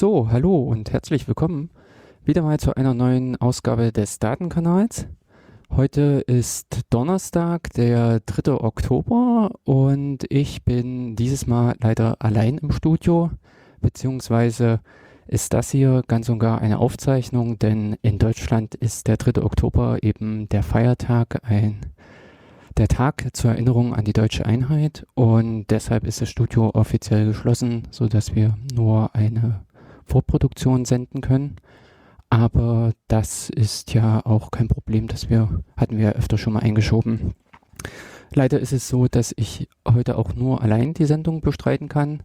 [0.00, 1.68] So, hallo und herzlich willkommen
[2.24, 5.06] wieder mal zu einer neuen Ausgabe des Datenkanals.
[5.68, 8.52] Heute ist Donnerstag, der 3.
[8.52, 13.30] Oktober und ich bin dieses Mal leider allein im Studio,
[13.82, 14.80] beziehungsweise
[15.26, 19.42] ist das hier ganz und gar eine Aufzeichnung, denn in Deutschland ist der 3.
[19.42, 21.78] Oktober eben der Feiertag, ein
[22.78, 27.82] der Tag zur Erinnerung an die deutsche Einheit und deshalb ist das Studio offiziell geschlossen,
[27.90, 29.60] so dass wir nur eine
[30.10, 31.56] Vorproduktion senden können.
[32.28, 37.34] Aber das ist ja auch kein Problem, das wir hatten wir öfter schon mal eingeschoben.
[38.32, 42.22] Leider ist es so, dass ich heute auch nur allein die Sendung bestreiten kann.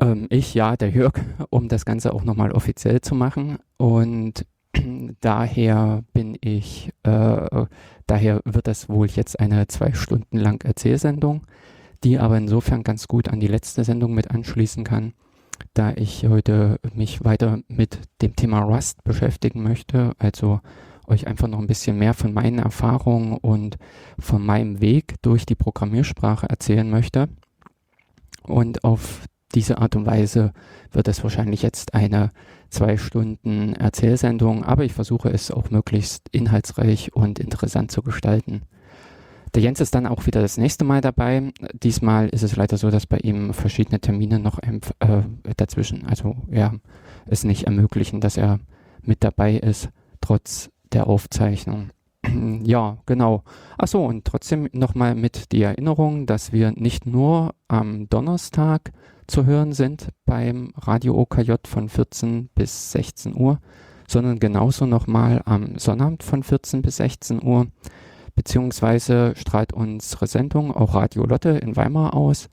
[0.00, 1.14] Ähm, ich, ja, der Jörg,
[1.48, 3.58] um das Ganze auch nochmal offiziell zu machen.
[3.78, 4.44] Und
[5.20, 7.66] daher bin ich, äh,
[8.06, 11.46] daher wird das wohl jetzt eine zwei Stunden lang Erzählsendung,
[12.04, 15.14] die aber insofern ganz gut an die letzte Sendung mit anschließen kann,
[15.74, 20.60] da ich heute mich weiter mit dem Thema Rust beschäftigen möchte, also
[21.06, 23.78] euch einfach noch ein bisschen mehr von meinen Erfahrungen und
[24.18, 27.28] von meinem Weg durch die Programmiersprache erzählen möchte.
[28.42, 29.24] Und auf
[29.54, 30.52] diese Art und Weise
[30.92, 32.30] wird es wahrscheinlich jetzt eine
[32.70, 38.62] zwei Stunden Erzählsendung, aber ich versuche es auch möglichst inhaltsreich und interessant zu gestalten.
[39.54, 41.52] Der Jens ist dann auch wieder das nächste Mal dabei.
[41.72, 45.22] Diesmal ist es leider so, dass bei ihm verschiedene Termine noch äh,
[45.56, 46.74] dazwischen, also ja,
[47.26, 48.60] es nicht ermöglichen, dass er
[49.02, 49.90] mit dabei ist,
[50.20, 51.90] trotz der Aufzeichnung.
[52.64, 53.42] ja, genau.
[53.76, 58.92] Achso, und trotzdem nochmal mit die Erinnerung, dass wir nicht nur am Donnerstag
[59.26, 63.60] zu hören sind beim Radio OKJ von 14 bis 16 Uhr,
[64.08, 67.66] sondern genauso nochmal am Sonnabend von 14 bis 16 Uhr,
[68.38, 72.48] beziehungsweise strahlt unsere Sendung auch Radio Lotte in Weimar aus.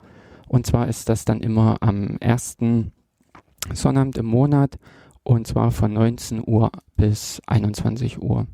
[0.47, 2.91] Und zwar ist das dann immer am ersten
[3.71, 4.79] Sonnabend im Monat
[5.21, 8.47] und zwar von 19 Uhr bis 21 Uhr.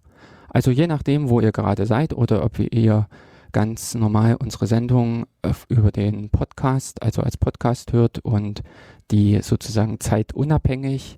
[0.50, 3.08] Also je nachdem, wo ihr gerade seid oder ob ihr
[3.54, 5.26] ganz normal unsere Sendung
[5.70, 8.61] über den Podcast, also als Podcast hört und
[9.10, 11.17] die sozusagen zeitunabhängig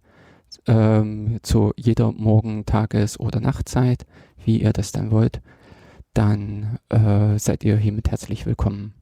[0.68, 4.06] ähm, zu jeder Morgen-, Tages- oder Nachtzeit,
[4.46, 5.42] wie ihr das dann wollt,
[6.14, 8.94] dann äh, seid ihr hiermit herzlich willkommen.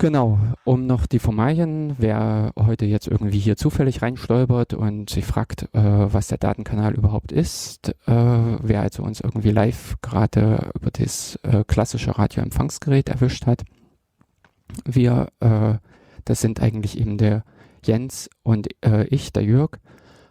[0.00, 5.62] Genau, um noch die Formalien, wer heute jetzt irgendwie hier zufällig reinstolpert und sich fragt,
[5.74, 8.12] äh, was der Datenkanal überhaupt ist, äh,
[8.62, 13.64] wer also uns irgendwie live gerade über das äh, klassische Radioempfangsgerät erwischt hat.
[14.84, 15.74] Wir, äh,
[16.24, 17.42] das sind eigentlich eben der
[17.84, 19.78] Jens und äh, ich, der Jörg,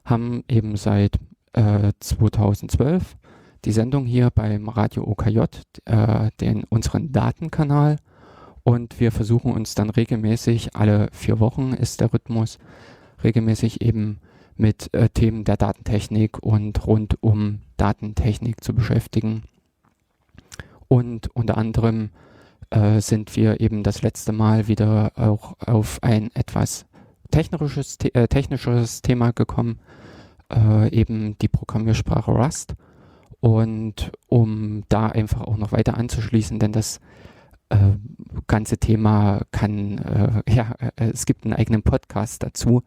[0.05, 1.19] haben eben seit
[1.53, 3.26] 2012 äh,
[3.67, 5.41] die Sendung hier beim Radio OKJ,
[6.39, 7.97] den, unseren Datenkanal
[8.63, 12.59] und wir versuchen uns dann regelmäßig, alle vier Wochen ist der Rhythmus,
[13.25, 14.19] regelmäßig eben
[14.55, 19.43] mit äh, Themen der Datentechnik und rund um Datentechnik zu beschäftigen.
[20.87, 22.11] Und unter anderem
[22.69, 26.85] äh, sind wir eben das letzte Mal wieder auch auf ein etwas
[27.31, 29.79] technisches, äh, technisches Thema gekommen,
[30.53, 32.75] äh, eben die Programmiersprache Rust.
[33.39, 36.99] Und um da einfach auch noch weiter anzuschließen, denn das
[37.69, 37.77] äh,
[38.47, 42.83] ganze Thema kann, äh, ja, äh, es gibt einen eigenen Podcast dazu,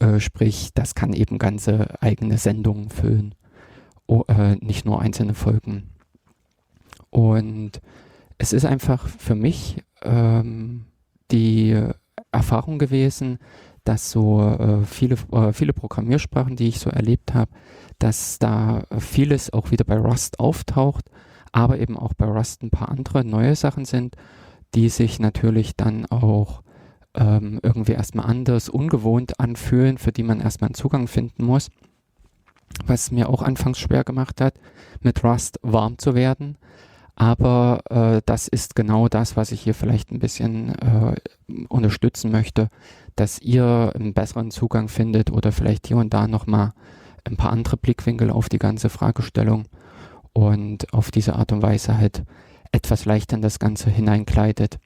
[0.00, 3.34] äh, sprich, das kann eben ganze eigene Sendungen füllen,
[4.06, 4.24] oh,
[4.60, 5.90] nicht nur einzelne Folgen.
[7.10, 7.80] Und
[8.38, 10.86] es ist einfach für mich ähm,
[11.30, 11.78] die
[12.32, 13.38] Erfahrung gewesen,
[13.84, 15.16] dass so äh, viele,
[15.52, 17.50] viele Programmiersprachen, die ich so erlebt habe,
[17.98, 21.10] dass da vieles auch wieder bei Rust auftaucht
[21.52, 24.16] aber eben auch bei Rust ein paar andere neue Sachen sind,
[24.74, 26.62] die sich natürlich dann auch
[27.14, 31.70] ähm, irgendwie erstmal anders, ungewohnt anfühlen, für die man erstmal einen Zugang finden muss.
[32.86, 34.54] Was mir auch anfangs schwer gemacht hat,
[35.00, 36.58] mit Rust warm zu werden.
[37.16, 41.16] Aber äh, das ist genau das, was ich hier vielleicht ein bisschen äh,
[41.68, 42.68] unterstützen möchte,
[43.16, 46.74] dass ihr einen besseren Zugang findet oder vielleicht hier und da nochmal
[47.30, 49.64] ein paar andere Blickwinkel auf die ganze Fragestellung
[50.32, 52.24] und auf diese Art und Weise halt
[52.72, 54.78] etwas leichter in das Ganze hineinkleidet.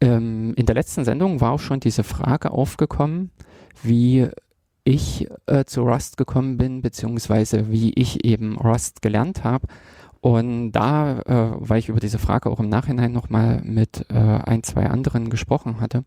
[0.00, 3.30] Ähm, in der letzten Sendung war auch schon diese Frage aufgekommen,
[3.82, 4.28] wie
[4.84, 9.66] ich äh, zu Rust gekommen bin, beziehungsweise wie ich eben Rust gelernt habe.
[10.20, 14.62] Und da, äh, weil ich über diese Frage auch im Nachhinein nochmal mit äh, ein,
[14.62, 16.04] zwei anderen gesprochen hatte,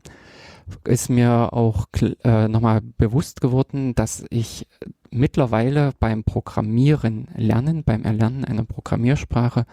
[0.86, 1.88] ist mir auch
[2.24, 4.68] äh, nochmal bewusst geworden, dass ich
[5.12, 9.66] mittlerweile beim Programmieren lernen, beim Erlernen einer Programmiersprache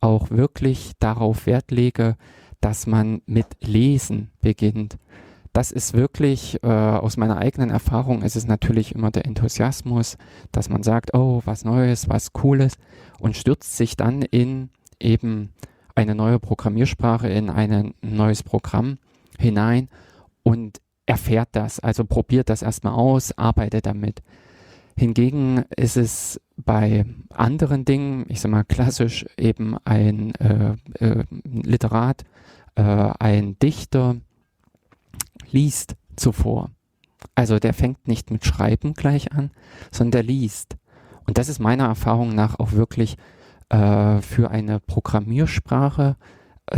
[0.00, 2.16] auch wirklich darauf Wert lege,
[2.60, 4.98] dass man mit Lesen beginnt.
[5.52, 10.16] das ist wirklich äh, aus meiner eigenen Erfahrung, ist es natürlich immer der Enthusiasmus,
[10.50, 12.78] dass man sagt, oh, was Neues, was Cooles
[13.20, 15.50] und stürzt sich dann in eben
[15.94, 18.98] eine neue Programmiersprache, in ein neues Programm
[19.38, 19.88] hinein
[20.42, 24.22] und erfährt das, also probiert das erstmal aus, arbeitet damit.
[24.96, 32.24] Hingegen ist es bei anderen Dingen, ich sag mal klassisch eben ein äh, äh, Literat,
[32.74, 34.16] äh, ein Dichter
[35.50, 36.70] liest zuvor.
[37.34, 39.50] Also der fängt nicht mit Schreiben gleich an,
[39.90, 40.76] sondern der liest.
[41.26, 43.16] Und das ist meiner Erfahrung nach auch wirklich
[43.68, 46.16] äh, für eine Programmiersprache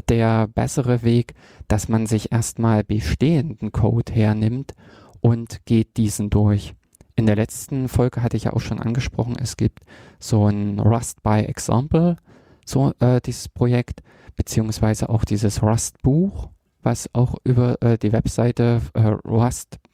[0.09, 1.35] der bessere Weg,
[1.69, 4.75] dass man sich erstmal bestehenden Code hernimmt
[5.21, 6.75] und geht diesen durch.
[7.17, 9.81] In der letzten Folge hatte ich ja auch schon angesprochen, es gibt
[10.19, 12.17] so ein Rust by Example,
[12.65, 14.03] so äh, dieses Projekt,
[14.37, 16.51] beziehungsweise auch dieses Rust-Buch,
[16.83, 19.93] was auch über äh, die Webseite äh, rust-lang.org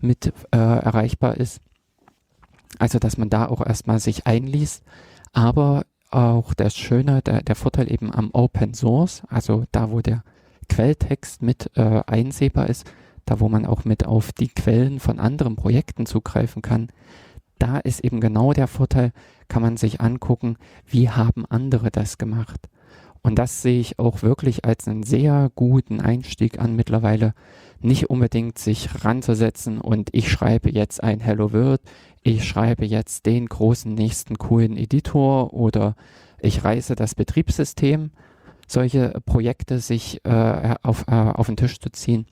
[0.00, 1.60] mit äh, erreichbar ist.
[2.78, 4.82] Also, dass man da auch erstmal sich einliest,
[5.32, 5.84] aber
[6.14, 10.22] auch das Schöne, der, der Vorteil eben am Open Source, also da, wo der
[10.68, 12.90] Quelltext mit äh, einsehbar ist,
[13.24, 16.88] da wo man auch mit auf die Quellen von anderen Projekten zugreifen kann,
[17.58, 19.12] da ist eben genau der Vorteil,
[19.48, 20.56] kann man sich angucken,
[20.86, 22.68] wie haben andere das gemacht.
[23.22, 27.32] Und das sehe ich auch wirklich als einen sehr guten Einstieg an mittlerweile.
[27.84, 29.78] Nicht unbedingt sich ranzusetzen.
[29.78, 31.82] Und ich schreibe jetzt ein Hello World,
[32.22, 35.94] ich schreibe jetzt den großen nächsten coolen Editor oder
[36.40, 38.12] ich reiße das Betriebssystem,
[38.66, 42.24] solche Projekte sich äh, auf, äh, auf den Tisch zu ziehen,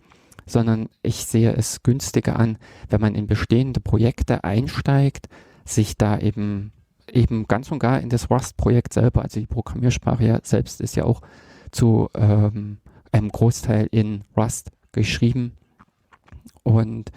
[0.46, 2.56] sondern ich sehe es günstiger an,
[2.88, 5.28] wenn man in bestehende Projekte einsteigt,
[5.66, 6.72] sich da eben
[7.12, 11.05] eben ganz und gar in das Rust-Projekt selber, also die Programmiersprache ja selbst ist ja
[11.05, 11.20] auch
[11.72, 12.78] zu ähm,
[13.10, 15.52] einem Großteil in Rust geschrieben.
[16.62, 17.10] Und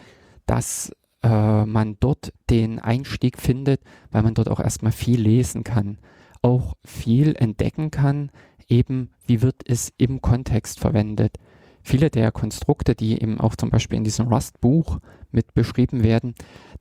[0.45, 0.91] dass
[1.23, 3.81] äh, man dort den Einstieg findet,
[4.11, 5.97] weil man dort auch erstmal viel lesen kann,
[6.41, 8.31] auch viel entdecken kann,
[8.67, 11.37] eben wie wird es im Kontext verwendet.
[11.81, 14.99] Viele der Konstrukte, die eben auch zum Beispiel in diesem Rust-Buch
[15.31, 16.33] mit beschrieben werden,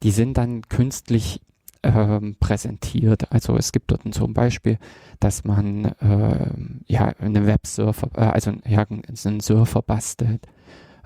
[0.03, 1.41] die sind dann künstlich
[1.83, 3.31] ähm, präsentiert.
[3.31, 4.79] Also es gibt dort zum Beispiel,
[5.21, 6.51] dass man äh,
[6.87, 10.47] ja einen Websurfer, äh, also ja, einen Surfer bastelt,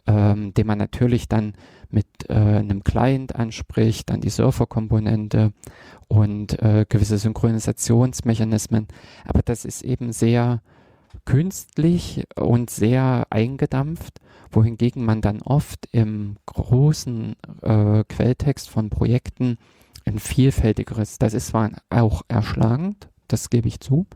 [0.08, 1.52] ähm, den man natürlich dann
[1.90, 5.52] mit äh, einem Client anspricht, dann die Surfer-Komponente
[6.08, 8.88] und äh, gewisse Synchronisationsmechanismen.
[9.26, 10.62] Aber das ist eben sehr
[11.26, 14.20] künstlich und sehr eingedampft,
[14.50, 19.58] wohingegen man dann oft im großen äh, Quelltext von Projekten
[20.06, 24.06] ein vielfältigeres, das ist zwar auch erschlagend, das gebe ich zu,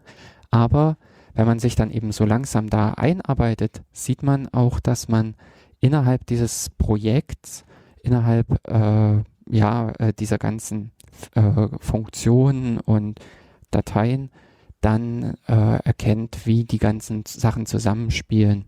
[0.50, 0.96] aber
[1.34, 5.34] wenn man sich dann eben so langsam da einarbeitet, sieht man auch, dass man
[5.82, 7.64] innerhalb dieses Projekts,
[8.02, 10.92] innerhalb äh, ja, äh, dieser ganzen
[11.34, 13.20] äh, Funktionen und
[13.70, 14.30] Dateien
[14.80, 18.64] dann äh, erkennt, wie die ganzen Sachen zusammenspielen.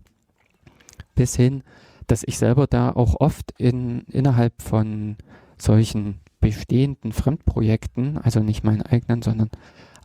[1.15, 1.63] Bis hin,
[2.07, 5.15] dass ich selber da auch oft in, innerhalb von
[5.57, 9.49] solchen bestehenden Fremdprojekten, also nicht meinen eigenen, sondern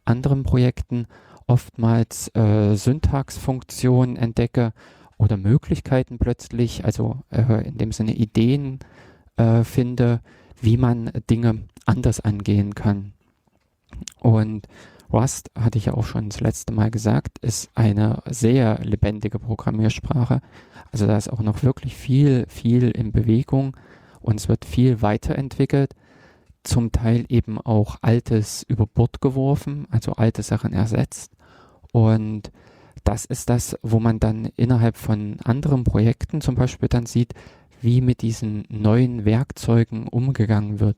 [0.05, 1.07] anderen Projekten,
[1.47, 4.73] oftmals äh, Syntaxfunktionen entdecke
[5.21, 8.79] oder Möglichkeiten plötzlich, also äh, in dem Sinne Ideen
[9.37, 10.21] äh, finde,
[10.63, 13.13] wie man Dinge anders angehen kann.
[14.21, 14.67] Und
[15.13, 20.41] Rust, hatte ich ja auch schon das letzte Mal gesagt, ist eine sehr lebendige Programmiersprache.
[20.91, 23.77] Also da ist auch noch wirklich viel, viel in Bewegung
[24.21, 25.95] und es wird viel weiterentwickelt.
[26.63, 31.33] Zum Teil eben auch Altes über Bord geworfen, also alte Sachen ersetzt.
[31.93, 32.53] Und
[33.05, 37.35] das ist das, wo man dann innerhalb von anderen Projekten zum Beispiel dann sieht,
[37.81, 40.97] wie mit diesen neuen Werkzeugen umgegangen wird.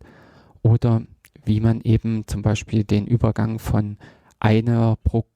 [0.62, 1.02] Oder
[1.44, 3.98] wie man eben zum Beispiel den Übergang von
[4.40, 5.26] einer Pro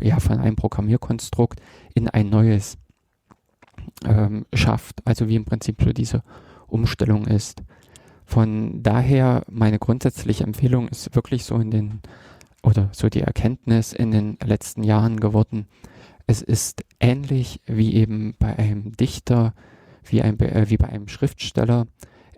[0.00, 1.60] ja, von einem Programmierkonstrukt
[1.94, 2.76] in ein neues
[4.04, 5.06] ähm, schafft.
[5.06, 6.22] Also wie im Prinzip so diese
[6.66, 7.62] Umstellung ist.
[8.26, 12.00] Von daher meine grundsätzliche Empfehlung ist wirklich so in den
[12.62, 15.66] oder so die Erkenntnis in den letzten Jahren geworden.
[16.26, 19.54] Es ist ähnlich wie eben bei einem Dichter,
[20.04, 21.86] wie, ein, äh, wie bei einem Schriftsteller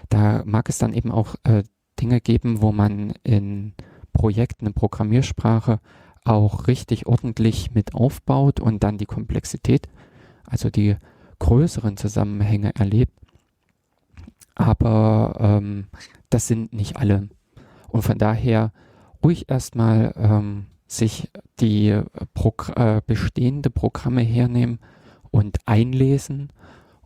[0.09, 1.63] Da mag es dann eben auch äh,
[1.99, 3.73] Dinge geben, wo man in
[4.13, 5.79] Projekten, in Programmiersprache
[6.23, 9.87] auch richtig ordentlich mit aufbaut und dann die Komplexität,
[10.45, 10.95] also die
[11.39, 13.13] größeren Zusammenhänge erlebt.
[14.55, 15.87] Aber ähm,
[16.29, 17.29] das sind nicht alle.
[17.89, 18.71] Und von daher
[19.23, 22.01] ruhig erstmal ähm, sich die
[22.33, 24.79] Progr äh, bestehende Programme hernehmen
[25.31, 26.51] und einlesen,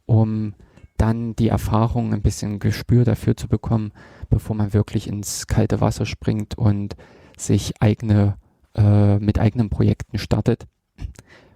[0.06, 0.54] um
[1.00, 3.92] dann die Erfahrung, ein bisschen Gespür dafür zu bekommen,
[4.30, 6.96] bevor man wirklich ins kalte Wasser springt und
[7.38, 8.36] sich eigene,
[8.76, 10.68] äh, mit eigenen Projekten startet.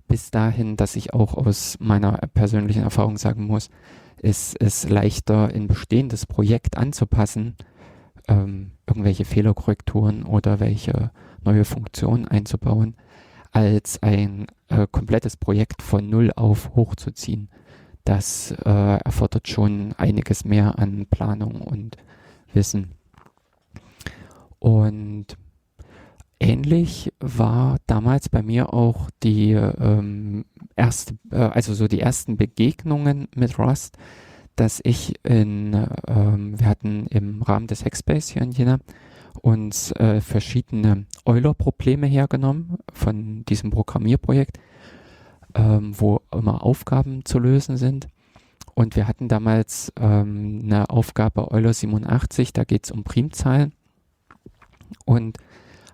[0.08, 3.70] Bis dahin, dass ich auch aus meiner persönlichen Erfahrung sagen muss,
[4.22, 7.56] ist es leichter, ein bestehendes Projekt anzupassen,
[8.30, 11.12] ähm, irgendwelche Fehlerkorrekturen oder welche
[11.44, 12.96] neue Funktionen einzubauen,
[13.52, 17.50] als ein äh, komplettes Projekt von Null auf hochzuziehen.
[18.04, 21.98] Das äh, erfordert schon einiges mehr an Planung und
[22.54, 22.92] Wissen.
[24.60, 25.28] Und
[26.40, 30.46] ähnlich war damals bei mir auch die ähm,
[30.76, 33.98] erste, äh, also so die ersten Begegnungen mit Rust
[34.56, 38.80] dass ich in, ähm, wir hatten im Rahmen des Hackspace hier in Jena
[39.42, 44.60] uns äh, verschiedene Euler-Probleme hergenommen von diesem Programmierprojekt,
[45.56, 48.08] ähm, wo immer Aufgaben zu lösen sind.
[48.76, 53.74] Und wir hatten damals ähm, eine Aufgabe Euler 87, da geht es um Primzahlen
[55.06, 55.38] und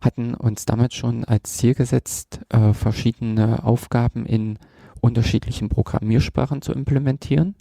[0.01, 4.57] hatten uns damals schon als Ziel gesetzt, äh, verschiedene Aufgaben in
[5.01, 7.55] unterschiedlichen Programmiersprachen zu implementieren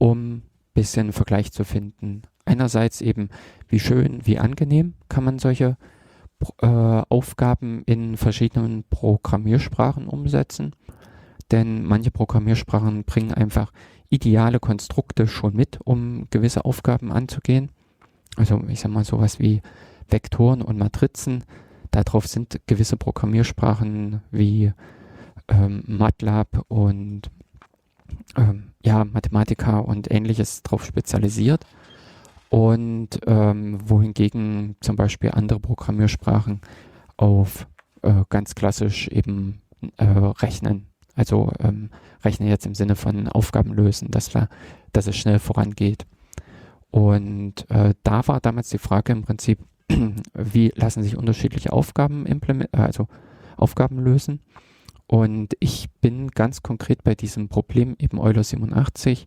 [0.00, 2.22] um bisschen Vergleich zu finden.
[2.46, 3.28] Einerseits eben,
[3.68, 5.76] wie schön, wie angenehm kann man solche
[6.62, 10.74] äh, Aufgaben in verschiedenen Programmiersprachen umsetzen.
[11.50, 13.72] Denn manche Programmiersprachen bringen einfach
[14.08, 17.70] ideale Konstrukte schon mit, um gewisse Aufgaben anzugehen.
[18.36, 19.62] Also ich sage mal sowas wie
[20.08, 21.44] Vektoren und Matrizen.
[21.90, 24.72] Darauf sind gewisse Programmiersprachen wie
[25.48, 27.30] ähm, MATLAB und
[28.36, 31.64] ähm, ja, Mathematiker und ähnliches drauf spezialisiert.
[32.48, 36.60] Und ähm, wohingegen zum Beispiel andere Programmiersprachen
[37.16, 37.68] auf
[38.02, 39.60] äh, ganz klassisch eben
[39.98, 40.89] äh, rechnen.
[41.14, 41.90] Also ähm,
[42.24, 44.48] rechnen jetzt im Sinne von Aufgaben lösen, dass, wir,
[44.92, 46.06] dass es schnell vorangeht.
[46.90, 49.60] Und äh, da war damals die Frage im Prinzip,
[50.34, 53.08] wie lassen sich unterschiedliche Aufgaben implementieren, also
[53.56, 54.40] Aufgaben lösen.
[55.06, 59.26] Und ich bin ganz konkret bei diesem Problem eben Euler 87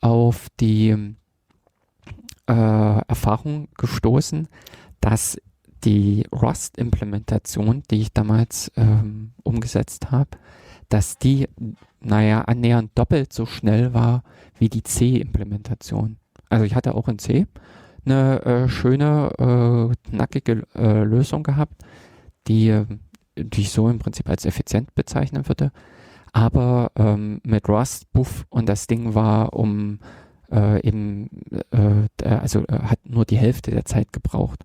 [0.00, 1.14] auf die
[2.48, 4.48] äh, Erfahrung gestoßen,
[5.00, 5.38] dass
[5.84, 10.30] die Rust-Implementation, die ich damals ähm, umgesetzt habe,
[10.88, 11.48] dass die,
[12.00, 14.22] naja, annähernd doppelt so schnell war
[14.58, 16.16] wie die C-Implementation.
[16.48, 17.46] Also ich hatte auch in C
[18.06, 21.84] eine äh, schöne, äh, knackige äh, Lösung gehabt,
[22.46, 22.84] die
[23.38, 25.70] die ich so im Prinzip als effizient bezeichnen würde.
[26.32, 30.00] Aber ähm, mit Rust, Buff und das Ding war um
[30.50, 31.30] äh, eben,
[31.70, 34.64] äh, also äh, hat nur die Hälfte der Zeit gebraucht.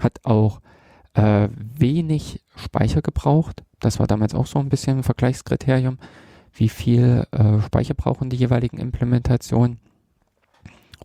[0.00, 0.60] Hat auch
[1.14, 3.62] äh, wenig Speicher gebraucht.
[3.80, 5.98] Das war damals auch so ein bisschen ein Vergleichskriterium.
[6.52, 9.78] Wie viel äh, Speicher brauchen die jeweiligen Implementationen?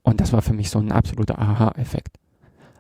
[0.04, 2.18] Und das war für mich so ein absoluter Aha-Effekt.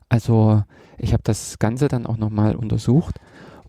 [0.07, 0.63] Also
[0.97, 3.19] ich habe das Ganze dann auch nochmal untersucht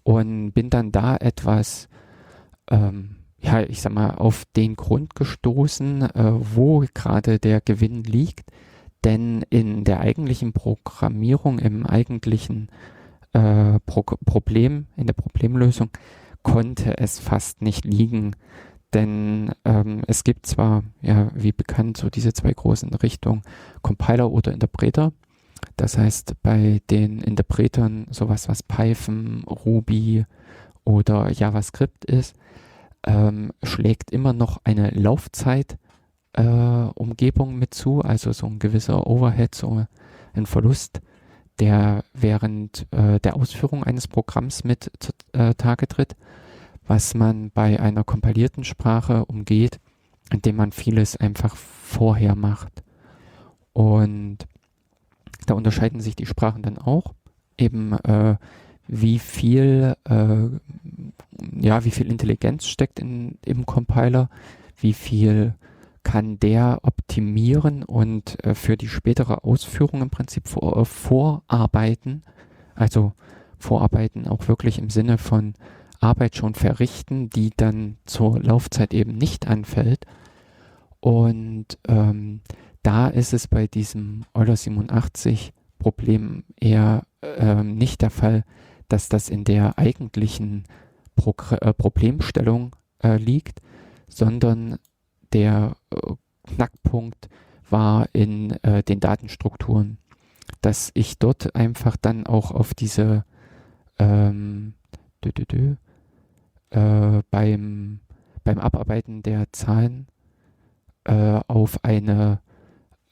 [0.02, 1.88] und bin dann da etwas,
[2.70, 8.50] ähm, ja, ich sag mal, auf den Grund gestoßen, äh, wo gerade der Gewinn liegt.
[9.04, 12.68] Denn in der eigentlichen Programmierung, im eigentlichen
[13.32, 15.90] äh, Pro Problem, in der Problemlösung,
[16.42, 18.36] konnte es fast nicht liegen.
[18.92, 23.42] Denn ähm, es gibt zwar, ja, wie bekannt, so diese zwei großen Richtungen,
[23.82, 25.12] Compiler oder Interpreter.
[25.76, 30.24] Das heißt, bei den Interpretern sowas, was Python, Ruby
[30.84, 32.34] oder JavaScript ist,
[33.06, 35.78] ähm, schlägt immer noch eine Laufzeit
[36.32, 39.86] äh, mit zu, also so ein gewisser Overhead, so
[40.32, 41.00] ein Verlust,
[41.60, 44.90] der während äh, der Ausführung eines Programms mit
[45.32, 46.16] äh, Tage tritt,
[46.86, 49.78] was man bei einer kompilierten Sprache umgeht,
[50.32, 52.82] indem man vieles einfach vorher macht.
[53.72, 54.38] Und
[55.46, 57.14] da unterscheiden sich die Sprachen dann auch,
[57.58, 58.36] eben äh,
[58.88, 60.48] wie viel, äh,
[61.60, 64.30] ja, wie viel Intelligenz steckt in, im Compiler,
[64.76, 65.54] wie viel
[66.02, 72.24] kann der optimieren und äh, für die spätere Ausführung im Prinzip vor, äh, vorarbeiten.
[72.74, 73.12] Also
[73.58, 75.54] vorarbeiten auch wirklich im Sinne von
[76.00, 80.06] Arbeit schon verrichten, die dann zur Laufzeit eben nicht anfällt.
[81.00, 82.40] Und ähm,
[82.82, 88.44] da ist es bei diesem Euler 87 Problem eher ähm, nicht der Fall,
[88.88, 90.64] dass das in der eigentlichen
[91.16, 93.60] Progr äh, Problemstellung äh, liegt,
[94.08, 94.78] sondern
[95.32, 96.14] der äh,
[96.54, 97.28] Knackpunkt
[97.68, 99.98] war in äh, den Datenstrukturen,
[100.60, 103.24] dass ich dort einfach dann auch auf diese
[103.98, 104.74] ähm,
[105.24, 105.76] dü -dü -dü,
[106.70, 108.00] äh, beim,
[108.44, 110.06] beim Abarbeiten der Zahlen
[111.04, 112.40] äh, auf eine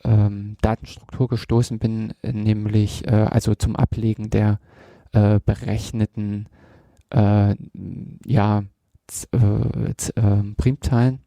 [0.05, 4.61] ähm, Datenstruktur gestoßen bin, nämlich äh, also zum Ablegen der
[5.13, 6.49] äh, berechneten
[7.11, 8.65] ja,
[9.33, 11.21] äh, Primzahlen.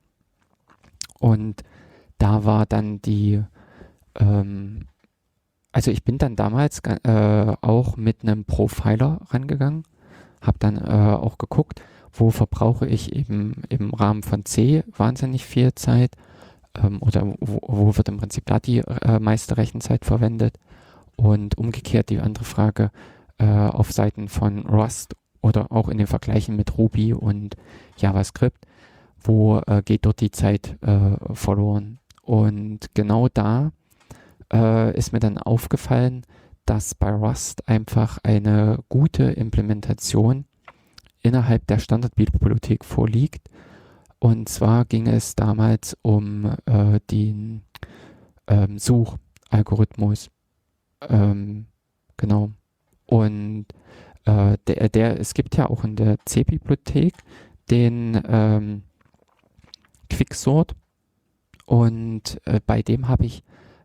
[1.22, 1.62] Und
[2.18, 3.44] da war dann die,
[4.20, 4.88] ähm,
[5.72, 9.84] also ich bin dann damals äh, auch mit einem Profiler rangegangen,
[10.42, 15.76] habe dann äh, auch geguckt, wo verbrauche ich eben im Rahmen von C wahnsinnig viel
[15.76, 16.12] Zeit
[16.76, 20.58] ähm, oder wo, wo, wird im Prinzip da die äh, meiste Rechenzeit verwendet.
[21.18, 22.90] Und umgekehrt die andere Frage
[23.38, 27.58] äh, auf Seiten von Rust oder auch in den Vergleichen mit Ruby und
[27.98, 28.66] JavaScript,
[29.24, 32.00] wo äh, geht dort die Zeit äh, verloren.
[32.24, 33.72] Und genau da
[34.52, 36.26] äh, ist mir dann aufgefallen,
[36.66, 40.46] dass bei Rust einfach eine gute Implementation
[41.22, 43.50] innerhalb der Standardbibliothek vorliegt
[44.24, 47.64] und zwar ging es damals um äh, den
[48.46, 50.30] ähm, Suchalgorithmus.
[51.10, 51.66] Ähm,
[52.18, 52.52] genau.
[53.08, 53.66] Und
[54.26, 57.16] äh, der, der, es gibt ja auch in der C-Bibliothek
[57.72, 58.84] den ähm,
[60.12, 60.76] Quicksort.
[61.66, 63.44] Und äh, bei dem habe ich,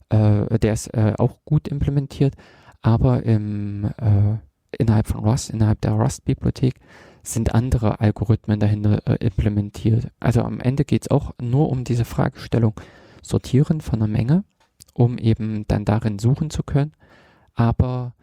[0.08, 2.34] äh, der ist äh, auch gut implementiert,
[2.82, 4.38] aber im, äh,
[4.78, 6.74] innerhalb von Rust, innerhalb der Rust-Bibliothek,
[7.22, 10.08] sind andere Algorithmen dahinter äh, implementiert.
[10.20, 12.74] Also am Ende geht es auch nur um diese Fragestellung
[13.22, 14.44] Sortieren von einer Menge,
[14.94, 16.92] um eben dann darin suchen zu können.
[17.54, 18.14] Aber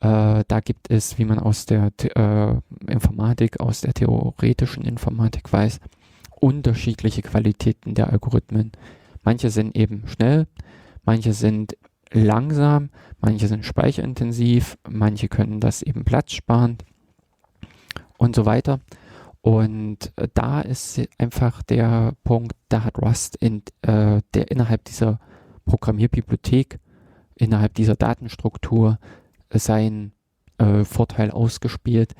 [0.00, 2.54] äh, da gibt es, wie man aus der äh,
[2.90, 5.80] Informatik, aus der theoretischen Informatik weiß,
[6.40, 8.72] unterschiedliche Qualitäten der Algorithmen.
[9.22, 10.46] Manche sind eben schnell,
[11.04, 11.76] manche sind
[12.12, 16.84] langsam, manche sind speicherintensiv, manche können das eben platzsparend
[18.16, 18.80] und so weiter.
[19.40, 25.20] Und da ist einfach der Punkt, da hat Rust in, äh, der innerhalb dieser
[25.64, 26.78] Programmierbibliothek,
[27.36, 28.98] innerhalb dieser Datenstruktur
[29.50, 30.12] äh, seinen
[30.58, 32.14] äh, Vorteil ausgespielt.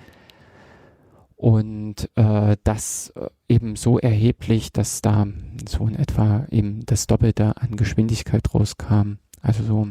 [1.39, 5.27] Und äh, das äh, eben so erheblich, dass da
[5.69, 9.15] so in etwa eben das Doppelte an Geschwindigkeit rauskam.
[9.41, 9.89] Also so,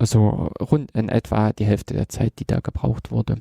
[0.00, 3.36] so rund in etwa die Hälfte der Zeit, die da gebraucht wurde.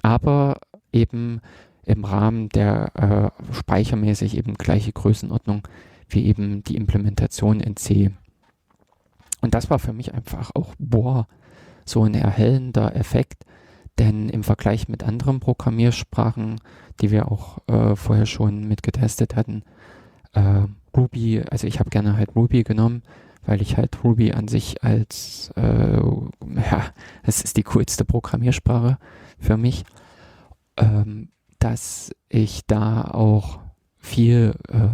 [0.00, 0.58] Aber
[0.92, 1.40] eben
[1.84, 5.66] im Rahmen der äh, speichermäßig eben gleiche Größenordnung
[6.08, 8.10] wie eben die Implementation in C.
[9.40, 11.26] Und das war für mich einfach auch, boah,
[11.84, 13.44] so ein erhellender Effekt,
[13.98, 16.60] denn im Vergleich mit anderen Programmiersprachen,
[17.00, 19.62] die wir auch äh, vorher schon mitgetestet hatten,
[20.32, 23.02] äh, Ruby, also ich habe gerne halt Ruby genommen,
[23.44, 26.84] weil ich halt Ruby an sich als, äh, ja,
[27.22, 28.98] es ist die coolste Programmiersprache
[29.38, 29.84] für mich.
[30.76, 31.28] Ähm,
[31.62, 33.60] dass ich da auch
[33.96, 34.88] viel äh,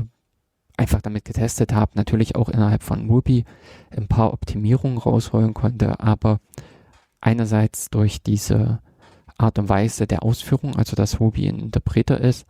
[0.77, 3.45] einfach damit getestet habe, natürlich auch innerhalb von Ruby
[3.91, 6.41] ein paar Optimierungen rausholen konnte, aber
[7.23, 8.81] einerseits durch diese
[9.39, 12.47] Art und Weise der Ausführung, also dass Ruby ein Interpreter ist,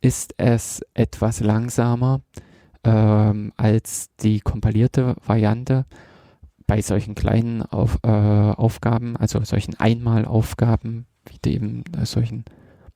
[0.00, 2.22] ist es etwas langsamer
[2.84, 5.84] ähm, als die kompilierte Variante
[6.66, 12.44] bei solchen kleinen Auf, äh, Aufgaben, also solchen Einmalaufgaben, wie eben äh, solchen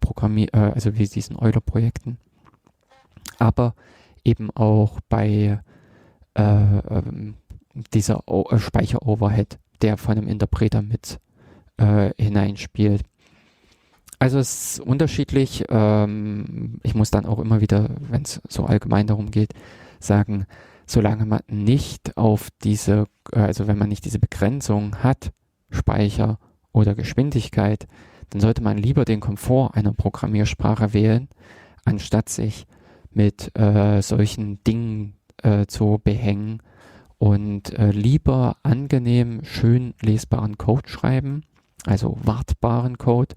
[0.00, 2.18] Programmier, äh, also wie diesen Euler-Projekten,
[3.38, 3.74] aber
[4.24, 5.60] eben auch bei
[6.34, 7.34] äh, ähm,
[7.92, 11.18] dieser o äh, Speicher-Overhead, der von einem Interpreter mit
[11.76, 13.02] äh, hineinspielt.
[14.18, 15.64] Also es ist unterschiedlich.
[15.68, 19.52] Ähm, ich muss dann auch immer wieder, wenn es so allgemein darum geht,
[19.98, 20.46] sagen,
[20.86, 25.32] solange man nicht auf diese, also wenn man nicht diese Begrenzung hat,
[25.70, 26.38] Speicher
[26.72, 27.86] oder Geschwindigkeit,
[28.30, 31.28] dann sollte man lieber den Komfort einer Programmiersprache wählen,
[31.84, 32.66] anstatt sich
[33.10, 36.62] mit äh, solchen Dingen äh, zu behängen
[37.18, 41.42] und äh, lieber angenehm, schön lesbaren Code schreiben,
[41.86, 43.34] also wartbaren Code,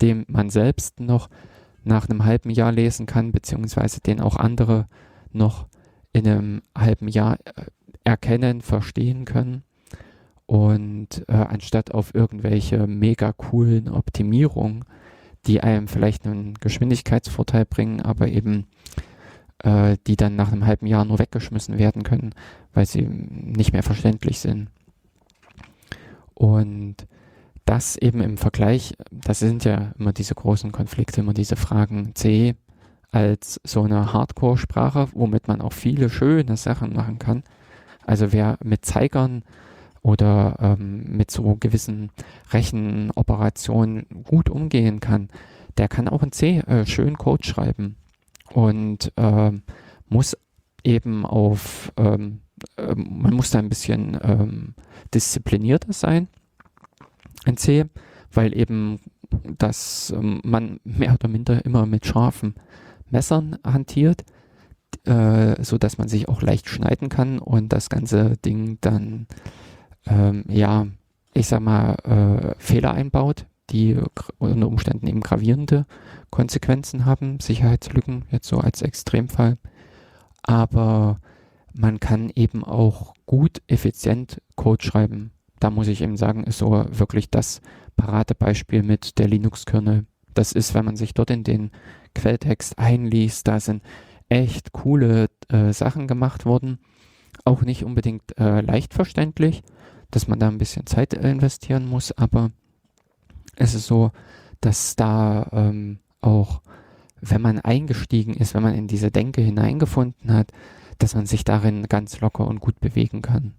[0.00, 1.28] den man selbst noch
[1.84, 4.86] nach einem halben Jahr lesen kann, beziehungsweise den auch andere
[5.32, 5.66] noch
[6.12, 7.64] in einem halben Jahr äh,
[8.04, 9.62] erkennen, verstehen können.
[10.46, 14.84] Und äh, anstatt auf irgendwelche mega coolen Optimierungen,
[15.46, 18.66] die einem vielleicht einen Geschwindigkeitsvorteil bringen, aber eben
[19.62, 22.34] äh, die dann nach einem halben Jahr nur weggeschmissen werden können,
[22.72, 24.68] weil sie nicht mehr verständlich sind.
[26.34, 27.06] Und
[27.68, 32.54] das eben im Vergleich, das sind ja immer diese großen Konflikte, immer diese Fragen C
[33.10, 37.42] als so eine Hardcore-Sprache, womit man auch viele schöne Sachen machen kann.
[38.06, 39.42] Also wer mit Zeigern
[40.00, 42.10] oder ähm, mit so gewissen
[42.52, 45.28] Rechenoperationen gut umgehen kann,
[45.76, 47.96] der kann auch in C äh, schön Code schreiben
[48.50, 49.52] und äh,
[50.08, 50.38] muss
[50.84, 52.40] eben auf, ähm,
[52.78, 54.74] äh, man muss da ein bisschen ähm,
[55.12, 56.28] disziplinierter sein
[57.44, 57.86] in C,
[58.32, 58.98] weil eben
[59.58, 62.54] dass ähm, man mehr oder minder immer mit scharfen
[63.10, 64.24] Messern hantiert,
[65.04, 69.26] äh, so dass man sich auch leicht schneiden kann und das ganze Ding dann
[70.06, 70.86] ähm, ja,
[71.34, 73.96] ich sag mal, äh, Fehler einbaut, die
[74.38, 75.86] unter Umständen eben gravierende
[76.30, 79.58] Konsequenzen haben, Sicherheitslücken jetzt so als Extremfall.
[80.42, 81.20] Aber
[81.74, 86.84] man kann eben auch gut, effizient Code schreiben da muss ich eben sagen, ist so
[86.90, 87.60] wirklich das
[87.96, 90.06] Paradebeispiel mit der Linux-Kernel.
[90.34, 91.70] Das ist, wenn man sich dort in den
[92.14, 93.82] Quelltext einliest, da sind
[94.28, 96.78] echt coole äh, Sachen gemacht worden.
[97.44, 99.62] Auch nicht unbedingt äh, leicht verständlich,
[100.10, 102.50] dass man da ein bisschen Zeit investieren muss, aber
[103.56, 104.12] es ist so,
[104.60, 106.62] dass da ähm, auch,
[107.20, 110.52] wenn man eingestiegen ist, wenn man in diese Denke hineingefunden hat,
[110.98, 113.54] dass man sich darin ganz locker und gut bewegen kann.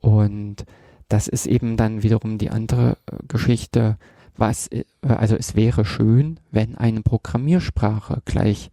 [0.00, 0.64] Und
[1.12, 3.98] das ist eben dann wiederum die andere äh, Geschichte,
[4.34, 8.70] was, äh, also es wäre schön, wenn eine Programmiersprache gleich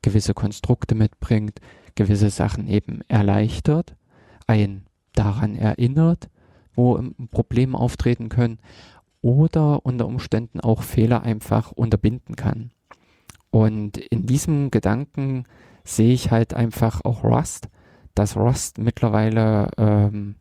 [0.00, 1.60] gewisse Konstrukte mitbringt,
[1.96, 3.96] gewisse Sachen eben erleichtert,
[4.46, 4.84] ein
[5.14, 6.28] daran erinnert,
[6.76, 7.00] wo
[7.32, 8.58] Probleme auftreten können
[9.20, 12.70] oder unter Umständen auch Fehler einfach unterbinden kann.
[13.50, 15.44] Und in diesem Gedanken
[15.82, 17.68] sehe ich halt einfach auch Rust,
[18.14, 20.36] dass Rust mittlerweile ähm,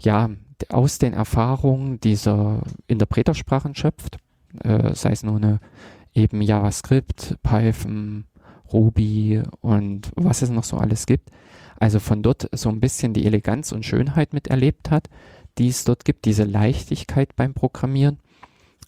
[0.00, 0.30] ja
[0.68, 4.18] aus den Erfahrungen dieser Interpretersprachen schöpft,
[4.62, 5.60] äh, sei es nur eine
[6.14, 8.24] eben JavaScript, Python,
[8.72, 11.30] Ruby und was es noch so alles gibt.
[11.78, 15.08] Also von dort so ein bisschen die Eleganz und Schönheit miterlebt hat,
[15.58, 18.18] die es dort gibt, diese Leichtigkeit beim Programmieren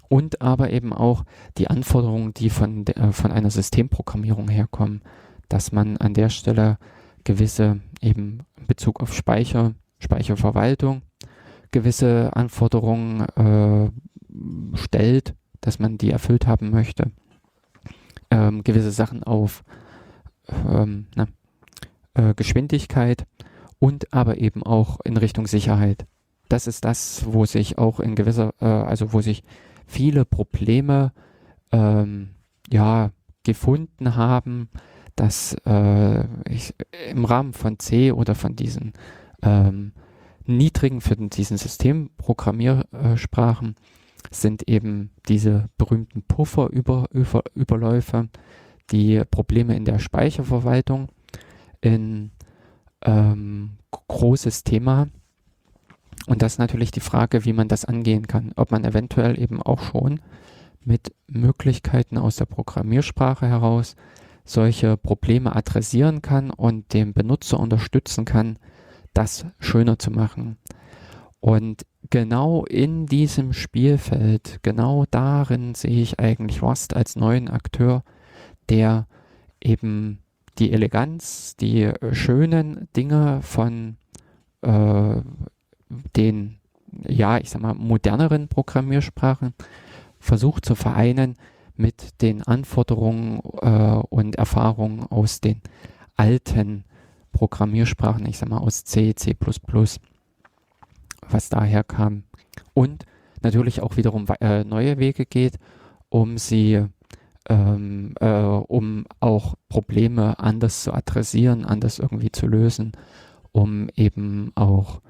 [0.08, 1.24] und aber eben auch
[1.58, 5.02] die Anforderungen, die von, äh, von einer Systemprogrammierung herkommen,
[5.48, 6.78] dass man an der Stelle
[7.24, 11.02] gewisse eben in Bezug auf Speicher, Speicherverwaltung,
[11.70, 17.10] gewisse Anforderungen äh, stellt, dass man die erfüllt haben möchte.
[18.30, 19.64] Ähm, gewisse Sachen auf
[20.48, 21.28] ähm, na,
[22.14, 23.26] äh, Geschwindigkeit
[23.78, 26.06] und aber eben auch in Richtung Sicherheit.
[26.48, 29.44] Das ist das, wo sich auch in gewisser, äh, also wo sich
[29.86, 31.12] viele Probleme
[31.72, 32.30] ähm,
[32.70, 33.10] ja
[33.44, 34.68] gefunden haben,
[35.16, 36.74] dass äh, ich,
[37.10, 38.92] im Rahmen von C oder von diesen
[39.42, 39.92] ähm,
[40.48, 43.76] niedrigen für diesen Systemprogrammiersprachen
[44.30, 48.28] sind eben diese berühmten Pufferüberläufe,
[48.90, 51.08] die Probleme in der Speicherverwaltung,
[51.84, 52.30] ein
[53.02, 55.08] ähm, großes Thema.
[56.26, 58.52] Und das ist natürlich die Frage, wie man das angehen kann.
[58.56, 60.20] Ob man eventuell eben auch schon
[60.84, 63.96] mit Möglichkeiten aus der Programmiersprache heraus
[64.44, 68.58] solche Probleme adressieren kann und den Benutzer unterstützen kann,
[69.14, 70.58] das schöner zu machen.
[71.40, 78.02] Und genau in diesem Spielfeld, genau darin sehe ich eigentlich Rust als neuen Akteur,
[78.68, 79.06] der
[79.62, 80.20] eben
[80.58, 83.96] die Eleganz, die schönen Dinge von
[84.62, 85.20] äh,
[86.16, 86.58] den,
[87.06, 89.54] ja, ich sag mal, moderneren Programmiersprachen
[90.18, 91.36] versucht zu vereinen
[91.76, 95.62] mit den Anforderungen äh, und Erfahrungen aus den
[96.16, 96.84] alten
[97.32, 99.36] Programmiersprachen, ich sag mal aus C, C++,
[101.28, 102.24] was daher kam.
[102.74, 103.04] Und
[103.42, 105.58] natürlich auch wiederum äh, neue Wege geht,
[106.08, 106.84] um sie,
[107.48, 112.92] ähm, äh, um auch Probleme anders zu adressieren, anders irgendwie zu lösen
[113.52, 115.00] um eben auch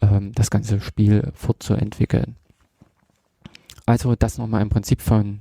[0.00, 2.36] ähm, das ganze Spiel fortzuentwickeln.
[3.86, 5.40] Also das nochmal im Prinzip von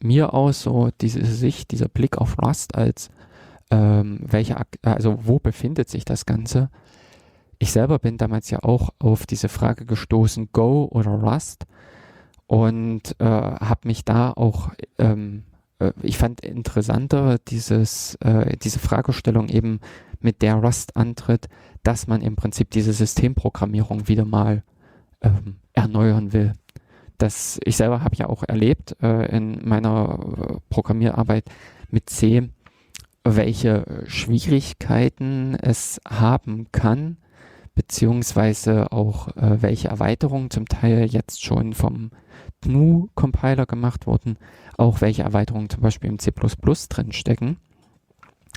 [0.00, 3.10] mir aus, so diese Sicht, dieser Blick auf Rust als
[3.70, 6.70] ähm, welche, also wo befindet sich das Ganze?
[7.58, 11.66] Ich selber bin damals ja auch auf diese Frage gestoßen, Go oder Rust
[12.46, 15.44] und äh, habe mich da auch, ähm,
[15.78, 19.80] äh, ich fand interessanter dieses, äh, diese Fragestellung eben
[20.20, 21.48] mit der Rust antritt,
[21.82, 24.62] dass man im Prinzip diese Systemprogrammierung wieder mal
[25.22, 26.52] ähm, erneuern will.
[27.18, 31.44] Das, ich selber habe ja auch erlebt äh, in meiner äh, Programmierarbeit
[31.90, 32.50] mit C,
[33.34, 37.16] welche Schwierigkeiten es haben kann,
[37.74, 42.10] beziehungsweise auch äh, welche Erweiterungen zum Teil jetzt schon vom
[42.62, 44.38] GNU-Compiler gemacht wurden,
[44.78, 47.58] auch welche Erweiterungen zum Beispiel im C++ drin stecken,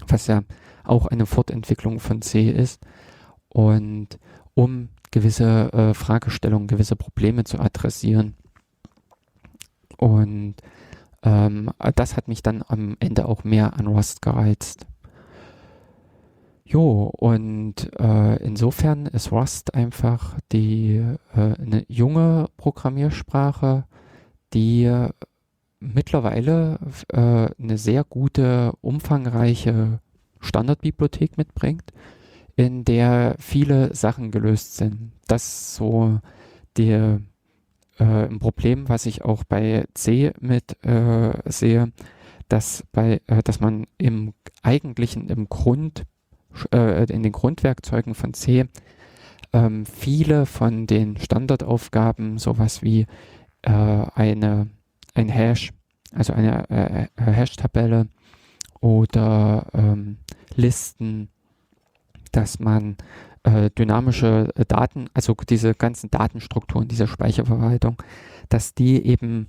[0.08, 0.43] was ja
[0.84, 2.82] auch eine Fortentwicklung von C ist.
[3.49, 4.19] Und
[4.53, 8.36] um gewisse äh, Fragestellungen, gewisse Probleme zu adressieren.
[9.97, 10.55] Und
[11.23, 14.86] ähm, das hat mich dann am Ende auch mehr an Rust gereizt.
[16.65, 21.03] Jo, und äh, insofern ist Rust einfach die
[21.34, 23.86] äh, eine junge Programmiersprache,
[24.53, 25.08] die
[25.79, 29.99] mittlerweile äh, eine sehr gute, umfangreiche
[30.41, 31.91] Standardbibliothek mitbringt,
[32.55, 35.12] in der viele Sachen gelöst sind.
[35.27, 36.19] Das so
[36.77, 37.17] die,
[38.00, 41.92] äh, ein Problem, was ich auch bei C mit äh, sehe,
[42.48, 44.34] dass bei, äh, dass man im
[44.64, 46.06] eigentlichen, im Grund
[46.74, 48.66] äh, in den Grundwerkzeugen von C
[49.54, 53.06] ähm, viele von den Standardaufgaben, sowas wie
[53.62, 54.70] äh, eine,
[55.14, 55.72] ein Hash,
[56.14, 58.08] also eine äh, äh, Hash-Tabelle
[58.80, 60.18] oder ähm,
[60.56, 61.30] Listen,
[62.32, 62.98] dass man
[63.43, 68.02] äh, dynamische Daten, also diese ganzen Datenstrukturen, diese Speicherverwaltung,
[68.49, 69.47] dass die eben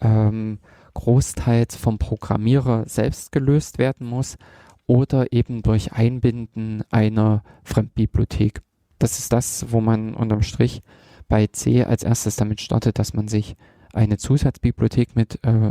[0.00, 0.58] ähm,
[0.94, 4.38] großteils vom Programmierer selbst gelöst werden muss
[4.86, 8.62] oder eben durch Einbinden einer Fremdbibliothek.
[8.98, 10.82] Das ist das, wo man unterm Strich
[11.28, 13.56] bei C als erstes damit startet, dass man sich
[13.92, 15.70] eine Zusatzbibliothek mit äh,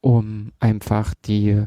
[0.00, 1.64] um einfach die,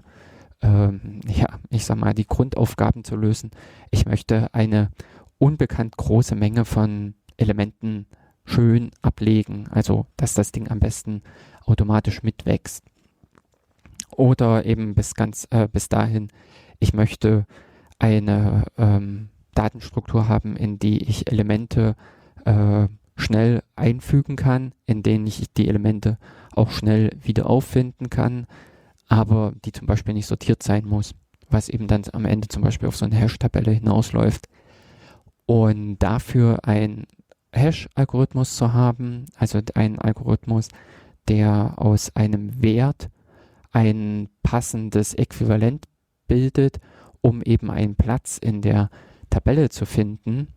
[0.61, 3.51] ähm, ja, ich sag mal, die Grundaufgaben zu lösen.
[3.91, 4.91] Ich möchte eine
[5.37, 8.07] unbekannt große Menge von Elementen
[8.45, 11.23] schön ablegen, also dass das Ding am besten
[11.65, 12.85] automatisch mitwächst.
[14.11, 16.29] Oder eben bis ganz äh, bis dahin,
[16.79, 17.45] ich möchte
[17.99, 21.95] eine ähm, Datenstruktur haben, in die ich Elemente
[22.45, 22.87] äh,
[23.17, 26.17] schnell einfügen kann, in denen ich die Elemente
[26.53, 28.47] auch schnell wieder auffinden kann,
[29.07, 31.13] aber die zum Beispiel nicht sortiert sein muss,
[31.49, 34.47] was eben dann am Ende zum Beispiel auf so eine Hash-Tabelle hinausläuft.
[35.45, 37.05] Und dafür ein
[37.51, 40.69] Hash-Algorithmus zu haben, also ein Algorithmus,
[41.27, 43.09] der aus einem Wert
[43.71, 45.85] ein passendes Äquivalent
[46.27, 46.79] bildet,
[47.21, 48.89] um eben einen Platz in der
[49.29, 50.47] Tabelle zu finden,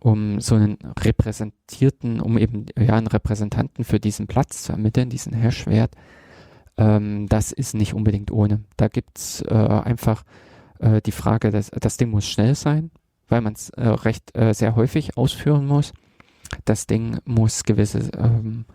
[0.00, 5.32] um so einen repräsentierten, um eben ja einen Repräsentanten für diesen Platz zu ermitteln, diesen
[5.32, 5.94] Hashwert.
[6.76, 8.64] Ähm, das ist nicht unbedingt ohne.
[8.76, 10.24] Da gibt's äh, einfach
[10.78, 12.90] äh, die Frage, dass das Ding muss schnell sein,
[13.28, 15.92] weil man es äh, recht äh, sehr häufig ausführen muss.
[16.64, 18.66] Das Ding muss gewisse ähm,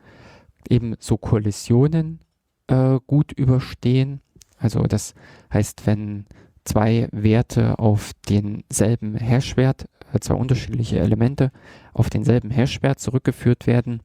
[0.69, 2.19] eben so Kollisionen
[2.67, 4.21] äh, gut überstehen.
[4.57, 5.13] Also das
[5.53, 6.25] heißt, wenn
[6.65, 11.51] zwei Werte auf denselben Hashwert, äh, zwei unterschiedliche Elemente
[11.93, 14.01] auf denselben Hashwert zurückgeführt werden,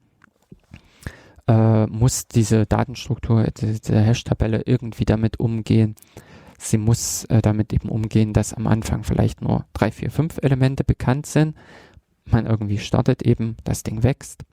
[1.47, 5.95] äh, muss diese Datenstruktur, diese Hash-Tabelle irgendwie damit umgehen.
[6.57, 10.83] Sie muss äh, damit eben umgehen, dass am Anfang vielleicht nur drei, vier, fünf Elemente
[10.83, 11.55] bekannt sind.
[12.25, 14.43] Man irgendwie startet eben, das Ding wächst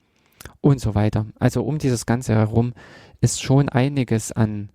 [0.61, 1.25] und so weiter.
[1.39, 2.73] Also um dieses Ganze herum
[3.21, 4.69] ist schon einiges an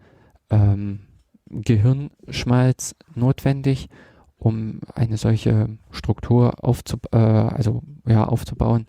[0.51, 1.01] ähm,
[1.49, 3.89] Gehirnschmalz notwendig,
[4.39, 8.87] um eine solche Struktur aufzub äh, also, ja, aufzubauen.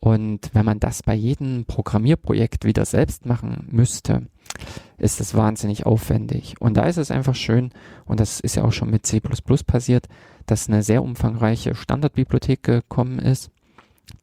[0.00, 4.26] Und wenn man das bei jedem Programmierprojekt wieder selbst machen müsste,
[4.96, 6.54] ist es wahnsinnig aufwendig.
[6.60, 7.70] Und da ist es einfach schön,
[8.04, 10.08] und das ist ja auch schon mit C passiert,
[10.46, 13.50] dass eine sehr umfangreiche Standardbibliothek gekommen ist,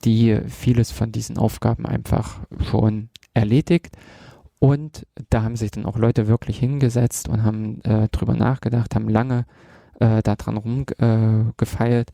[0.03, 3.97] die vieles von diesen Aufgaben einfach schon erledigt.
[4.59, 9.09] Und da haben sich dann auch Leute wirklich hingesetzt und haben äh, drüber nachgedacht, haben
[9.09, 9.45] lange
[9.99, 12.13] äh, daran rumgefeilt, äh,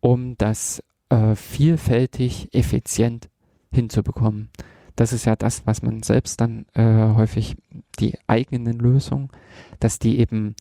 [0.00, 3.28] um das äh, vielfältig effizient
[3.70, 4.50] hinzubekommen.
[4.96, 7.56] Das ist ja das, was man selbst dann äh, häufig
[8.00, 9.28] die eigenen Lösungen,
[9.78, 10.56] dass die eben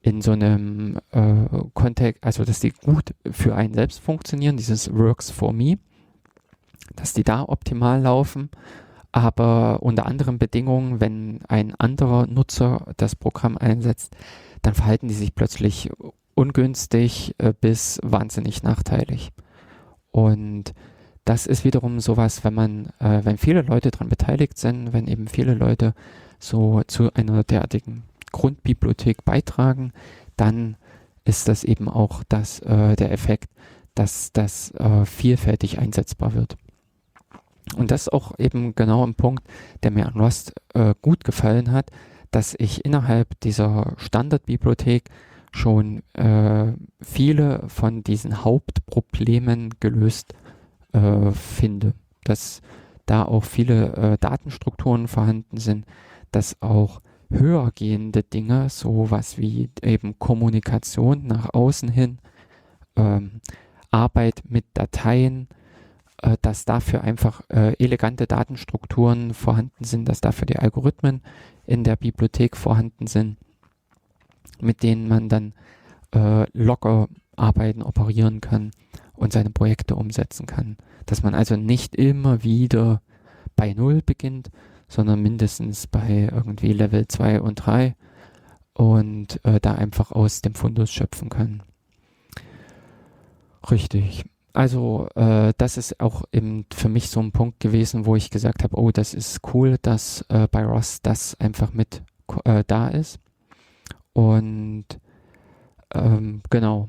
[0.00, 5.30] in so einem äh, Kontext, also dass die gut für einen selbst funktionieren, dieses Works
[5.30, 5.78] for Me,
[6.96, 8.50] dass die da optimal laufen,
[9.12, 14.16] aber unter anderen Bedingungen, wenn ein anderer Nutzer das Programm einsetzt,
[14.62, 15.90] dann verhalten die sich plötzlich
[16.34, 19.30] ungünstig äh, bis wahnsinnig nachteilig.
[20.14, 20.74] Und
[21.24, 25.26] das ist wiederum sowas, wenn man, äh, wenn viele Leute daran beteiligt sind, wenn eben
[25.26, 25.92] viele Leute
[26.38, 29.92] so zu einer derartigen Grundbibliothek beitragen,
[30.36, 30.76] dann
[31.24, 33.50] ist das eben auch das, äh, der Effekt,
[33.96, 36.56] dass das äh, vielfältig einsetzbar wird.
[37.76, 39.42] Und das ist auch eben genau ein Punkt,
[39.82, 41.90] der mir an Rust äh, gut gefallen hat,
[42.30, 45.10] dass ich innerhalb dieser Standardbibliothek
[45.54, 50.34] schon äh, viele von diesen Hauptproblemen gelöst
[50.92, 51.94] äh, finde.
[52.24, 52.60] Dass
[53.06, 55.86] da auch viele äh, Datenstrukturen vorhanden sind,
[56.32, 62.18] dass auch höhergehende Dinge, sowas wie eben Kommunikation nach außen hin,
[62.96, 63.40] ähm,
[63.92, 65.46] Arbeit mit Dateien,
[66.22, 71.22] äh, dass dafür einfach äh, elegante Datenstrukturen vorhanden sind, dass dafür die Algorithmen
[71.64, 73.36] in der Bibliothek vorhanden sind,
[74.60, 75.54] mit denen man dann
[76.14, 78.70] äh, locker arbeiten, operieren kann
[79.14, 80.76] und seine Projekte umsetzen kann.
[81.06, 83.02] Dass man also nicht immer wieder
[83.56, 84.50] bei Null beginnt,
[84.88, 87.96] sondern mindestens bei irgendwie Level 2 und 3
[88.74, 91.62] und äh, da einfach aus dem Fundus schöpfen kann.
[93.70, 94.24] Richtig.
[94.52, 98.62] Also äh, das ist auch eben für mich so ein Punkt gewesen, wo ich gesagt
[98.62, 102.02] habe, oh, das ist cool, dass äh, bei Ross das einfach mit
[102.44, 103.18] äh, da ist.
[104.14, 104.86] Und
[105.92, 106.88] ähm, genau,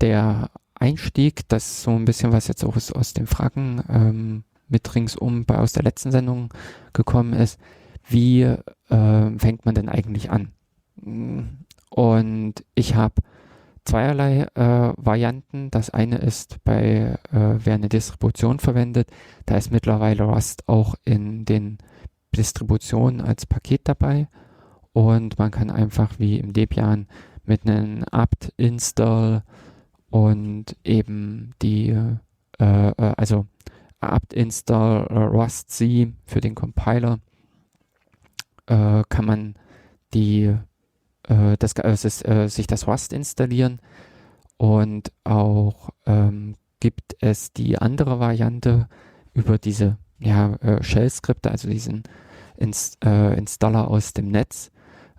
[0.00, 4.44] der Einstieg, das ist so ein bisschen was jetzt auch aus, aus den Fragen ähm,
[4.68, 6.52] mit ringsum bei aus der letzten Sendung
[6.92, 7.58] gekommen ist,
[8.06, 10.52] wie äh, fängt man denn eigentlich an?
[11.90, 13.14] Und ich habe
[13.84, 15.70] zweierlei äh, Varianten.
[15.70, 19.10] Das eine ist bei, äh, wer eine Distribution verwendet,
[19.46, 21.78] da ist mittlerweile Rust auch in den
[22.36, 24.28] Distributionen als Paket dabei
[24.98, 27.06] und man kann einfach wie im Debian
[27.44, 29.44] mit einem apt install
[30.10, 31.90] und eben die,
[32.58, 33.46] äh, äh also
[34.00, 37.20] apt install rustc für den Compiler
[38.66, 39.54] äh, kann man
[40.14, 40.56] die
[41.28, 43.78] äh, das, äh, sich das Rust installieren
[44.56, 48.88] und auch ähm, gibt es die andere Variante
[49.32, 52.02] über diese ja, äh, Shell-Skripte, also diesen
[52.56, 54.72] Inst äh, Installer aus dem Netz,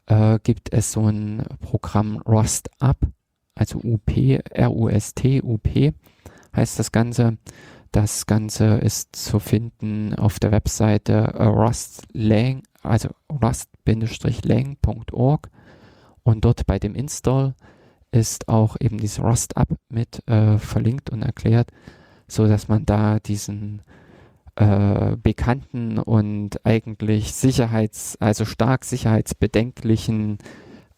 [0.10, 3.08] äh, gibt es so ein Programm Rust Up,
[3.56, 5.94] also UP, R-U-S-T, UP
[6.56, 7.38] heißt das Ganze.
[7.92, 13.90] Das Ganze ist zu finden auf der Webseite äh, rustlang, also rust-lang.org
[16.24, 17.56] und dort bei dem Install
[18.12, 21.72] ist auch eben dieses Rust-Up mit äh, verlinkt und erklärt,
[22.28, 23.82] so dass man da diesen
[24.60, 30.38] äh, bekannten und eigentlich sicherheits, also stark sicherheitsbedenklichen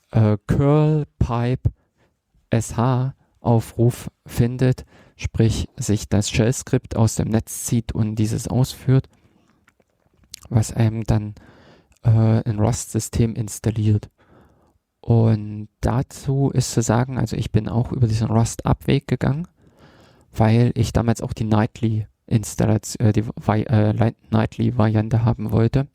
[0.09, 1.69] äh, Curl Pipe
[2.51, 9.09] SH Aufruf findet, sprich sich das Shell-Skript aus dem Netz zieht und dieses ausführt,
[10.49, 11.35] was einem dann
[12.03, 14.09] äh, ein Rust-System installiert.
[15.01, 19.47] Und dazu ist zu sagen, also ich bin auch über diesen Rust-Up-Weg gegangen,
[20.31, 25.87] weil ich damals auch die Nightly Installation, äh, die äh, Nightly Variante haben wollte.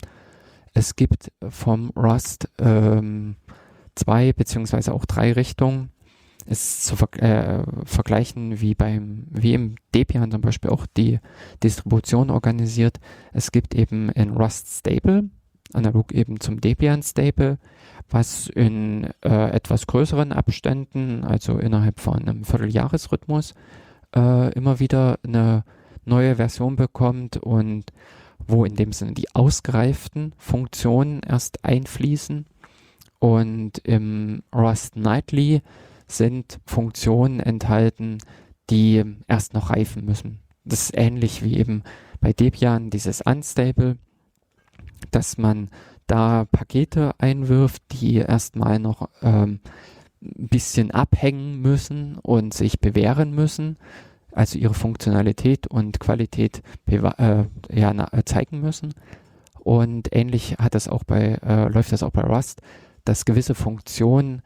[0.75, 3.37] Es gibt vom Rust ähm,
[3.95, 5.91] zwei beziehungsweise auch drei Richtungen.
[6.45, 11.19] Es ist zu ver äh, vergleichen wie beim, wie im Debian zum Beispiel auch die
[11.63, 13.01] Distribution organisiert.
[13.33, 15.31] Es gibt eben in Rust Stable,
[15.73, 17.59] analog eben zum Debian Stable,
[18.09, 23.55] was in äh, etwas größeren Abständen, also innerhalb von einem Vierteljahresrhythmus,
[24.15, 25.65] äh, immer wieder eine
[26.07, 27.93] neue Version bekommt und
[28.47, 32.47] wo in dem Sinne die ausgereiften Funktionen erst einfließen.
[33.19, 35.63] Und im Rust Nightly
[36.07, 38.19] sind Funktionen enthalten,
[38.71, 40.41] die erst noch reifen müssen.
[40.65, 41.83] Das ist ähnlich wie eben
[42.21, 43.97] bei Debian dieses Unstable,
[45.11, 45.71] dass man
[46.07, 49.61] da Pakete einwirft, die erstmal noch ähm,
[50.23, 53.77] ein bisschen abhängen müssen und sich bewähren müssen,
[54.37, 58.95] also ihre Funktionalität und Qualität äh, ja, äh, zeigen müssen.
[59.61, 62.61] Und ähnlich hat das auch bei, äh, läuft das auch bei Rust,
[63.05, 64.43] dass gewisse Funktionen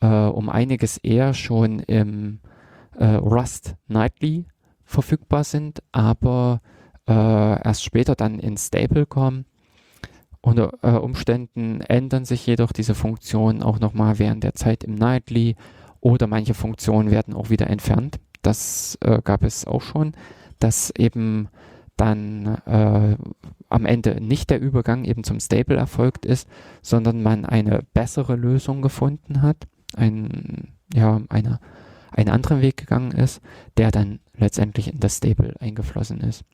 [0.00, 2.40] äh, um einiges eher schon im
[2.96, 4.46] äh, Rust Nightly
[4.84, 6.60] verfügbar sind, aber
[7.08, 9.46] äh, erst später dann in Stable kommen
[10.40, 15.56] Unter äh, Umständen ändern sich jedoch diese Funktionen auch nochmal während der Zeit im Nightly
[16.00, 18.18] oder manche Funktionen werden auch wieder entfernt.
[18.42, 20.12] Das äh, gab es auch schon,
[20.58, 21.48] dass eben
[21.96, 23.16] dann äh,
[23.68, 26.48] am Ende nicht der Übergang eben zum Stable erfolgt ist,
[26.82, 29.56] sondern man eine bessere Lösung gefunden hat,
[29.96, 31.60] ein, ja, eine,
[32.10, 33.40] einen anderen Weg gegangen ist,
[33.76, 36.44] der dann letztendlich in das Stable eingeflossen ist.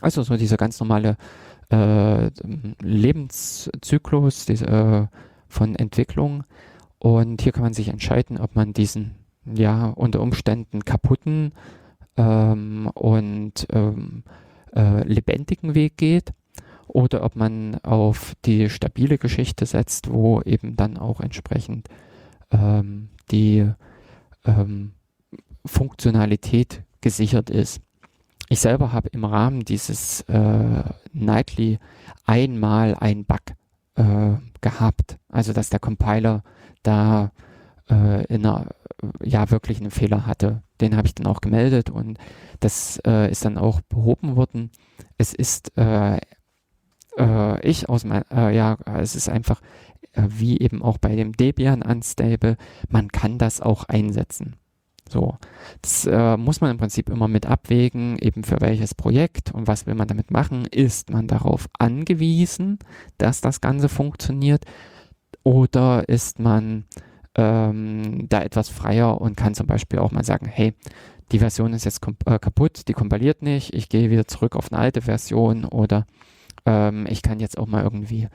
[0.00, 1.16] Also so dieser ganz normale
[1.70, 2.30] äh,
[2.80, 5.06] Lebenszyklus diese, äh,
[5.48, 6.44] von Entwicklung.
[6.98, 11.52] Und hier kann man sich entscheiden, ob man diesen ja unter Umständen kaputten
[12.16, 14.22] ähm, und ähm,
[14.74, 16.32] äh, lebendigen Weg geht
[16.86, 21.88] oder ob man auf die stabile Geschichte setzt, wo eben dann auch entsprechend
[22.50, 23.70] ähm, die
[24.44, 24.92] ähm,
[25.64, 27.80] Funktionalität gesichert ist.
[28.48, 30.82] Ich selber habe im Rahmen dieses äh,
[31.12, 31.78] Nightly
[32.26, 33.40] einmal einen Bug
[33.94, 36.42] äh, gehabt, also dass der Compiler
[36.82, 37.32] da
[37.88, 38.66] äh, in einer,
[39.22, 40.62] ja wirklich einen Fehler hatte.
[40.80, 42.18] Den habe ich dann auch gemeldet und
[42.60, 44.70] das äh, ist dann auch behoben worden.
[45.18, 46.18] Es ist äh,
[47.18, 49.60] äh, ich aus mein, ja, es ist einfach
[50.14, 52.56] wie eben auch bei dem Debian Unstable,
[52.88, 54.56] man kann das auch einsetzen.
[55.08, 55.36] So,
[55.82, 59.86] das äh, muss man im Prinzip immer mit abwägen, eben für welches Projekt und was
[59.86, 60.64] will man damit machen.
[60.64, 62.78] Ist man darauf angewiesen,
[63.18, 64.64] dass das Ganze funktioniert
[65.42, 66.86] oder ist man
[67.34, 70.74] ähm, da etwas freier und kann zum Beispiel auch mal sagen, hey,
[71.30, 74.80] die Version ist jetzt äh, kaputt, die kompiliert nicht, ich gehe wieder zurück auf eine
[74.80, 76.06] alte Version oder
[76.66, 78.28] ähm, ich kann jetzt auch mal irgendwie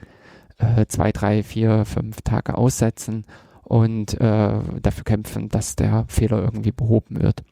[0.58, 3.26] äh, zwei, drei, vier, fünf Tage aussetzen
[3.64, 7.44] und äh, dafür kämpfen, dass der Fehler irgendwie behoben wird.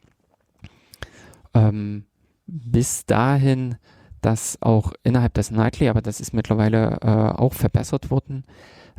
[1.54, 2.04] Ähm,
[2.46, 3.76] bis dahin,
[4.20, 8.44] dass auch innerhalb des Nightly, aber das ist mittlerweile äh, auch verbessert worden,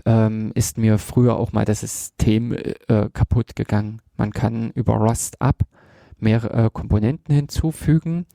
[0.06, 4.02] ähm, ist mir früher auch mal das System äh, kaputt gegangen.
[4.16, 5.64] Man kann über Rust Up
[6.20, 8.26] mehrere äh, Komponenten hinzufügen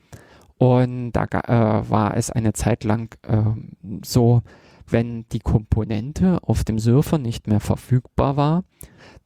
[0.62, 3.70] und da äh, war es eine Zeit lang ähm,
[4.04, 4.42] so,
[4.86, 8.64] wenn die Komponente auf dem Surfer nicht mehr verfügbar war,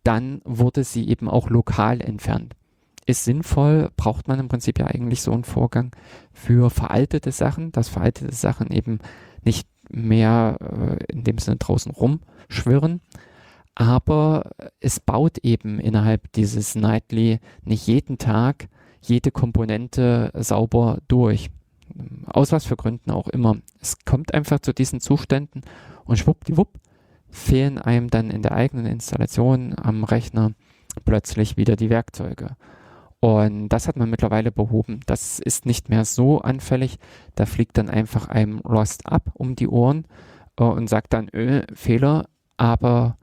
[0.03, 2.55] dann wurde sie eben auch lokal entfernt.
[3.05, 5.95] Ist sinnvoll, braucht man im Prinzip ja eigentlich so einen Vorgang
[6.32, 9.01] für veraltete Sachen, dass veraltete Sachen eben
[9.45, 13.01] nicht mehr äh, in dem Sinne draußen rumschwirren.
[13.74, 18.68] Aber es baut eben innerhalb dieses Nightly nicht jeden Tag
[19.03, 21.51] jede Komponente sauber durch.
[22.26, 23.59] Aus was für Gründen auch immer.
[23.80, 25.62] Es kommt einfach zu diesen Zuständen
[26.05, 26.80] und schwuppdiwupp
[27.30, 30.53] fehlen einem dann in der eigenen Installation am Rechner
[31.05, 32.57] plötzlich wieder die Werkzeuge.
[33.21, 35.01] Und das hat man mittlerweile behoben.
[35.07, 36.99] Das ist nicht mehr so anfällig.
[37.35, 40.07] Da fliegt dann einfach einem Rust ab um die Ohren
[40.59, 43.17] äh, und sagt dann, öh, Fehler, aber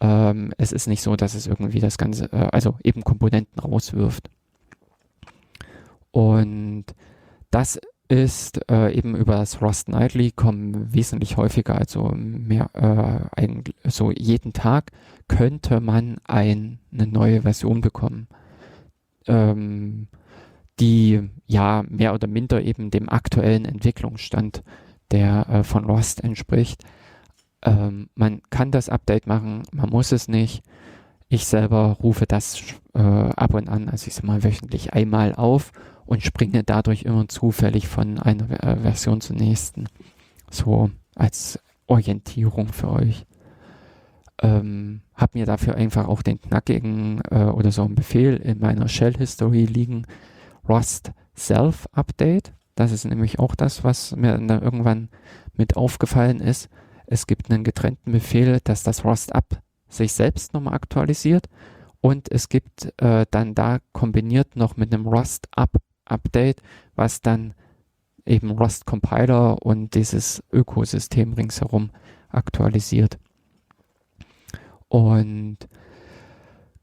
[0.00, 4.30] ähm, es ist nicht so, dass es irgendwie das Ganze, äh, also eben Komponenten rauswirft.
[6.10, 6.86] Und
[7.50, 13.76] das ist äh, eben über das Rust Nightly kommen wesentlich häufiger, also mehr, äh, eigentlich,
[13.84, 14.92] so jeden Tag
[15.26, 18.28] könnte man ein, eine neue Version bekommen,
[19.26, 20.08] ähm,
[20.80, 24.62] die ja mehr oder minder eben dem aktuellen Entwicklungsstand
[25.10, 26.82] der äh, von Rust entspricht.
[27.62, 30.62] Ähm, man kann das Update machen, man muss es nicht.
[31.28, 32.62] Ich selber rufe das
[32.94, 35.72] äh, ab und an, also ich sag mal wöchentlich einmal auf
[36.06, 39.86] und springe dadurch immer zufällig von einer äh, Version zur nächsten.
[40.50, 43.24] So als Orientierung für euch.
[44.42, 48.88] Ähm, hab mir dafür einfach auch den knackigen äh, oder so einen Befehl in meiner
[48.88, 50.06] Shell History liegen.
[50.68, 52.52] Rust Self Update.
[52.74, 55.08] Das ist nämlich auch das, was mir dann irgendwann
[55.54, 56.68] mit aufgefallen ist.
[57.06, 61.48] Es gibt einen getrennten Befehl, dass das Rust Up sich selbst nochmal aktualisiert
[62.04, 65.70] und es gibt äh, dann da kombiniert noch mit einem Rust Up
[66.04, 66.60] Update,
[66.96, 67.54] was dann
[68.26, 71.88] eben Rust Compiler und dieses Ökosystem ringsherum
[72.28, 73.18] aktualisiert.
[74.94, 75.58] Und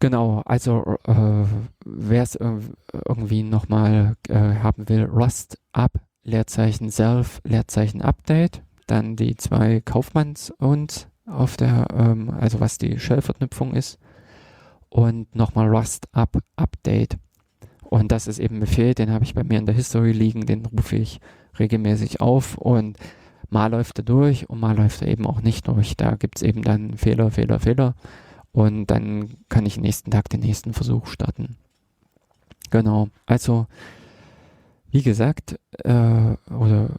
[0.02, 1.46] genau, also äh,
[1.86, 5.94] wer es irgendwie nochmal äh, haben will, Rust Up,
[6.24, 13.00] Leerzeichen Self, Leerzeichen Update, dann die zwei Kaufmanns und auf der, ähm, also was die
[13.00, 13.98] Shell-Verknüpfung ist
[14.90, 17.18] und nochmal Rust Up Update.
[17.82, 20.46] Und das ist eben ein Befehl, den habe ich bei mir in der History liegen,
[20.46, 21.22] den rufe ich
[21.58, 22.98] regelmäßig auf und
[23.52, 25.96] mal läuft er durch und mal läuft er eben auch nicht durch.
[25.96, 27.96] Da gibt es eben dann Fehler, Fehler, Fehler
[28.52, 31.58] und dann kann ich nächsten Tag den nächsten Versuch starten.
[32.70, 33.68] Genau, also
[34.90, 36.90] wie gesagt, äh, oder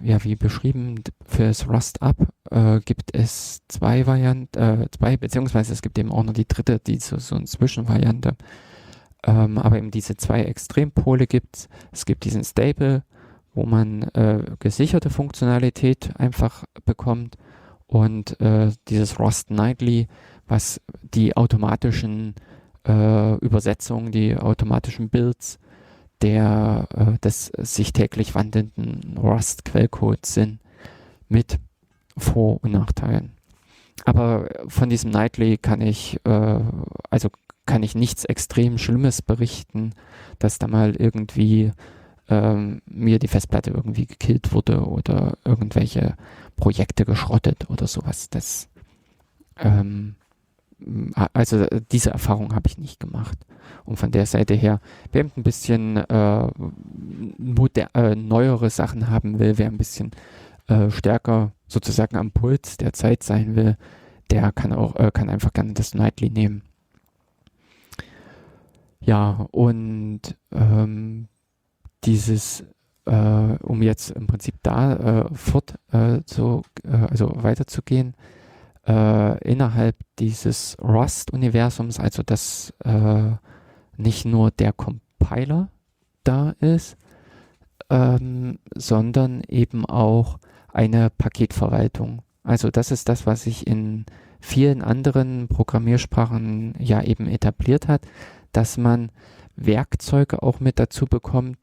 [0.00, 2.16] ja, wie beschrieben, für das Rust Up
[2.50, 6.80] äh, gibt es zwei Varianten, äh, zwei, beziehungsweise es gibt eben auch noch die dritte,
[6.80, 8.36] die so, so eine Zwischenvariante.
[9.24, 11.68] Ähm, aber eben diese zwei Extrempole gibt es.
[11.92, 13.04] Es gibt diesen Stable,
[13.56, 17.36] wo man äh, gesicherte Funktionalität einfach bekommt
[17.86, 20.08] und äh, dieses Rust Nightly,
[20.46, 22.34] was die automatischen
[22.86, 25.58] äh, Übersetzungen, die automatischen Builds
[26.22, 30.60] der äh, des sich täglich wandelnden Rust-Quellcodes sind
[31.28, 31.58] mit
[32.16, 33.32] Vor- und Nachteilen.
[34.04, 36.60] Aber von diesem Nightly kann ich, äh,
[37.10, 37.28] also
[37.66, 39.92] kann ich nichts extrem Schlimmes berichten,
[40.38, 41.72] dass da mal irgendwie
[42.28, 46.16] ähm, mir die Festplatte irgendwie gekillt wurde oder irgendwelche
[46.56, 48.30] Projekte geschrottet oder sowas.
[48.30, 48.68] Das,
[49.58, 50.16] ähm,
[51.32, 53.38] also diese Erfahrung habe ich nicht gemacht.
[53.84, 54.80] Und von der Seite her,
[55.12, 60.10] wer ein bisschen äh, äh, neuere Sachen haben will, wer ein bisschen
[60.66, 63.76] äh, stärker sozusagen am Puls der Zeit sein will,
[64.30, 66.62] der kann auch, äh, kann einfach gerne das Nightly nehmen.
[69.00, 70.20] Ja, und
[70.52, 71.28] ähm,
[72.06, 72.64] dieses,
[73.04, 78.14] äh, um jetzt im Prinzip da äh, fort äh, zu, äh, also weiterzugehen,
[78.86, 83.32] äh, innerhalb dieses Rust-Universums, also dass äh,
[83.96, 85.68] nicht nur der Compiler
[86.24, 86.96] da ist,
[87.90, 90.38] ähm, sondern eben auch
[90.72, 92.22] eine Paketverwaltung.
[92.42, 94.06] Also das ist das, was sich in
[94.40, 98.02] vielen anderen Programmiersprachen ja eben etabliert hat,
[98.52, 99.10] dass man
[99.56, 101.58] Werkzeuge auch mit dazu bekommt,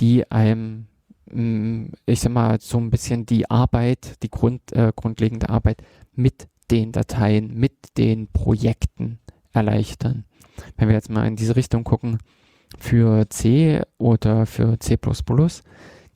[0.00, 0.86] die einem,
[1.30, 5.82] mm, ich sag mal, so ein bisschen die Arbeit, die Grund, äh, grundlegende Arbeit
[6.14, 9.18] mit den Dateien, mit den Projekten
[9.52, 10.24] erleichtern.
[10.76, 12.18] Wenn wir jetzt mal in diese Richtung gucken,
[12.76, 14.98] für C oder für C++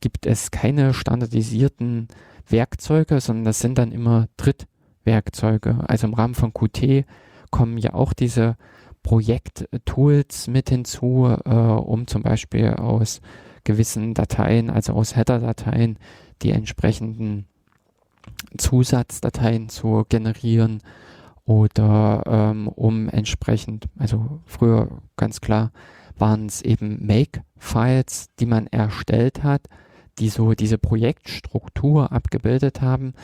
[0.01, 2.09] gibt es keine standardisierten
[2.47, 5.79] Werkzeuge, sondern das sind dann immer Drittwerkzeuge.
[5.89, 7.07] Also im Rahmen von Qt
[7.51, 8.57] kommen ja auch diese
[9.03, 13.21] Projekttools mit hinzu, äh, um zum Beispiel aus
[13.65, 15.99] gewissen Dateien, also aus Header-Dateien,
[16.43, 17.47] die entsprechenden
[18.57, 20.83] Zusatzdateien zu generieren
[21.45, 25.73] oder ähm, um entsprechend, also früher ganz klar
[26.17, 29.63] waren es eben Make-Files, die man erstellt hat,
[30.19, 33.15] die so diese Projektstruktur abgebildet haben.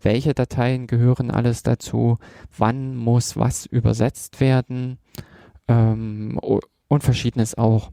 [0.00, 2.18] Welche Dateien gehören alles dazu?
[2.56, 4.98] Wann muss was übersetzt werden?
[5.68, 6.40] Ähm,
[6.88, 7.92] und verschiedenes auch.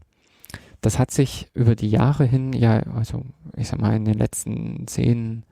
[0.85, 3.23] Das hat sich über die Jahre hin, ja, also
[3.57, 5.43] ich sag mal in den letzten zehn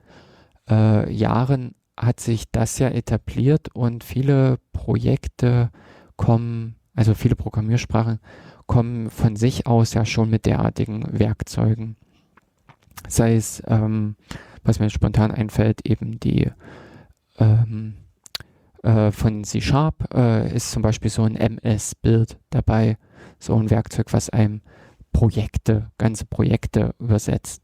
[0.69, 5.71] äh, Jahren hat sich das ja etabliert und viele Projekte
[6.17, 8.19] kommen, also viele Programmiersprachen
[8.67, 11.95] kommen von sich aus ja schon mit derartigen Werkzeugen.
[13.07, 14.15] Sei es, ähm,
[14.63, 16.51] was mir spontan einfällt, eben die
[17.39, 17.95] ähm,
[18.83, 22.99] äh, von C Sharp äh, ist zum Beispiel so ein MS-Bild dabei,
[23.39, 24.61] so ein Werkzeug, was einem
[25.13, 27.63] Projekte, ganze Projekte übersetzt.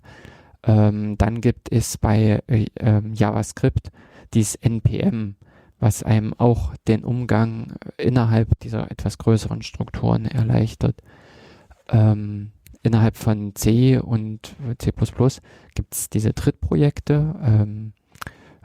[0.64, 3.92] Ähm, dann gibt es bei äh, ähm, JavaScript
[4.34, 5.36] dieses NPM,
[5.80, 11.02] was einem auch den Umgang innerhalb dieser etwas größeren Strukturen erleichtert.
[11.90, 12.52] Ähm,
[12.84, 14.92] innerhalb von C und C++
[15.76, 17.36] gibt es diese Drittprojekte.
[17.42, 17.94] Ähm,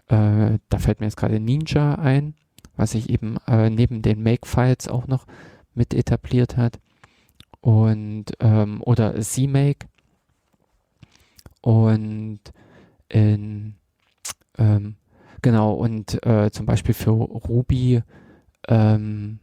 [0.08, 2.34] äh, da fällt mir jetzt gerade Ninja ein,
[2.76, 5.26] was sich eben äh, neben den Make-Files auch noch
[5.74, 6.80] mit etabliert hat.
[7.64, 9.86] Und ähm, oder CMake
[11.62, 12.40] und
[13.08, 13.76] in,
[14.58, 14.96] ähm,
[15.40, 18.02] genau, und äh, zum Beispiel für Ruby,
[18.68, 19.38] ähm,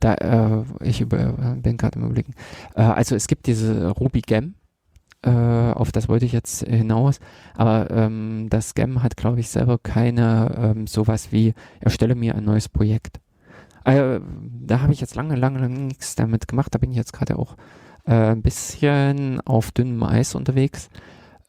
[0.00, 1.32] da, äh, ich über,
[1.62, 2.34] bin gerade im Überlegen.
[2.74, 4.52] Äh, also es gibt diese Ruby Gem,
[5.22, 7.20] äh, auf das wollte ich jetzt hinaus,
[7.54, 12.44] aber ähm, das Gem hat, glaube ich, selber keine ähm, sowas wie, erstelle mir ein
[12.44, 13.18] neues Projekt.
[13.84, 14.20] Äh,
[14.60, 17.38] da habe ich jetzt lange, lange, lange nichts damit gemacht, da bin ich jetzt gerade
[17.38, 17.56] auch
[18.04, 20.90] äh, ein bisschen auf dünnem Eis unterwegs.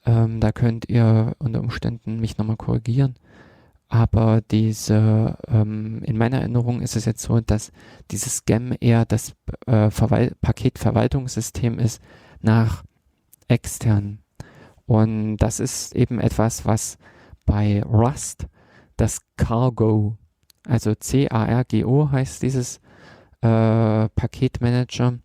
[0.05, 3.15] Ähm, da könnt ihr unter Umständen mich nochmal korrigieren.
[3.87, 7.73] Aber diese, ähm, in meiner Erinnerung ist es jetzt so, dass
[8.09, 9.33] dieses GEM eher das
[9.67, 12.01] äh, Paketverwaltungssystem ist
[12.39, 12.83] nach
[13.49, 14.19] extern.
[14.85, 16.97] Und das ist eben etwas, was
[17.45, 18.47] bei Rust
[18.95, 20.17] das Cargo,
[20.67, 22.77] also C-A-R-G-O heißt dieses
[23.41, 25.19] äh, Paketmanager,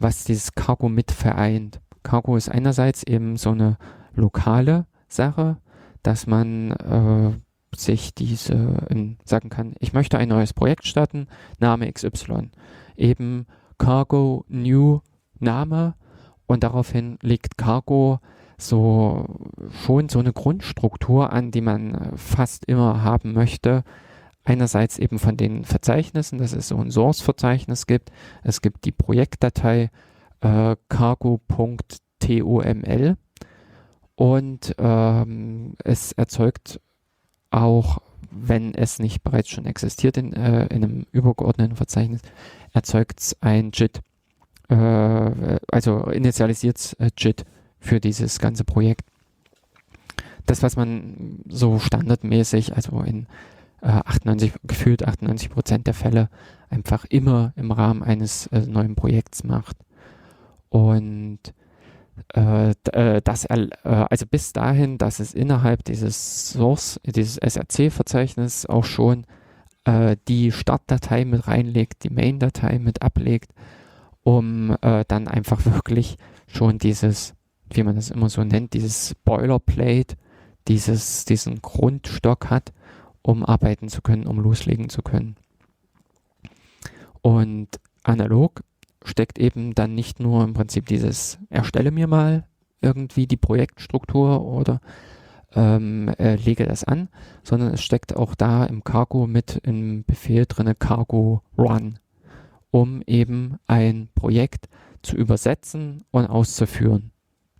[0.00, 1.80] was dieses Cargo mit vereint.
[2.02, 3.78] Cargo ist einerseits eben so eine
[4.14, 5.58] lokale Sache,
[6.02, 7.32] dass man äh,
[7.76, 12.50] sich diese ähm, sagen kann, ich möchte ein neues Projekt starten, Name XY.
[12.96, 13.46] Eben
[13.78, 15.00] Cargo New
[15.38, 15.94] Name
[16.46, 18.20] Und daraufhin legt Cargo
[18.58, 19.26] so
[19.84, 23.84] schon so eine Grundstruktur an, die man fast immer haben möchte.
[24.46, 28.12] Einerseits eben von den Verzeichnissen, dass es so ein Source-Verzeichnis gibt.
[28.44, 29.90] Es gibt die Projektdatei
[30.40, 31.96] äh, cargo.toml
[34.14, 36.80] und ähm, es erzeugt
[37.50, 37.98] auch,
[38.30, 42.20] wenn es nicht bereits schon existiert in, äh, in einem übergeordneten Verzeichnis,
[42.72, 44.00] erzeugt es ein JIT.
[44.68, 47.44] Äh, also initialisiert äh, JIT
[47.80, 49.02] für dieses ganze Projekt.
[50.46, 53.26] Das, was man so standardmäßig, also in
[53.82, 56.28] äh, 98, gefühlt 98 Prozent der Fälle
[56.70, 59.76] einfach immer im Rahmen eines äh, neuen Projekts macht.
[60.68, 61.38] Und
[62.34, 68.84] äh, äh das, äh, also bis dahin, dass es innerhalb dieses Source, dieses SRC-Verzeichnis auch
[68.84, 69.26] schon
[69.84, 73.52] äh, die Startdatei mit reinlegt, die Main-Datei mit ablegt,
[74.22, 76.16] um dann einfach wirklich
[76.48, 77.34] schon dieses,
[77.70, 80.16] wie man das immer so nennt, dieses Boilerplate,
[80.66, 82.72] dieses, diesen Grundstock hat,
[83.26, 85.34] um arbeiten zu können, um loslegen zu können.
[87.22, 87.68] Und
[88.04, 88.62] analog
[89.04, 92.46] steckt eben dann nicht nur im Prinzip dieses erstelle mir mal
[92.80, 94.80] irgendwie die Projektstruktur oder
[95.56, 97.08] ähm, äh, lege das an,
[97.42, 101.98] sondern es steckt auch da im Cargo mit im Befehl drinne Cargo Run,
[102.70, 104.68] um eben ein Projekt
[105.02, 107.10] zu übersetzen und auszuführen.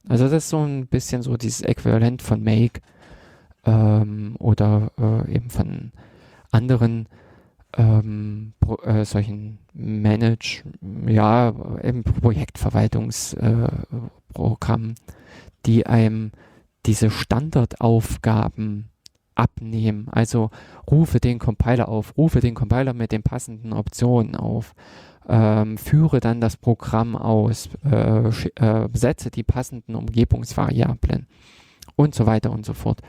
[0.09, 2.83] Also das ist so ein bisschen so dieses Äquivalent von Make
[3.67, 5.93] ähm, oder äh, eben von
[6.51, 7.07] anderen
[7.77, 10.63] ähm, pro, äh, solchen Manage,
[11.07, 11.53] ja,
[11.83, 14.95] eben Projektverwaltungsprogrammen,
[15.67, 16.33] die einem
[16.87, 18.89] diese Standardaufgaben
[19.35, 20.09] abnehmen.
[20.11, 20.51] Also
[20.91, 24.75] rufe den Compiler auf, rufe den Compiler mit den passenden Optionen auf,
[25.29, 31.27] ähm, führe dann das Programm aus, äh, äh, setze die passenden Umgebungsvariablen
[31.97, 33.03] und so weiter und so fort.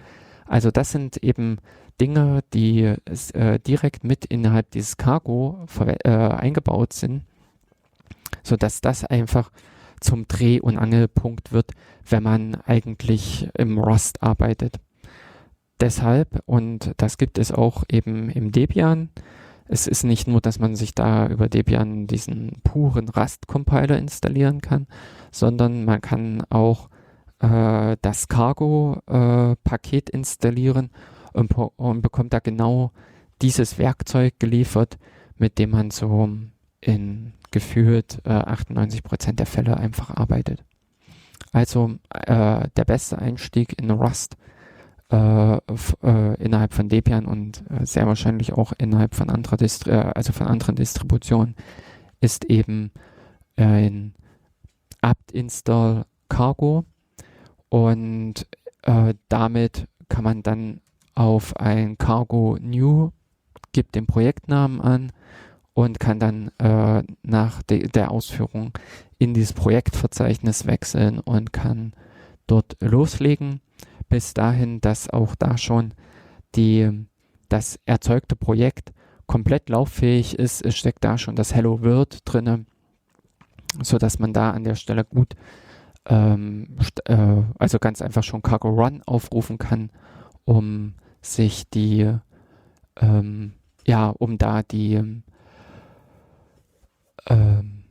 [0.48, 1.58] Also das sind eben
[2.00, 2.96] Dinge, die
[3.34, 7.24] äh, direkt mit innerhalb dieses Cargo äh, eingebaut sind,
[8.44, 9.52] sodass das einfach
[10.00, 11.72] zum Dreh- und Angelpunkt wird,
[12.08, 14.80] wenn man eigentlich im Rust arbeitet.
[15.80, 19.10] Deshalb, und das gibt es auch eben im Debian,
[19.70, 24.88] es ist nicht nur, dass man sich da über Debian diesen puren Rust-Compiler installieren kann,
[25.32, 26.90] sondern man kann auch
[27.40, 30.90] äh, das Cargo-Paket installieren
[31.34, 32.92] und, und bekommt da genau
[33.42, 34.98] dieses Werkzeug geliefert,
[35.38, 36.30] mit dem man so
[36.82, 40.64] in gefühlt äh, 98 Prozent der Fälle einfach arbeitet.
[41.52, 44.38] Also äh, der beste Einstieg in Rust
[45.10, 50.12] äh, äh, innerhalb von Debian und äh, sehr wahrscheinlich auch innerhalb von anderer Distri äh,
[50.16, 51.56] also von anderen Distributionen
[52.20, 52.92] ist eben
[53.56, 54.14] ein
[55.02, 56.84] apt install cargo
[57.70, 58.46] und
[58.84, 60.82] äh, damit kann man dann
[61.16, 63.12] auf ein cargo new
[63.78, 65.12] gibt den Projektnamen an
[65.74, 68.72] und kann dann äh, nach de der Ausführung
[69.20, 71.94] in dieses Projektverzeichnis wechseln und kann
[72.48, 73.62] dort loslegen.
[74.10, 75.94] Bis dahin, dass auch da schon
[76.56, 77.06] die,
[77.50, 78.94] das erzeugte Projekt
[79.28, 80.66] komplett lauffähig ist.
[80.66, 82.66] Es steckt da schon das Hello World drinne,
[83.84, 85.36] so dass man da an der Stelle gut,
[86.08, 89.92] ähm, äh, also ganz einfach schon Cargo Run aufrufen kann,
[90.46, 92.12] um sich die,
[93.00, 93.54] ähm,
[93.86, 95.22] ja, um da die
[97.28, 97.84] ähm,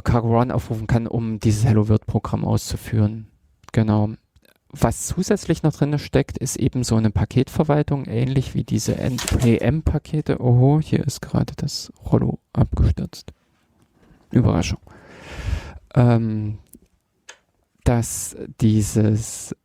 [0.00, 3.28] Cargo Run aufrufen kann, um dieses Hello World Programm auszuführen.
[3.72, 4.10] Genau.
[4.74, 10.40] Was zusätzlich noch drin steckt, ist eben so eine Paketverwaltung, ähnlich wie diese NPM-Pakete.
[10.40, 13.34] Oh, hier ist gerade das Rollo abgestürzt.
[14.30, 14.80] Überraschung.
[15.94, 16.58] Ähm,
[17.84, 19.56] dass dieses,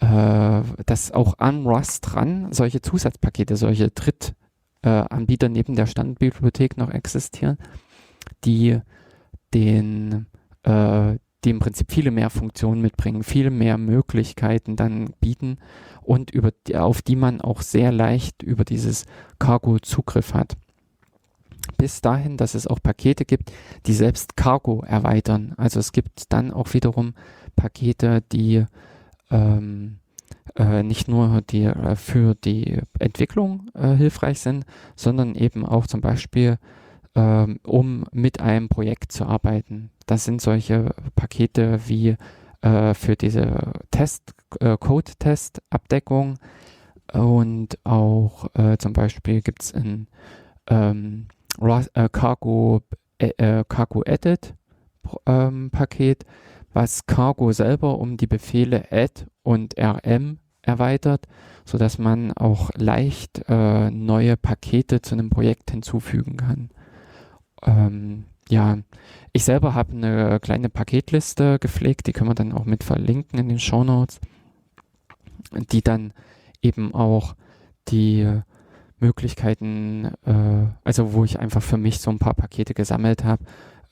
[0.00, 6.90] äh, dass auch an Rust dran solche Zusatzpakete, solche Drittanbieter äh, neben der Standardbibliothek noch
[6.90, 7.58] existieren
[8.44, 8.80] die
[9.54, 10.26] den,
[10.62, 15.58] äh, die im Prinzip viele mehr Funktionen mitbringen, viele mehr Möglichkeiten dann bieten
[16.02, 19.06] und über die, auf die man auch sehr leicht über dieses
[19.38, 20.56] Cargo Zugriff hat.
[21.78, 23.52] Bis dahin, dass es auch Pakete gibt,
[23.86, 25.54] die selbst Cargo erweitern.
[25.56, 27.14] Also es gibt dann auch wiederum
[27.56, 28.64] Pakete, die
[29.30, 29.98] ähm,
[30.56, 34.64] äh, nicht nur die äh, für die Entwicklung äh, hilfreich sind,
[34.96, 36.58] sondern eben auch zum Beispiel
[37.14, 39.90] ähm, um mit einem Projekt zu arbeiten.
[40.06, 42.16] Das sind solche Pakete wie
[42.62, 46.38] äh, für diese Test, äh, Code-Test-Abdeckung
[47.12, 50.08] und auch äh, zum Beispiel gibt es ein
[50.68, 51.26] ähm,
[51.60, 52.82] äh, Cargo,
[53.68, 54.54] Cargo Edit
[55.26, 56.24] ähm, Paket,
[56.72, 61.26] was Cargo selber um die Befehle add und rm erweitert,
[61.64, 66.70] so dass man auch leicht äh, neue Pakete zu einem Projekt hinzufügen kann.
[67.62, 68.78] Ähm, ja,
[69.32, 73.48] ich selber habe eine kleine Paketliste gepflegt, die können wir dann auch mit verlinken in
[73.48, 74.20] den Show Notes,
[75.72, 76.12] die dann
[76.60, 77.34] eben auch
[77.88, 78.42] die
[78.98, 83.44] Möglichkeiten, äh, also wo ich einfach für mich so ein paar Pakete gesammelt habe,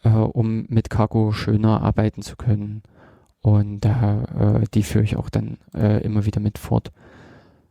[0.05, 2.83] äh, um mit Cargo schöner arbeiten zu können.
[3.43, 6.93] Und äh, die führe ich auch dann äh, immer wieder mit fort.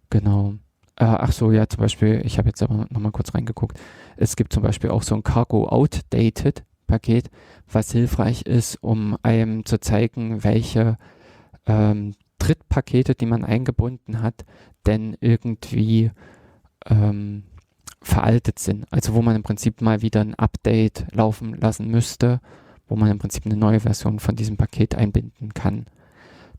[0.10, 0.56] Genau.
[0.96, 3.80] Äh, ach so, ja, zum Beispiel, ich habe jetzt aber nochmal kurz reingeguckt.
[4.18, 7.30] Es gibt zum Beispiel auch so ein Cargo Outdated Paket,
[7.72, 10.98] was hilfreich ist, um einem zu zeigen, welche
[11.68, 14.44] ähm, Drittpakete, die man eingebunden hat,
[14.88, 16.12] denn irgendwie
[16.88, 17.44] ähm,
[18.02, 18.86] veraltet sind.
[18.92, 22.40] Also wo man im Prinzip mal wieder ein Update laufen lassen müsste,
[22.88, 25.86] wo man im Prinzip eine neue Version von diesem Paket einbinden kann.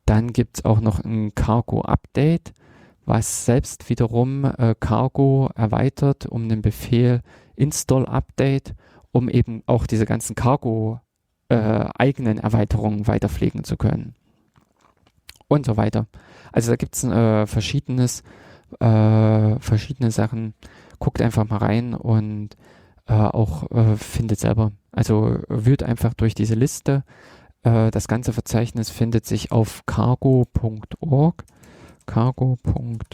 [0.07, 2.53] Dann gibt es auch noch ein Cargo Update,
[3.05, 7.23] was selbst wiederum äh, Cargo erweitert um den Befehl
[7.57, 8.75] Install Update,
[9.13, 11.01] um eben auch diese ganzen Cargo
[11.49, 14.15] äh, eigenen Erweiterungen weiterpflegen zu können.
[15.49, 16.07] Und so weiter.
[16.53, 18.23] Also da gibt es äh, verschiedenes,
[18.79, 20.55] äh, verschiedene Sachen.
[21.01, 22.57] Guckt einfach mal rein und
[23.07, 24.71] äh, auch äh, findet selber.
[24.93, 27.03] Also wühlt einfach durch diese Liste.
[27.65, 31.45] Äh, das ganze Verzeichnis findet sich auf cargo.org.
[32.07, 33.13] Cargo.org.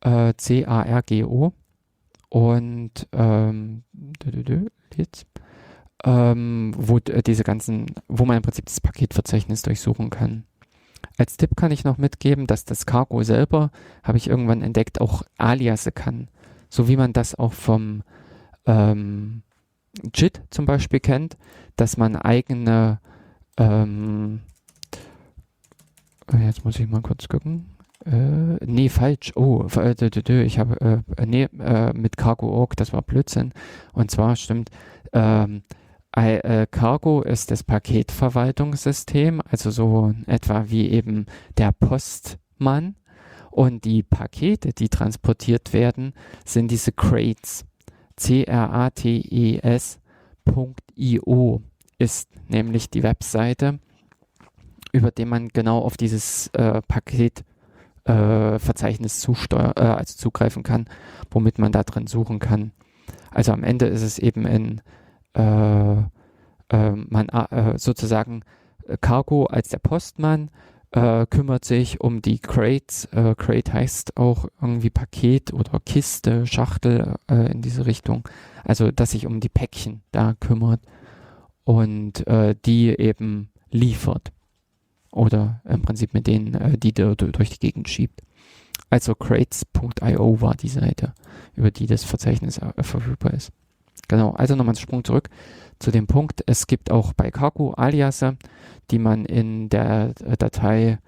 [0.00, 1.52] Äh, C-A-R-G-O.
[2.30, 3.82] Und ähm,
[4.94, 5.26] jetzt,
[6.04, 10.44] ähm, wo diese ganzen, wo man im Prinzip das Paketverzeichnis durchsuchen kann.
[11.18, 13.70] Als Tipp kann ich noch mitgeben, dass das Cargo selber,
[14.04, 16.28] habe ich irgendwann entdeckt, auch Aliase kann.
[16.70, 18.02] So wie man das auch vom
[18.66, 19.42] ähm,
[20.14, 21.36] JIT zum Beispiel kennt,
[21.76, 23.00] dass man eigene,
[23.56, 24.40] ähm,
[26.38, 27.66] jetzt muss ich mal kurz gucken.
[28.04, 29.32] Äh, nee, falsch.
[29.34, 33.52] Oh, äh, ich habe, äh, nee, äh, mit Cargo.org, das war Blödsinn.
[33.92, 34.70] Und zwar stimmt,
[35.12, 35.74] ähm, äh,
[36.12, 42.96] Cargo ist das Paketverwaltungssystem, also so etwa wie eben der Postmann.
[43.50, 47.64] Und die Pakete, die transportiert werden, sind diese Crates.
[48.16, 48.82] C-R-A-T-E-S.io
[51.98, 53.78] ist nämlich die Webseite,
[54.92, 60.86] über die man genau auf dieses äh, Paketverzeichnis äh, äh, also zugreifen kann,
[61.30, 62.72] womit man da drin suchen kann.
[63.30, 64.82] Also am Ende ist es eben in äh, äh,
[65.40, 68.42] man äh, sozusagen
[69.00, 70.50] Cargo als der Postmann
[70.90, 73.06] äh, kümmert sich um die Crates.
[73.06, 78.28] Äh, Crate heißt auch irgendwie Paket oder Kiste, Schachtel äh, in diese Richtung.
[78.64, 80.80] Also, dass sich um die Päckchen da kümmert
[81.64, 84.32] und äh, die eben liefert.
[85.10, 88.22] Oder im Prinzip mit denen, äh, die du durch die Gegend schiebt.
[88.90, 91.12] Also crates.io war die Seite,
[91.54, 93.52] über die das Verzeichnis äh, verfügbar ist.
[94.06, 95.28] Genau, also nochmal einen Sprung zurück
[95.78, 98.36] zu dem Punkt, es gibt auch bei Kaku Aliasse,
[98.90, 100.98] die man in der äh, Datei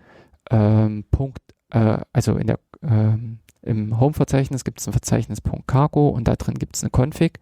[0.50, 6.28] ähm, Punkt, äh, also in der, ähm, im Home-Verzeichnis gibt es ein Verzeichnis .cargo und
[6.28, 7.40] da drin gibt es eine Config.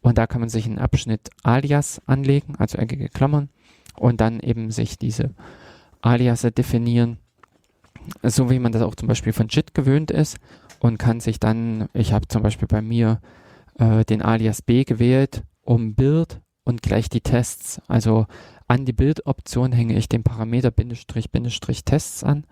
[0.00, 3.48] Und da kann man sich einen Abschnitt Alias anlegen, also eckige Klammern
[3.96, 5.34] und dann eben sich diese
[6.02, 7.18] Aliasse definieren,
[8.22, 10.38] so wie man das auch zum Beispiel von JIT gewöhnt ist
[10.78, 13.20] und kann sich dann, ich habe zum Beispiel bei mir
[13.78, 17.80] äh, den Alias B gewählt, um Bild und gleich die Tests.
[17.88, 18.26] Also
[18.66, 22.44] an die Bildoption hänge ich den Parameter Bindestrich Bindestrich Tests an,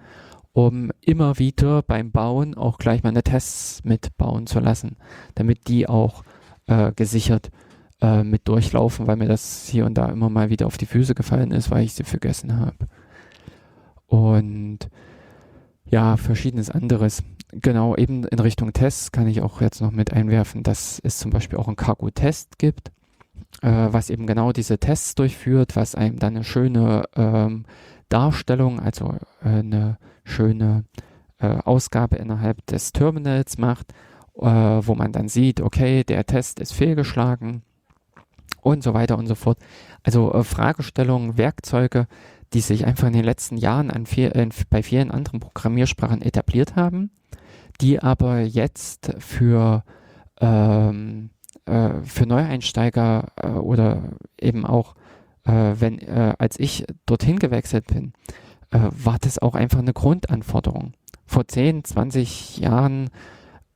[0.53, 4.97] um immer wieder beim Bauen auch gleich meine Tests mitbauen zu lassen,
[5.35, 6.24] damit die auch
[6.66, 7.51] äh, gesichert
[8.01, 11.14] äh, mit durchlaufen, weil mir das hier und da immer mal wieder auf die Füße
[11.14, 12.89] gefallen ist, weil ich sie vergessen habe.
[14.07, 14.89] Und
[15.85, 17.22] ja, verschiedenes anderes.
[17.63, 21.31] Genau, eben in Richtung Tests kann ich auch jetzt noch mit einwerfen, dass es zum
[21.31, 22.91] Beispiel auch einen Cargo-Test gibt
[23.63, 27.65] äh, was eben genau diese Tests durchführt, was einem dann eine schöne ähm,
[28.09, 30.85] Darstellung, also äh, eine schöne
[31.39, 33.93] äh, Ausgabe innerhalb des Terminals macht,
[34.37, 37.63] äh, wo man dann sieht, okay, der Test ist fehlgeschlagen
[38.61, 39.59] und so weiter und so fort.
[40.03, 42.07] Also äh, Fragestellungen, Werkzeuge,
[42.53, 44.33] die sich einfach in den letzten Jahren viel,
[44.71, 47.11] bei vielen anderen Programmiersprachen etabliert haben,
[47.81, 49.85] die aber jetzt für
[50.41, 51.31] ähm,
[51.66, 54.03] äh, für Neueinsteiger äh, oder
[54.41, 54.95] eben auch,
[55.45, 58.12] äh, wenn, äh, als ich dorthin gewechselt bin,
[58.70, 60.93] äh, war das auch einfach eine Grundanforderung.
[61.27, 63.11] Vor 10, 20 Jahren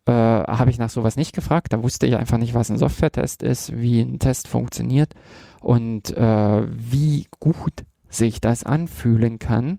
[0.07, 1.73] habe ich nach sowas nicht gefragt.
[1.73, 5.15] Da wusste ich einfach nicht, was ein Software-Test ist, wie ein Test funktioniert.
[5.61, 9.79] und äh, wie gut sich das anfühlen kann.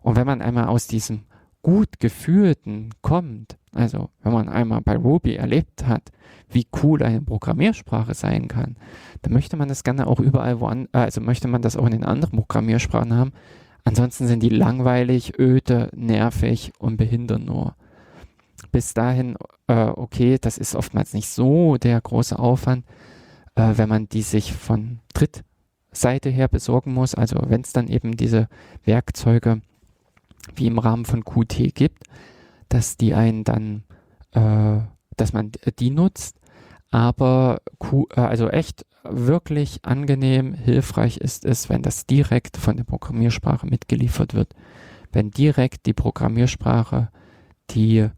[0.00, 1.22] Und wenn man einmal aus diesem
[1.62, 6.10] gut gefühlten kommt, also wenn man einmal bei Ruby erlebt hat,
[6.50, 8.76] wie cool eine Programmiersprache sein kann,
[9.22, 12.04] dann möchte man das gerne auch überall woanders, also möchte man das auch in den
[12.04, 13.32] anderen Programmiersprachen haben.
[13.84, 17.74] Ansonsten sind die langweilig, öde, nervig und behindern nur.
[18.70, 19.36] Bis dahin,
[19.66, 22.84] äh, okay, das ist oftmals nicht so der große Aufwand,
[23.54, 27.14] äh, wenn man die sich von Drittseite her besorgen muss.
[27.14, 28.48] Also wenn es dann eben diese
[28.84, 29.62] Werkzeuge
[30.54, 32.04] wie im Rahmen von Qt gibt,
[32.68, 33.84] dass die einen dann,
[34.32, 34.80] äh,
[35.16, 36.38] dass man die nutzt.
[36.90, 42.84] Aber Q, äh, also echt wirklich angenehm, hilfreich ist es, wenn das direkt von der
[42.84, 44.54] Programmiersprache mitgeliefert wird.
[45.10, 47.10] Wenn direkt die Programmiersprache
[47.70, 48.08] die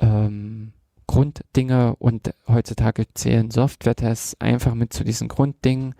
[0.00, 0.72] ähm,
[1.06, 5.94] Grunddinge und heutzutage zählen Software-Tests einfach mit zu diesen Grunddingen,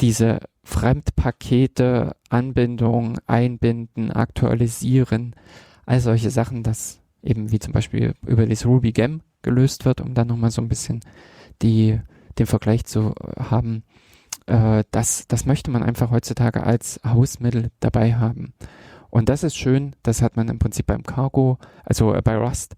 [0.00, 5.34] diese Fremdpakete, Anbindung, einbinden, aktualisieren,
[5.86, 10.14] all solche Sachen, das eben wie zum Beispiel über das Ruby Gem gelöst wird, um
[10.14, 11.00] dann nochmal so ein bisschen
[11.62, 12.00] die,
[12.38, 13.84] den Vergleich zu haben.
[14.46, 18.52] Äh, das, das möchte man einfach heutzutage als Hausmittel dabei haben.
[19.10, 22.76] Und das ist schön, das hat man im Prinzip beim Cargo, also äh, bei Rust,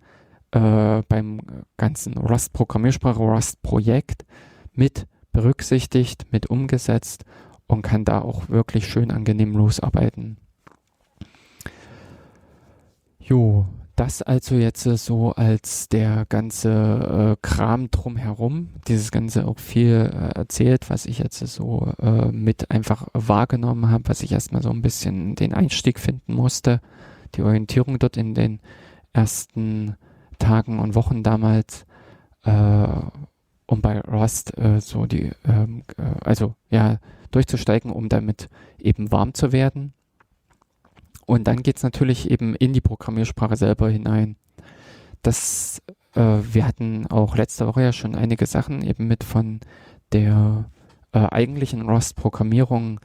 [0.53, 1.41] äh, beim
[1.77, 4.25] ganzen Rust-Programmiersprache, Rust-Projekt
[4.73, 5.07] mit
[5.39, 7.25] berücksichtigt, mit umgesetzt
[7.69, 10.37] und kann da auch wirklich schön angenehm losarbeiten.
[13.21, 20.11] Jo, das also jetzt so als der ganze äh, Kram drumherum, dieses ganze auch viel
[20.13, 24.71] äh, erzählt, was ich jetzt so äh, mit einfach wahrgenommen habe, was ich erstmal so
[24.71, 26.81] ein bisschen den Einstieg finden musste,
[27.37, 28.59] die Orientierung dort in den
[29.13, 29.95] ersten
[30.41, 31.87] Tagen und Wochen damals,
[32.43, 32.87] äh,
[33.69, 36.99] um bei Rust äh, so die, ähm, äh, also ja,
[37.31, 38.49] durchzusteigen, um damit
[38.79, 39.93] eben warm zu werden.
[41.27, 44.37] Und dann geht es natürlich eben in die Programmiersprache selber hinein.
[45.21, 45.83] Das,
[46.15, 49.61] äh, wir hatten auch letzte Woche ja schon einige Sachen eben mit von
[50.13, 50.71] der
[51.13, 53.01] äh, eigentlichen Rust-Programmierung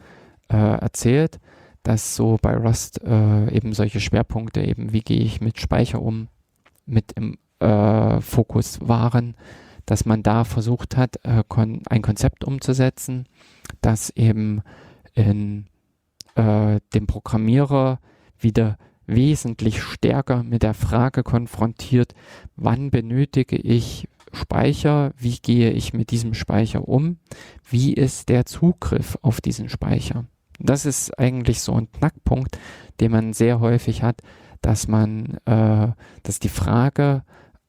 [0.48, 1.42] äh, erzählt,
[1.84, 6.30] dass so bei Rust äh, eben solche Schwerpunkte eben, wie gehe ich mit Speicher um,
[6.86, 9.36] mit im äh, Fokus waren,
[9.86, 13.26] dass man da versucht hat, äh, kon ein Konzept umzusetzen,
[13.82, 14.62] das eben
[15.14, 15.68] in
[16.36, 18.00] äh, dem Programmierer
[18.40, 22.14] wieder wesentlich stärker mit der Frage konfrontiert,
[22.56, 27.18] wann benötige ich Speicher, wie gehe ich mit diesem Speicher um,
[27.70, 30.26] wie ist der Zugriff auf diesen Speicher.
[30.60, 32.58] Das ist eigentlich so ein Knackpunkt,
[33.00, 34.22] den man sehr häufig hat,
[34.62, 35.90] dass man, äh,
[36.24, 37.24] dass die Frage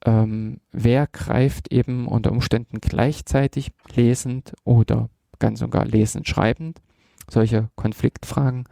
[0.05, 6.81] ähm, wer greift eben unter Umständen gleichzeitig lesend oder ganz und gar lesend schreibend,
[7.29, 8.65] solche Konfliktfragen,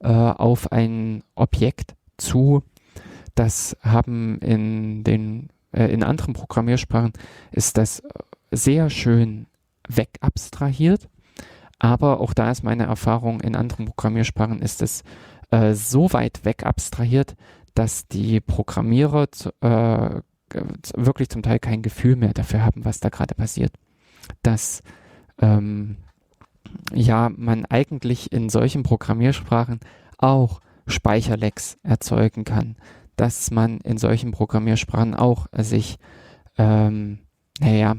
[0.00, 2.62] äh, auf ein Objekt zu.
[3.34, 7.12] Das haben in den äh, in anderen Programmiersprachen
[7.50, 8.02] ist das
[8.50, 9.46] sehr schön
[9.88, 11.08] wegabstrahiert,
[11.78, 15.02] aber auch da ist meine Erfahrung in anderen Programmiersprachen ist es
[15.50, 17.36] äh, so weit wegabstrahiert,
[17.74, 19.28] dass die Programmierer
[19.60, 20.20] äh,
[20.96, 23.72] wirklich zum Teil kein Gefühl mehr dafür haben, was da gerade passiert.
[24.42, 24.82] Dass
[25.40, 25.96] ähm,
[26.92, 29.80] ja man eigentlich in solchen Programmiersprachen
[30.18, 32.76] auch Speicherlecks erzeugen kann,
[33.16, 35.98] dass man in solchen Programmiersprachen auch sich
[36.56, 37.18] ähm,
[37.60, 37.96] naja,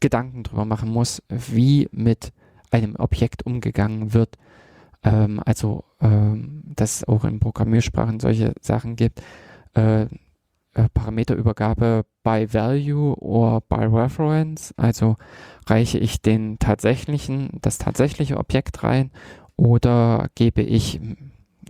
[0.00, 2.32] Gedanken darüber machen muss, wie mit
[2.70, 4.36] einem Objekt umgegangen wird.
[5.02, 9.22] Ähm, also, ähm, dass es auch in Programmiersprachen solche Sachen gibt.
[9.74, 10.06] Äh,
[10.74, 14.72] äh, Parameterübergabe by Value oder by Reference.
[14.76, 15.16] Also
[15.66, 19.10] reiche ich den tatsächlichen, das tatsächliche Objekt rein
[19.56, 21.00] oder gebe ich,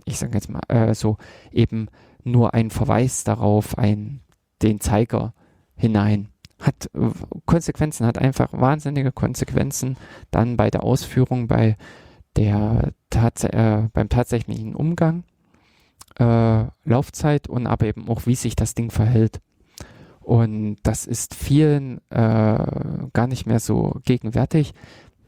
[0.05, 1.17] ich sage jetzt mal äh, so,
[1.51, 1.87] eben
[2.23, 4.21] nur einen Verweis darauf, ein,
[4.61, 5.33] den Zeiger
[5.75, 6.29] hinein.
[6.59, 7.09] Hat äh,
[7.45, 9.97] Konsequenzen, hat einfach wahnsinnige Konsequenzen
[10.31, 11.77] dann bei der Ausführung, bei
[12.35, 15.23] der tats äh, beim tatsächlichen Umgang
[16.19, 19.39] äh, Laufzeit und aber eben auch, wie sich das Ding verhält.
[20.19, 22.65] Und das ist vielen äh,
[23.13, 24.73] gar nicht mehr so gegenwärtig,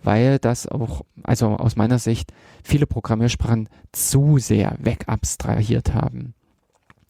[0.04, 2.32] weil das auch, also aus meiner Sicht,
[2.64, 6.34] viele Programmiersprachen zu sehr wegabstrahiert haben.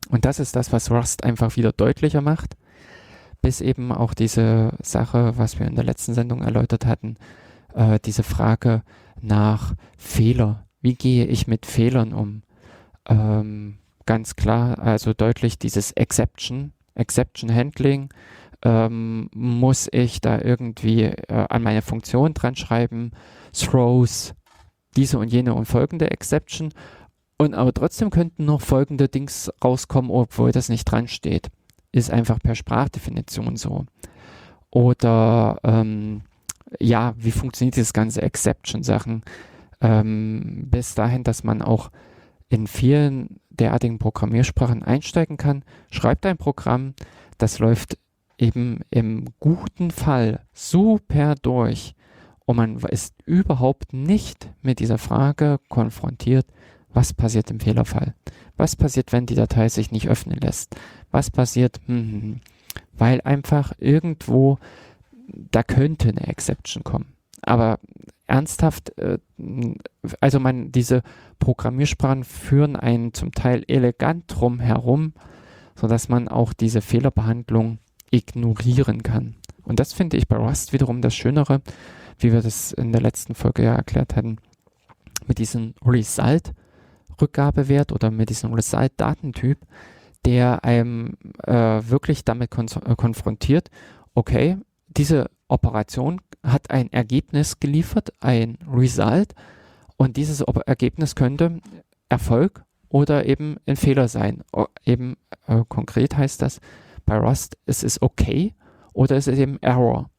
[0.10, 2.56] Und das ist das, was Rust einfach wieder deutlicher macht,
[3.42, 7.18] bis eben auch diese Sache, was wir in der letzten Sendung erläutert hatten,
[7.74, 8.84] äh, diese Frage
[9.22, 10.66] nach Fehler.
[10.82, 12.44] Wie gehe ich mit Fehlern um?
[13.08, 18.10] Ähm, ganz klar, also deutlich dieses Exception, Exception Handling,
[18.64, 23.12] ähm, muss ich da irgendwie äh, an meine Funktion dran schreiben,
[23.54, 24.34] throws
[24.96, 26.74] diese und jene und folgende Exception.
[27.38, 31.50] Und aber trotzdem könnten noch folgende Dings rauskommen, obwohl das nicht dran steht.
[31.92, 33.86] Ist einfach per Sprachdefinition so.
[34.72, 36.22] Oder ähm,
[36.80, 39.24] ja, wie funktioniert das ganze Exception-Sachen?
[39.82, 41.92] Ähm, bis dahin, dass man auch
[42.50, 45.64] in vielen derartigen Programmiersprachen einsteigen kann.
[45.92, 46.94] Schreibt ein Programm,
[47.38, 47.98] das läuft
[48.38, 51.96] eben im guten Fall super durch
[52.46, 56.46] und man ist überhaupt nicht mit dieser Frage konfrontiert,
[56.94, 58.16] was passiert im Fehlerfall?
[58.56, 60.76] Was passiert, wenn die Datei sich nicht öffnen lässt?
[61.12, 62.42] Was passiert, hm, hm, hm.
[62.94, 64.60] weil einfach irgendwo,
[65.28, 67.14] da könnte eine Exception kommen.
[67.42, 67.80] Aber
[68.28, 69.18] ernsthaft, äh,
[70.20, 71.04] also man, diese
[71.40, 75.14] Programmiersprachen führen einen zum Teil elegant drum herum,
[75.76, 77.78] sodass man auch diese Fehlerbehandlung
[78.12, 79.36] ignorieren kann.
[79.64, 81.62] Und das finde ich bei Rust wiederum das Schönere,
[82.20, 84.38] wie wir das in der letzten Folge ja erklärt hatten,
[85.28, 89.58] mit diesem Result-Rückgabewert oder mit diesem Result-Datentyp,
[90.24, 93.70] der einem äh, wirklich damit äh, konfrontiert,
[94.14, 94.58] okay,
[94.88, 99.34] diese Operation hat ein Ergebnis geliefert, ein Result,
[99.98, 101.62] und dieses Ergebnis könnte
[102.10, 104.44] Erfolg oder eben ein Fehler sein.
[104.54, 105.18] O eben
[105.48, 106.60] äh, konkret heißt das
[107.06, 108.54] bei Rust, es ist okay
[108.94, 110.10] oder es ist eben Error.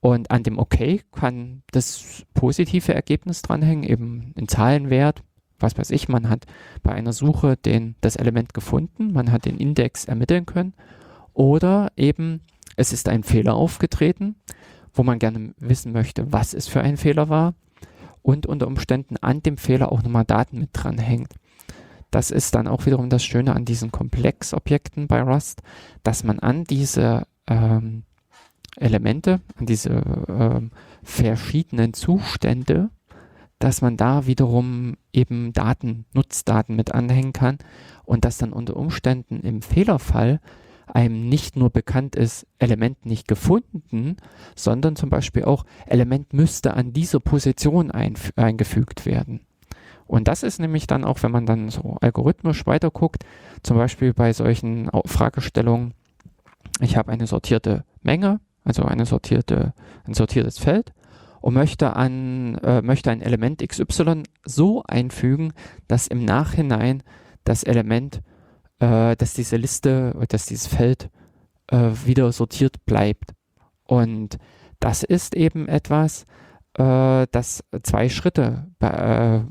[0.00, 5.22] Und an dem Okay kann das positive Ergebnis dranhängen, eben ein Zahlenwert,
[5.60, 6.44] was weiß ich, man hat
[6.82, 10.74] bei einer Suche den, das Element gefunden, man hat den Index ermitteln können
[11.34, 12.40] oder eben
[12.76, 14.36] es ist ein Fehler aufgetreten,
[14.94, 17.54] wo man gerne wissen möchte, was es für ein Fehler war
[18.22, 21.34] und unter Umständen an dem Fehler auch nochmal Daten mit dranhängt.
[22.10, 25.62] Das ist dann auch wiederum das Schöne an diesen Komplexobjekten bei Rust,
[26.02, 28.04] dass man an diese ähm,
[28.76, 30.70] Elemente, an diese ähm,
[31.02, 32.90] verschiedenen Zustände,
[33.58, 37.58] dass man da wiederum eben Daten, Nutzdaten mit anhängen kann
[38.04, 40.40] und dass dann unter Umständen im Fehlerfall
[40.86, 44.16] einem nicht nur bekannt ist, Element nicht gefunden,
[44.54, 49.40] sondern zum Beispiel auch Element müsste an dieser Position eingefügt werden.
[50.06, 53.24] Und das ist nämlich dann auch, wenn man dann so algorithmisch weiterguckt,
[53.62, 55.94] zum Beispiel bei solchen Fragestellungen,
[56.80, 59.72] ich habe eine sortierte Menge, also eine sortierte,
[60.04, 60.92] ein sortiertes Feld
[61.40, 65.52] und möchte an, äh, möchte ein Element XY so einfügen,
[65.88, 67.02] dass im Nachhinein
[67.44, 68.22] das Element
[68.82, 71.08] äh, dass diese Liste, dass dieses Feld
[71.68, 73.32] äh, wieder sortiert bleibt.
[73.84, 74.38] Und
[74.80, 76.26] das ist eben etwas,
[76.74, 79.42] äh, das zwei Schritte äh, äh,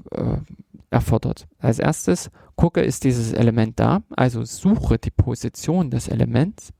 [0.90, 1.48] erfordert.
[1.60, 6.74] Als erstes gucke, ist dieses Element da, also suche die Position des Elements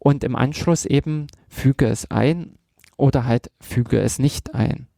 [0.00, 2.58] und im Anschluss eben füge es ein
[2.96, 4.88] oder halt füge es nicht ein.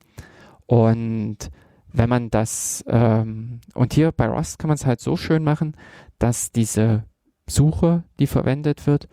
[0.65, 1.51] Und
[1.97, 5.77] wenn man das, ähm, und hier bei Rust kann man es halt so schön machen,
[6.19, 7.05] dass diese
[7.49, 9.09] Suche, die verwendet wird,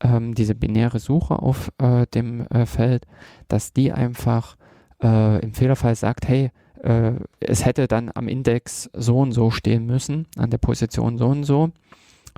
[0.00, 3.06] ähm, diese binäre Suche auf äh, dem äh, Feld,
[3.48, 4.56] dass die einfach
[5.02, 6.50] äh, im Fehlerfall sagt, hey,
[6.82, 11.26] äh, es hätte dann am Index so und so stehen müssen, an der Position so
[11.26, 11.70] und so,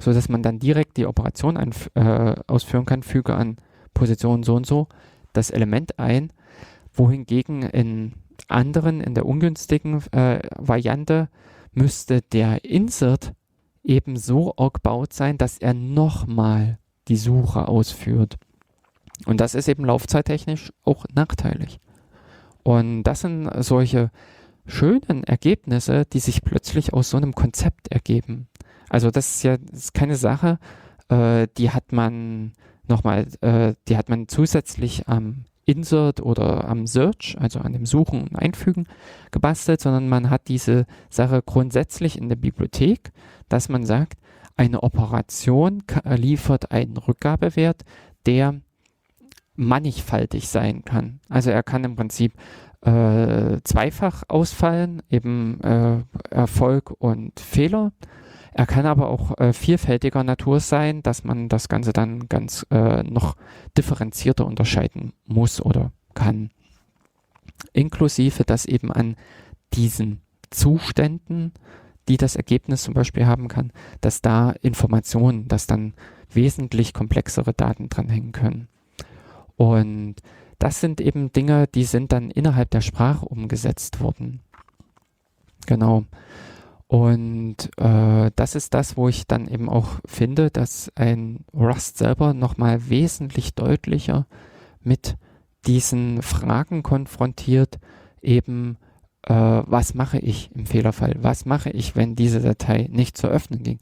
[0.00, 3.58] so dass man dann direkt die Operation ein, äh, ausführen kann, füge an
[3.94, 4.88] Position so und so
[5.32, 6.32] das Element ein,
[6.92, 8.14] wohingegen in
[8.48, 11.28] anderen, in der ungünstigen äh, Variante
[11.72, 13.32] müsste der Insert
[13.82, 16.78] eben so gebaut sein, dass er nochmal
[17.08, 18.36] die Suche ausführt.
[19.26, 21.80] Und das ist eben laufzeittechnisch auch nachteilig.
[22.62, 24.10] Und das sind solche
[24.66, 28.48] schönen Ergebnisse, die sich plötzlich aus so einem Konzept ergeben.
[28.88, 30.58] Also das ist ja das ist keine Sache,
[31.08, 32.52] äh, die hat man
[32.88, 38.22] nochmal, äh, die hat man zusätzlich am Insert oder am Search, also an dem Suchen
[38.22, 38.86] und Einfügen
[39.30, 43.12] gebastelt, sondern man hat diese Sache grundsätzlich in der Bibliothek,
[43.48, 44.18] dass man sagt,
[44.56, 47.82] eine Operation liefert einen Rückgabewert,
[48.26, 48.60] der
[49.56, 51.20] mannigfaltig sein kann.
[51.28, 52.34] Also er kann im Prinzip
[52.82, 57.92] äh, zweifach ausfallen, eben äh, Erfolg und Fehler.
[58.54, 63.02] Er kann aber auch äh, vielfältiger Natur sein, dass man das Ganze dann ganz äh,
[63.02, 63.36] noch
[63.76, 66.50] differenzierter unterscheiden muss oder kann.
[67.72, 69.16] Inklusive, dass eben an
[69.72, 71.52] diesen Zuständen,
[72.06, 75.94] die das Ergebnis zum Beispiel haben kann, dass da Informationen, dass dann
[76.30, 78.68] wesentlich komplexere Daten dranhängen können.
[79.56, 80.16] Und
[80.60, 84.40] das sind eben Dinge, die sind dann innerhalb der Sprache umgesetzt worden.
[85.66, 86.04] Genau.
[86.94, 92.34] Und äh, das ist das, wo ich dann eben auch finde, dass ein Rust selber
[92.34, 94.28] nochmal wesentlich deutlicher
[94.80, 95.16] mit
[95.66, 97.80] diesen Fragen konfrontiert,
[98.22, 98.76] eben
[99.22, 101.16] äh, was mache ich im Fehlerfall?
[101.20, 103.80] Was mache ich, wenn diese Datei nicht zu öffnen ging?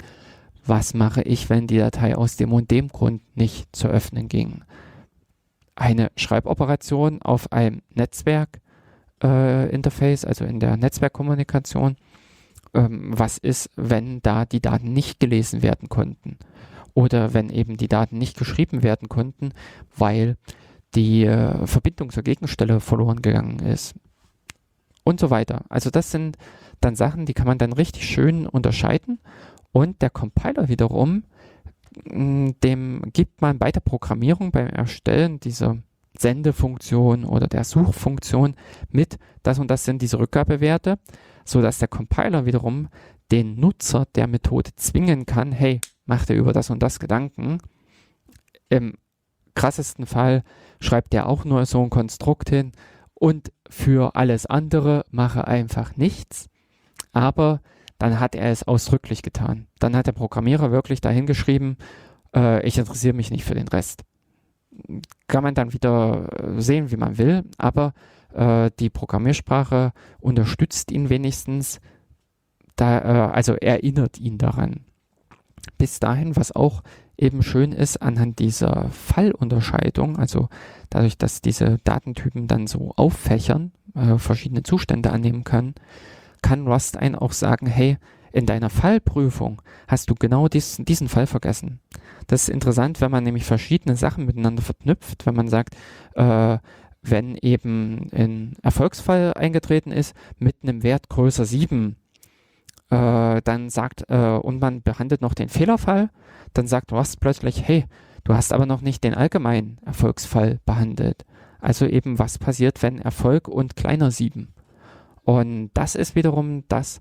[0.65, 4.63] Was mache ich, wenn die Datei aus dem und dem Grund nicht zu öffnen ging?
[5.75, 11.97] Eine Schreiboperation auf einem Netzwerk-Interface, äh, also in der Netzwerkkommunikation,
[12.75, 16.39] ähm, was ist, wenn da die Daten nicht gelesen werden konnten?
[16.95, 19.53] Oder wenn eben die Daten nicht geschrieben werden konnten,
[19.97, 20.37] weil
[20.95, 23.95] die äh, Verbindung zur Gegenstelle verloren gegangen ist.
[25.05, 25.65] Und so weiter.
[25.69, 26.37] Also das sind
[26.81, 29.21] dann Sachen, die kann man dann richtig schön unterscheiden.
[29.73, 31.25] Und der Compiler wiederum,
[32.05, 35.79] mm, dem gibt man bei der Programmierung, beim Erstellen dieser
[36.19, 38.55] Sendefunktion oder der Suchfunktion
[38.91, 40.99] mit, das und das sind diese Rückgabewerte,
[41.45, 42.89] sodass der Compiler wiederum
[43.31, 47.59] den Nutzer der Methode zwingen kann, hey, mach dir über das und das Gedanken.
[48.69, 48.95] Im
[49.55, 50.43] krassesten Fall
[50.81, 52.73] schreibt er auch nur so ein Konstrukt hin
[53.15, 56.49] und für alles andere mache einfach nichts.
[57.13, 57.61] Aber
[57.99, 59.69] dann hat er es ausdrücklich getan.
[59.79, 61.77] Dann hat der Programmierer wirklich dahingeschrieben,
[62.35, 64.03] äh, ich interessiere mich nicht für den Rest.
[65.29, 67.93] Kann man dann wieder äh, sehen, wie man will, aber
[68.35, 71.81] äh, die Programmiersprache unterstützt ihn wenigstens,
[72.77, 74.81] da, äh, also erinnert ihn daran.
[75.79, 76.83] Bis dahin, was auch
[77.17, 80.49] eben schön ist anhand dieser Fallunterscheidung, also
[80.91, 85.75] dadurch, dass diese Datentypen dann so auffächern, äh, verschiedene Zustände annehmen können,
[86.43, 87.99] kann Rust einen auch sagen, hey,
[88.33, 91.81] in deiner Fallprüfung hast du genau dies, diesen Fall vergessen.
[92.27, 95.77] Das ist interessant, wenn man nämlich verschiedene Sachen miteinander verknüpft, wenn man sagt,
[96.15, 96.59] äh,
[97.03, 101.97] wenn eben ein Erfolgsfall eingetreten ist mit einem Wert größer 7,
[102.91, 106.11] äh, dann sagt, äh, und man behandelt noch den Fehlerfall,
[106.55, 107.87] dann sagt Rust plötzlich, hey,
[108.25, 111.25] du hast aber noch nicht den allgemeinen Erfolgsfall behandelt.
[111.61, 114.53] Also eben, was passiert, wenn Erfolg und kleiner 7.
[115.25, 117.01] Und das ist wiederum das,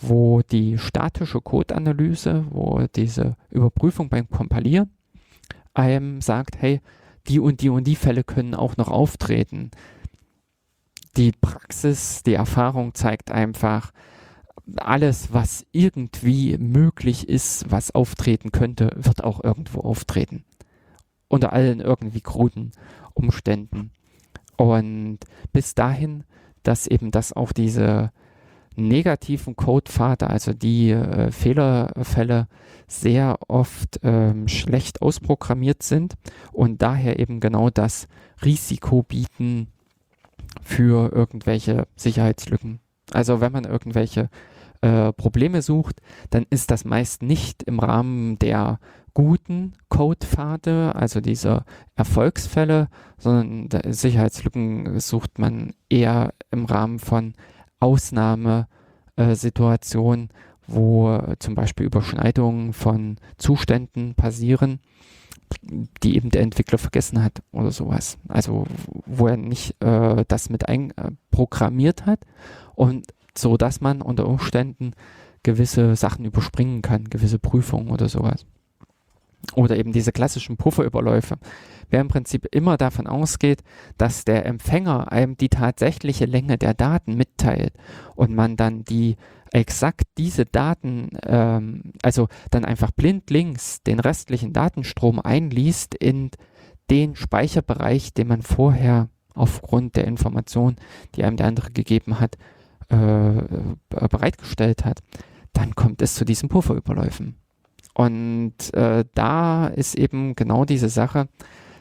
[0.00, 4.90] wo die statische Codeanalyse, wo diese Überprüfung beim Kompilieren
[5.74, 6.80] einem sagt, hey,
[7.28, 9.70] die und die und die Fälle können auch noch auftreten.
[11.16, 13.92] Die Praxis, die Erfahrung zeigt einfach,
[14.76, 20.44] alles, was irgendwie möglich ist, was auftreten könnte, wird auch irgendwo auftreten.
[21.28, 22.72] Unter allen irgendwie kruden
[23.14, 23.90] Umständen.
[24.56, 25.18] Und
[25.52, 26.24] bis dahin,
[26.62, 28.12] dass eben das auch diese
[28.76, 32.48] negativen Codepfade, also die äh, Fehlerfälle
[32.86, 36.14] sehr oft ähm, schlecht ausprogrammiert sind
[36.52, 38.08] und daher eben genau das
[38.44, 39.68] Risiko bieten
[40.62, 42.80] für irgendwelche Sicherheitslücken.
[43.12, 44.28] Also wenn man irgendwelche
[44.80, 46.00] äh, Probleme sucht,
[46.30, 48.78] dann ist das meist nicht im Rahmen der
[49.14, 51.64] guten Codepfade, also dieser
[51.96, 57.34] Erfolgsfälle, sondern Sicherheitslücken sucht man eher im Rahmen von
[57.82, 60.30] Ausnahmesituationen,
[60.66, 64.80] wo zum Beispiel Überschneidungen von Zuständen passieren,
[66.02, 68.16] die eben der Entwickler vergessen hat oder sowas.
[68.28, 68.66] Also
[69.06, 72.20] wo er nicht äh, das mit einprogrammiert hat
[72.74, 73.06] und
[73.36, 74.92] so dass man unter Umständen
[75.42, 78.46] gewisse Sachen überspringen kann, gewisse Prüfungen oder sowas.
[79.54, 81.36] Oder eben diese klassischen Pufferüberläufe.
[81.90, 83.62] Wer im Prinzip immer davon ausgeht,
[83.98, 87.74] dass der Empfänger einem die tatsächliche Länge der Daten mitteilt
[88.14, 89.16] und man dann die
[89.52, 96.30] exakt diese Daten, ähm, also dann einfach blind links den restlichen Datenstrom einliest in
[96.90, 100.76] den Speicherbereich, den man vorher aufgrund der Information,
[101.14, 102.36] die einem der andere gegeben hat,
[102.88, 103.42] äh,
[103.88, 105.00] bereitgestellt hat,
[105.52, 107.41] dann kommt es zu diesen Pufferüberläufen.
[107.94, 111.28] Und äh, da ist eben genau diese Sache,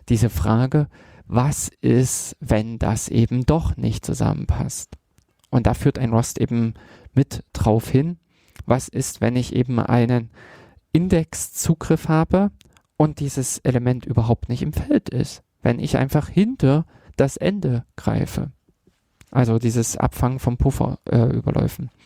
[0.09, 0.87] diese Frage,
[1.25, 4.97] was ist, wenn das eben doch nicht zusammenpasst?
[5.49, 6.73] Und da führt ein Rust eben
[7.13, 8.17] mit drauf hin,
[8.65, 10.29] was ist, wenn ich eben einen
[10.91, 12.51] Indexzugriff habe
[12.97, 16.85] und dieses Element überhaupt nicht im Feld ist, wenn ich einfach hinter
[17.15, 18.51] das Ende greife.
[19.31, 21.85] Also dieses Abfangen vom Pufferüberläufen.
[21.85, 22.00] Äh,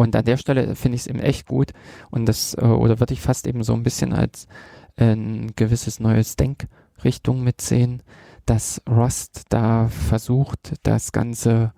[0.00, 1.72] und an der Stelle finde ich es eben echt gut
[2.10, 4.48] und das, äh, oder würde ich fast eben so ein bisschen als
[4.96, 8.02] ein gewisses neues Denkrichtung mitsehen,
[8.46, 11.74] dass Rust da versucht, das Ganze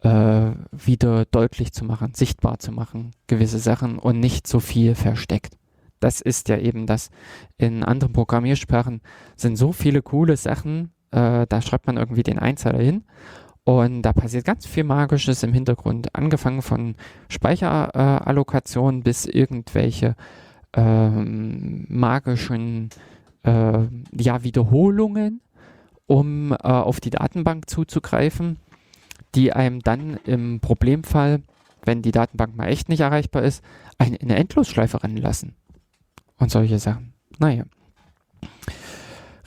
[0.00, 5.56] äh, wieder deutlich zu machen, sichtbar zu machen, gewisse Sachen und nicht so viel versteckt.
[6.00, 7.10] Das ist ja eben das.
[7.56, 9.00] In anderen Programmiersprachen
[9.36, 13.04] sind so viele coole Sachen, äh, da schreibt man irgendwie den Einzeiler hin
[13.70, 16.96] Und da passiert ganz viel Magisches im Hintergrund, angefangen von
[17.28, 20.16] Speicherallokation bis irgendwelche
[20.72, 22.88] ähm, magischen
[23.44, 25.40] äh, ja, Wiederholungen,
[26.06, 28.56] um äh, auf die Datenbank zuzugreifen,
[29.36, 31.40] die einem dann im Problemfall,
[31.84, 33.62] wenn die Datenbank mal echt nicht erreichbar ist,
[33.98, 35.54] eine, eine Endlosschleife rennen lassen.
[36.38, 37.12] Und solche Sachen.
[37.38, 37.66] Naja.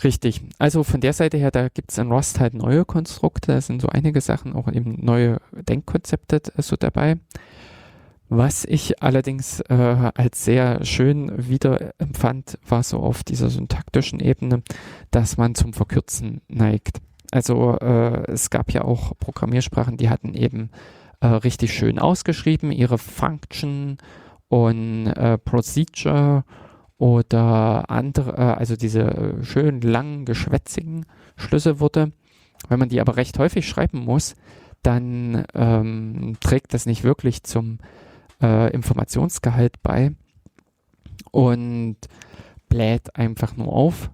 [0.04, 0.42] Richtig.
[0.60, 3.82] Also von der Seite her, da gibt es in Rust halt neue Konstrukte, da sind
[3.82, 7.18] so einige Sachen, auch eben neue Denkkonzepte so dabei.
[8.28, 14.64] Was ich allerdings äh, als sehr schön wieder empfand, war so auf dieser syntaktischen Ebene,
[15.12, 17.00] dass man zum Verkürzen neigt.
[17.32, 20.72] Also äh, es gab ja auch Programmiersprachen, die hatten eben
[21.20, 23.98] äh, richtig schön ausgeschrieben, ihre Function
[24.50, 26.44] und äh, Procedure
[27.04, 31.06] oder andere, äh, also diese äh, schön langen, geschwätzigen
[31.36, 32.14] Schlüsselworte.
[32.70, 34.36] Wenn man die aber recht häufig schreiben muss,
[34.84, 37.80] dann ähm, trägt das nicht wirklich zum
[38.42, 40.16] äh, Informationsgehalt bei
[41.32, 41.98] und
[42.70, 44.10] bläht einfach nur auf.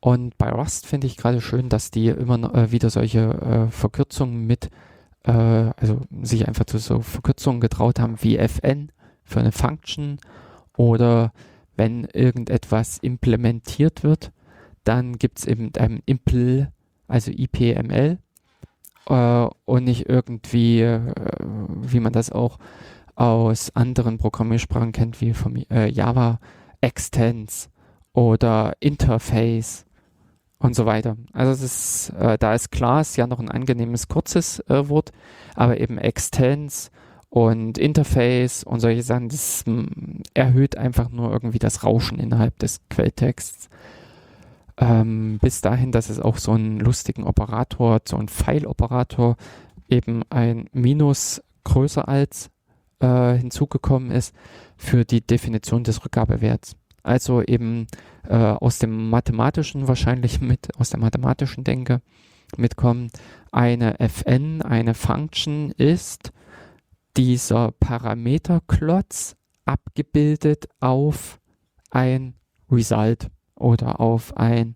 [0.00, 4.44] Und bei Rust finde ich gerade schön, dass die immer äh, wieder solche äh, Verkürzungen
[4.44, 4.70] mit,
[5.22, 8.90] äh, also sich einfach zu so Verkürzungen getraut haben wie fn
[9.22, 10.18] für eine Function
[10.76, 11.32] oder
[11.76, 14.32] wenn irgendetwas implementiert wird,
[14.84, 16.68] dann gibt es eben ein Impl,
[17.08, 18.18] also IPML
[19.06, 21.00] äh, und nicht irgendwie, äh,
[21.82, 22.58] wie man das auch
[23.14, 26.38] aus anderen Programmiersprachen kennt, wie von äh, Java
[26.80, 27.70] Extends
[28.12, 29.86] oder Interface
[30.58, 31.16] und so weiter.
[31.32, 35.12] Also es ist, äh, da ist ist ja noch ein angenehmes kurzes äh, Wort,
[35.54, 36.90] aber eben Extends
[37.34, 42.80] und Interface und solche Sachen, das mm, erhöht einfach nur irgendwie das Rauschen innerhalb des
[42.90, 43.68] Quelltexts.
[44.76, 49.34] Ähm, bis dahin, dass es auch so einen lustigen Operator, so einen File-Operator,
[49.88, 52.50] eben ein Minus größer als
[53.00, 54.32] äh, hinzugekommen ist
[54.76, 56.76] für die Definition des Rückgabewerts.
[57.02, 57.88] Also eben
[58.28, 62.00] äh, aus dem mathematischen wahrscheinlich mit, aus der mathematischen Denke
[62.56, 63.10] mitkommen.
[63.50, 66.32] Eine Fn, eine Function ist
[67.16, 71.40] dieser Parameterklotz abgebildet auf
[71.90, 72.34] ein
[72.70, 74.74] Result oder auf ein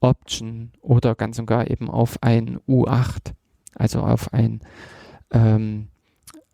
[0.00, 3.32] Option oder ganz und gar eben auf ein U8,
[3.74, 4.60] also auf ein
[5.30, 5.88] ähm,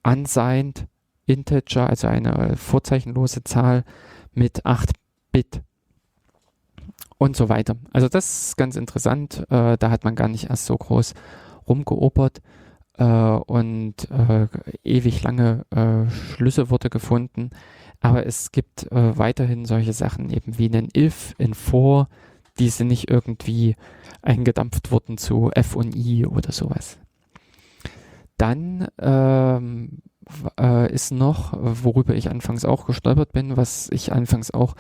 [0.02, 0.86] unsigned
[1.26, 3.84] Integer, also eine vorzeichenlose Zahl
[4.32, 4.90] mit 8
[5.32, 5.62] Bit
[7.18, 7.76] und so weiter.
[7.92, 9.44] Also das ist ganz interessant.
[9.50, 11.14] Äh, da hat man gar nicht erst so groß
[11.66, 12.40] rumgeopert
[12.98, 14.48] äh, und äh,
[14.82, 17.50] ewig lange äh, Schlüsselworte gefunden.
[18.00, 22.08] Aber es gibt äh, weiterhin solche Sachen eben wie einen if in for,
[22.58, 23.76] die sind nicht irgendwie
[24.22, 26.98] eingedampft worden zu f und i oder sowas.
[28.36, 30.02] Dann ähm,
[30.58, 34.74] äh, ist noch, worüber ich anfangs auch gestolpert bin, was ich anfangs auch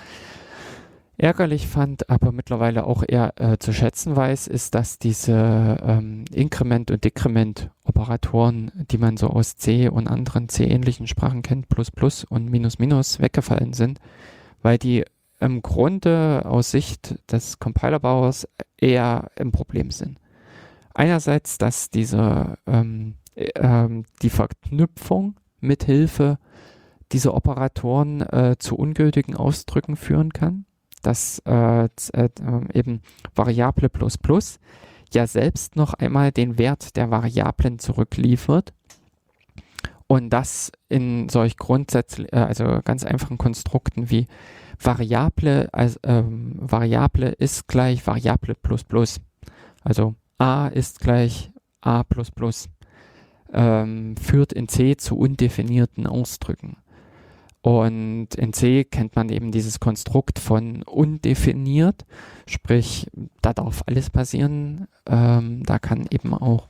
[1.16, 6.90] ärgerlich fand, aber mittlerweile auch eher äh, zu schätzen weiß, ist, dass diese ähm, Inkrement-
[6.90, 12.50] und Dekrement-Operatoren, die man so aus C und anderen C-ähnlichen Sprachen kennt, Plus Plus und
[12.50, 14.00] Minus Minus, weggefallen sind,
[14.62, 15.04] weil die
[15.40, 20.18] im Grunde aus Sicht des Compilerbauers eher im Problem sind.
[20.94, 23.88] Einerseits, dass diese ähm, äh,
[24.22, 26.38] die Verknüpfung mit Hilfe
[27.12, 30.66] dieser Operatoren äh, zu ungültigen Ausdrücken führen kann
[31.06, 32.28] dass äh, äh,
[32.72, 33.00] eben
[33.34, 34.58] Variable plus plus
[35.12, 38.72] ja selbst noch einmal den Wert der Variablen zurückliefert
[40.06, 44.26] und das in solch grundsätzlich, äh, also ganz einfachen Konstrukten wie
[44.80, 49.20] Variable, also, ähm, Variable ist gleich Variable plus plus.
[49.82, 52.68] Also a ist gleich a plus plus.
[53.52, 56.76] Ähm, führt in C zu undefinierten Ausdrücken.
[57.64, 62.04] Und in C kennt man eben dieses Konstrukt von undefiniert,
[62.46, 63.06] sprich,
[63.40, 64.86] da darf alles passieren.
[65.06, 66.68] Ähm, da kann eben auch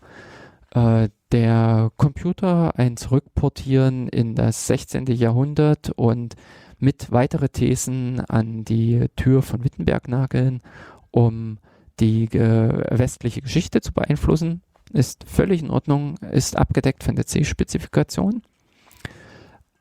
[0.70, 5.06] äh, der Computer ein zurückportieren in das 16.
[5.06, 6.36] Jahrhundert und
[6.78, 10.62] mit weitere Thesen an die Tür von Wittenberg nageln,
[11.10, 11.58] um
[11.98, 14.62] die äh, westliche Geschichte zu beeinflussen.
[14.92, 18.42] Ist völlig in Ordnung, ist abgedeckt von der C-Spezifikation.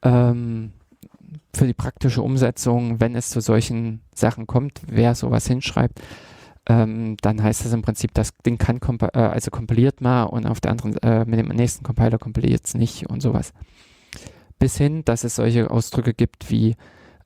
[0.01, 0.73] Ähm,
[1.55, 6.01] für die praktische Umsetzung, wenn es zu solchen Sachen kommt, wer sowas hinschreibt,
[6.67, 10.45] ähm, dann heißt das im Prinzip, das Ding kann komp äh, also kompiliert mal und
[10.45, 13.53] auf der anderen, äh, mit dem nächsten Compiler kompiliert es nicht und sowas.
[14.59, 16.75] Bis hin, dass es solche Ausdrücke gibt wie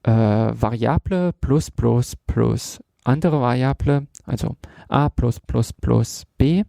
[0.03, 4.57] äh, Variable plus plus plus andere Variable, also
[4.89, 6.63] a plus plus plus b.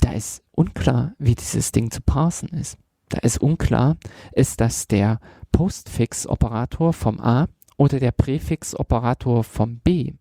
[0.00, 2.76] da ist unklar, wie dieses Ding zu parsen ist.
[3.08, 3.96] Da ist unklar,
[4.32, 5.20] ist das der
[5.52, 7.46] Postfix-Operator vom A
[7.76, 10.12] oder der Präfix-Operator vom B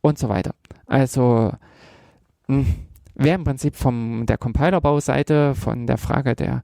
[0.00, 0.54] und so weiter.
[0.86, 1.52] Also
[2.46, 2.66] hm,
[3.14, 6.62] wäre im Prinzip von der Compilerbauseite, von der Frage der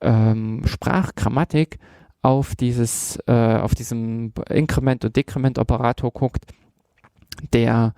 [0.00, 1.78] ähm, Sprachgrammatik
[2.22, 6.46] auf dieses, äh, auf diesem Inkrement- und Dekrement-Operator guckt,
[7.52, 7.94] der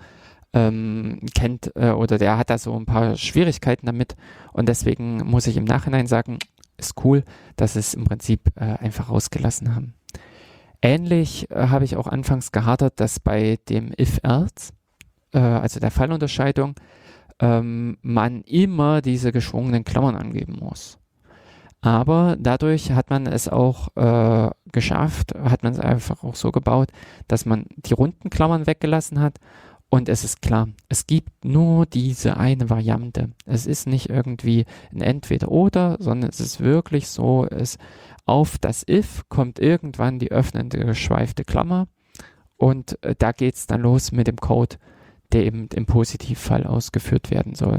[0.53, 4.17] ähm, kennt äh, oder der hat da so ein paar Schwierigkeiten damit
[4.53, 6.39] und deswegen muss ich im Nachhinein sagen,
[6.79, 7.25] ist cool,
[7.57, 9.95] dass sie es im Prinzip äh, einfach rausgelassen haben.
[10.83, 14.73] Ähnlich äh, habe ich auch anfangs gehadert, dass bei dem If-Else,
[15.33, 16.75] äh, also der Fallunterscheidung,
[17.41, 20.99] ähm, man immer diese geschwungenen Klammern angeben muss.
[21.81, 26.89] Aber dadurch hat man es auch äh, geschafft, hat man es einfach auch so gebaut,
[27.29, 29.39] dass man die runden Klammern weggelassen hat
[29.89, 33.31] und es ist klar, es gibt nur diese eine Variante.
[33.45, 37.79] Es ist nicht irgendwie ein Entweder-Oder, sondern es ist wirklich so, es
[38.25, 41.87] auf das if kommt irgendwann die öffnende geschweifte Klammer
[42.57, 44.77] und äh, da geht es dann los mit dem Code,
[45.33, 47.79] der eben im Positivfall ausgeführt werden soll.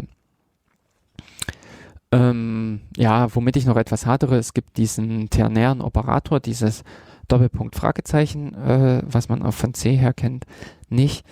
[2.12, 6.86] Ähm, ja, womit ich noch etwas hadere, es gibt diesen ternären Operator, dieses
[7.28, 10.46] Doppelpunkt Fragezeichen, äh, was man auch von C her kennt,
[10.88, 11.26] nicht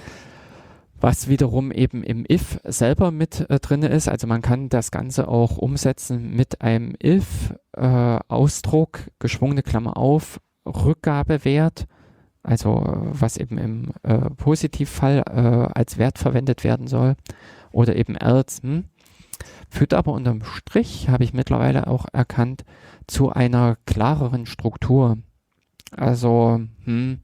[0.99, 4.07] was wiederum eben im if selber mit äh, drin ist.
[4.07, 10.39] Also man kann das Ganze auch umsetzen mit einem if äh, Ausdruck, geschwungene Klammer auf,
[10.65, 11.85] Rückgabewert,
[12.43, 17.15] also was eben im äh, Positivfall äh, als Wert verwendet werden soll
[17.71, 18.61] oder eben else.
[18.61, 18.85] Hm.
[19.69, 22.63] Führt aber unterm Strich, habe ich mittlerweile auch erkannt,
[23.07, 25.17] zu einer klareren Struktur.
[25.91, 27.19] Also, hm,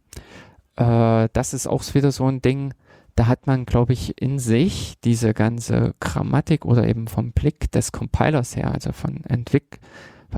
[0.76, 2.74] äh, das ist auch wieder so ein Ding,
[3.22, 7.92] da hat man, glaube ich, in sich diese ganze Grammatik oder eben vom Blick des
[7.92, 9.80] Compilers her, also von Entwick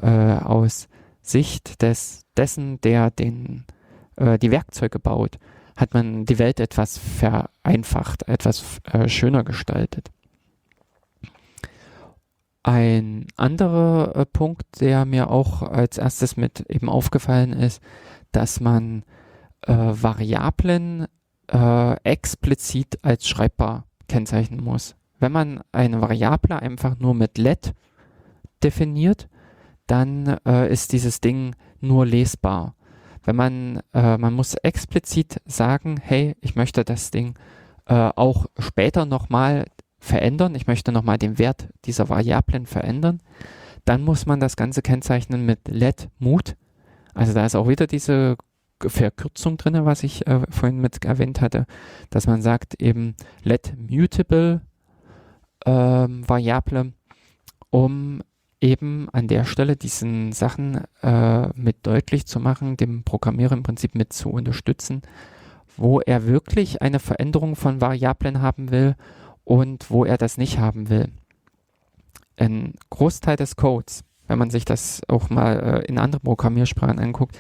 [0.02, 0.90] äh, aus
[1.22, 3.64] Sicht des, dessen, der den,
[4.18, 5.40] äh, die Werkzeuge baut,
[5.78, 10.12] hat man die Welt etwas vereinfacht, etwas äh, schöner gestaltet.
[12.64, 17.82] Ein anderer äh, Punkt, der mir auch als erstes mit eben aufgefallen ist,
[18.34, 19.04] dass man
[19.62, 21.08] äh, Variablen
[21.54, 24.96] äh, explizit als schreibbar kennzeichnen muss.
[25.20, 27.74] Wenn man eine Variable einfach nur mit let
[28.64, 29.30] definiert,
[29.88, 32.76] dann äh, ist dieses Ding nur lesbar.
[33.24, 37.36] Wenn man, äh, man muss explizit sagen, hey, ich möchte das Ding
[37.86, 39.66] äh, auch später nochmal
[40.00, 43.22] verändern, ich möchte nochmal den Wert dieser Variablen verändern,
[43.86, 46.56] dann muss man das Ganze kennzeichnen mit let mood.
[47.14, 48.38] Also da ist auch wieder diese
[48.90, 51.66] Verkürzung drin, was ich äh, vorhin mit erwähnt hatte,
[52.10, 54.62] dass man sagt eben let mutable
[55.66, 56.94] ähm, Variable,
[57.70, 58.22] um
[58.62, 63.94] eben an der Stelle diesen Sachen äh, mit deutlich zu machen, dem Programmierer im Prinzip
[63.94, 65.02] mit zu unterstützen,
[65.76, 68.96] wo er wirklich eine Veränderung von Variablen haben will
[69.44, 71.10] und wo er das nicht haben will.
[72.38, 77.38] Ein Großteil des Codes, wenn man sich das auch mal äh, in anderen Programmiersprachen anguckt,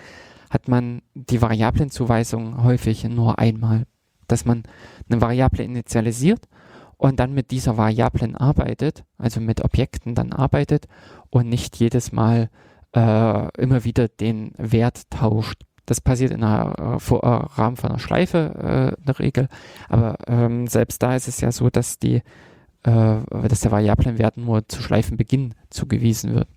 [0.54, 3.86] hat man die Variablenzuweisung häufig nur einmal,
[4.28, 4.64] dass man
[5.10, 6.48] eine Variable initialisiert
[6.98, 10.86] und dann mit dieser Variablen arbeitet, also mit Objekten dann arbeitet
[11.32, 12.52] und nicht jedes Mal
[12.96, 15.64] äh, immer wieder den Wert tauscht.
[15.88, 19.48] Das passiert in einer, äh, äh, Rahmen von einer Schleife äh, in der Regel,
[19.90, 22.22] aber ähm, selbst da ist es ja so, dass die
[22.84, 23.18] äh,
[23.48, 26.48] dass der Variablenwert nur zu Schleifenbeginn zugewiesen wird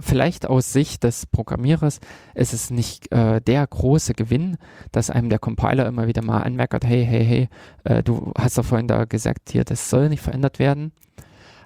[0.00, 2.00] vielleicht aus Sicht des Programmierers
[2.34, 4.56] ist es nicht äh, der große Gewinn,
[4.90, 7.48] dass einem der Compiler immer wieder mal anmerkt, hey, hey, hey,
[7.84, 10.92] äh, du hast doch vorhin da gesagt, hier, das soll nicht verändert werden.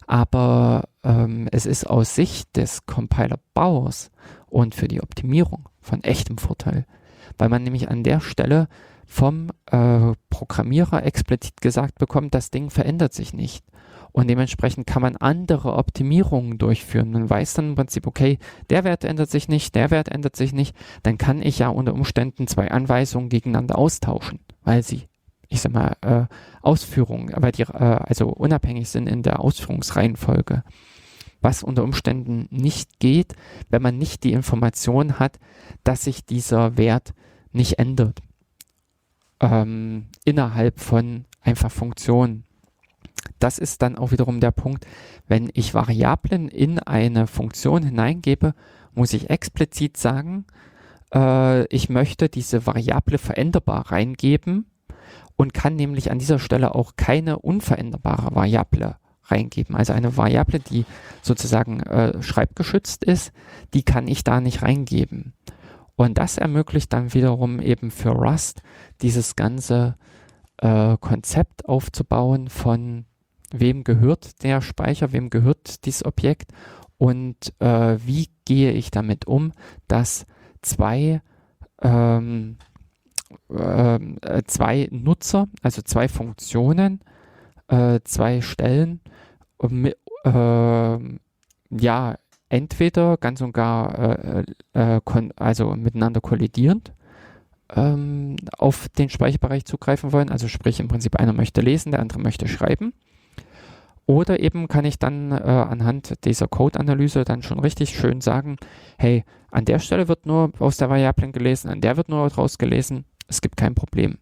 [0.07, 4.11] Aber ähm, es ist aus Sicht des Compiler-Bauers
[4.47, 6.87] und für die Optimierung von echtem Vorteil,
[7.39, 8.69] weil man nämlich an der Stelle
[9.07, 13.65] vom äh, Programmierer explizit gesagt bekommt, das Ding verändert sich nicht.
[14.17, 17.11] Und dementsprechend kann man andere Optimierungen durchführen.
[17.11, 18.39] Man weiß dann im Prinzip, okay,
[18.71, 20.75] der Wert ändert sich nicht, der Wert ändert sich nicht.
[21.03, 25.03] Dann kann ich ja unter Umständen zwei Anweisungen gegeneinander austauschen, weil sie,
[25.49, 26.25] ich sag mal, äh,
[26.63, 30.63] Ausführungen, aber die, äh, also unabhängig sind in der Ausführungsreihenfolge.
[31.43, 33.35] Was unter Umständen nicht geht,
[33.69, 35.39] wenn man nicht die Information hat,
[35.85, 37.13] dass sich dieser Wert
[37.53, 38.23] nicht ändert.
[39.41, 42.46] Ähm, innerhalb von einfach Funktionen
[43.39, 44.87] das ist dann auch wiederum der Punkt,
[45.27, 48.55] wenn ich Variablen in eine Funktion hineingebe,
[48.95, 50.47] muss ich explizit sagen,
[51.15, 54.67] äh, ich möchte diese Variable veränderbar reingeben
[55.37, 59.75] und kann nämlich an dieser Stelle auch keine unveränderbare Variable reingeben.
[59.77, 60.85] Also eine Variable, die
[61.23, 63.33] sozusagen äh, schreibgeschützt ist,
[63.75, 65.35] die kann ich da nicht reingeben.
[65.97, 68.63] Und das ermöglicht dann wiederum eben für Rust
[69.03, 69.97] dieses ganze
[70.59, 73.07] äh, Konzept aufzubauen von
[73.53, 76.53] wem gehört der Speicher, wem gehört dieses Objekt
[76.99, 79.53] und äh, wie gehe ich damit um,
[79.89, 80.27] dass
[80.63, 81.21] zwei,
[81.83, 82.57] ähm,
[83.51, 87.01] ähm äh, zwei Nutzer, also zwei Funktionen,
[87.69, 89.01] äh, zwei Stellen,
[90.25, 90.99] äh,
[91.71, 92.17] ja,
[92.49, 95.01] entweder ganz und gar äh, äh,
[95.37, 96.93] also miteinander kollidierend
[97.75, 100.31] ähm, auf den Speicherbereich zugreifen wollen.
[100.31, 102.93] Also sprich im Prinzip einer möchte lesen, der andere möchte schreiben.
[104.07, 108.57] Oder eben kann ich dann äh, anhand dieser Code-Analyse dann schon richtig schön sagen,
[108.99, 112.57] hey, an der Stelle wird nur aus der Variablen gelesen, an der wird nur draus
[112.57, 114.19] gelesen, es gibt kein Problem.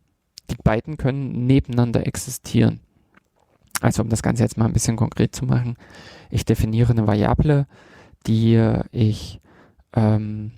[0.51, 2.81] Die beiden können nebeneinander existieren.
[3.81, 5.77] Also um das Ganze jetzt mal ein bisschen konkret zu machen,
[6.31, 7.67] ich definiere eine Variable,
[8.27, 9.41] die ich
[9.95, 10.53] ähm,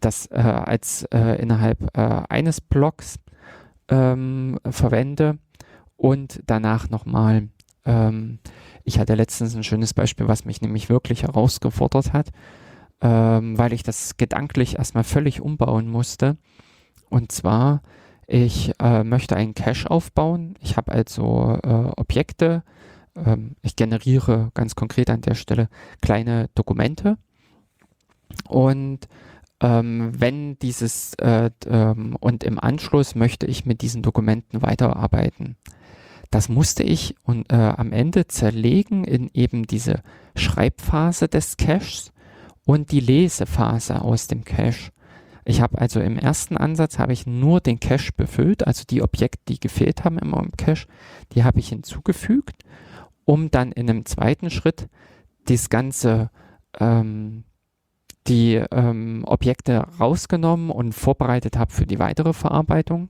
[0.00, 3.16] das äh, als äh, innerhalb äh, eines Blocks
[3.88, 5.38] ähm, verwende
[5.96, 7.48] und danach nochmal
[7.84, 8.38] ähm,
[8.84, 12.30] ich hatte letztens ein schönes Beispiel, was mich nämlich wirklich herausgefordert hat,
[13.00, 16.36] ähm, weil ich das gedanklich erstmal völlig umbauen musste.
[17.08, 17.82] Und zwar,
[18.26, 20.54] ich äh, möchte einen Cache aufbauen.
[20.60, 22.62] Ich habe also äh, Objekte.
[23.16, 25.68] Ähm, ich generiere ganz konkret an der Stelle
[26.00, 27.18] kleine Dokumente.
[28.48, 29.08] Und
[29.60, 35.56] ähm, wenn dieses äh, ähm, und im Anschluss möchte ich mit diesen Dokumenten weiterarbeiten.
[36.34, 40.02] Das musste ich und, äh, am Ende zerlegen in eben diese
[40.34, 42.12] Schreibphase des Caches
[42.64, 44.90] und die Lesephase aus dem Cache.
[45.44, 49.42] Ich habe also im ersten Ansatz habe ich nur den Cache befüllt, also die Objekte,
[49.46, 50.88] die gefehlt haben im Cache,
[51.34, 52.64] die habe ich hinzugefügt,
[53.24, 54.88] um dann in einem zweiten Schritt
[55.46, 56.30] das ganze
[56.80, 57.44] ähm,
[58.26, 63.08] die ähm, Objekte rausgenommen und vorbereitet habe für die weitere Verarbeitung,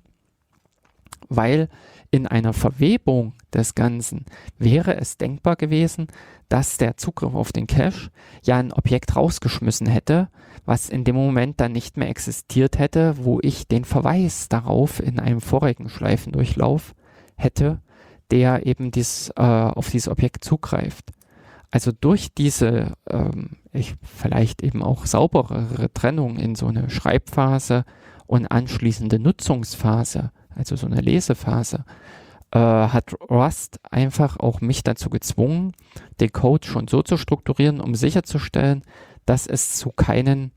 [1.30, 1.70] weil
[2.14, 4.24] in einer Verwebung des Ganzen
[4.56, 6.06] wäre es denkbar gewesen,
[6.48, 8.12] dass der Zugriff auf den Cache
[8.44, 10.28] ja ein Objekt rausgeschmissen hätte,
[10.64, 15.18] was in dem Moment dann nicht mehr existiert hätte, wo ich den Verweis darauf in
[15.18, 16.94] einem vorigen Schleifendurchlauf
[17.34, 17.82] hätte,
[18.30, 21.10] der eben dies, äh, auf dieses Objekt zugreift.
[21.72, 27.84] Also durch diese ähm, ich, vielleicht eben auch sauberere Trennung in so eine Schreibphase
[28.26, 31.84] und anschließende Nutzungsphase also so eine Lesephase,
[32.54, 35.72] äh, hat Rust einfach auch mich dazu gezwungen,
[36.20, 38.82] den Code schon so zu strukturieren, um sicherzustellen,
[39.26, 40.52] dass es zu keinen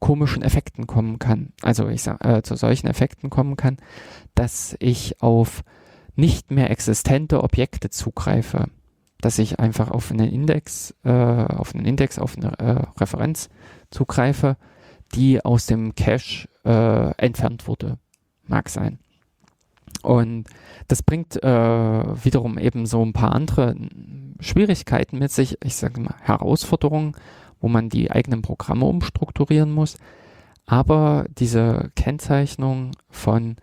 [0.00, 1.52] komischen Effekten kommen kann.
[1.62, 3.78] Also ich sag, äh, zu solchen Effekten kommen kann,
[4.34, 5.62] dass ich auf
[6.16, 8.66] nicht mehr existente Objekte zugreife,
[9.20, 13.48] dass ich einfach auf einen Index, äh, auf einen Index, auf eine äh, Referenz
[13.90, 14.56] zugreife,
[15.14, 17.98] die aus dem Cache äh, entfernt wurde
[18.48, 18.98] mag sein.
[20.02, 20.44] Und
[20.86, 23.74] das bringt äh, wiederum eben so ein paar andere
[24.40, 27.14] Schwierigkeiten mit sich, ich sage mal Herausforderungen,
[27.60, 29.98] wo man die eigenen Programme umstrukturieren muss.
[30.66, 33.56] Aber diese Kennzeichnung von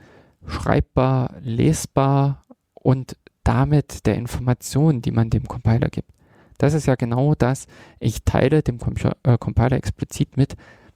[0.45, 6.10] schreibbar, lesbar und damit der Information, die man dem Compiler gibt.
[6.57, 7.68] Das ist ja genau das.
[7.99, 8.80] Ich teile dem
[9.24, 10.56] äh, Compiler explizit mit,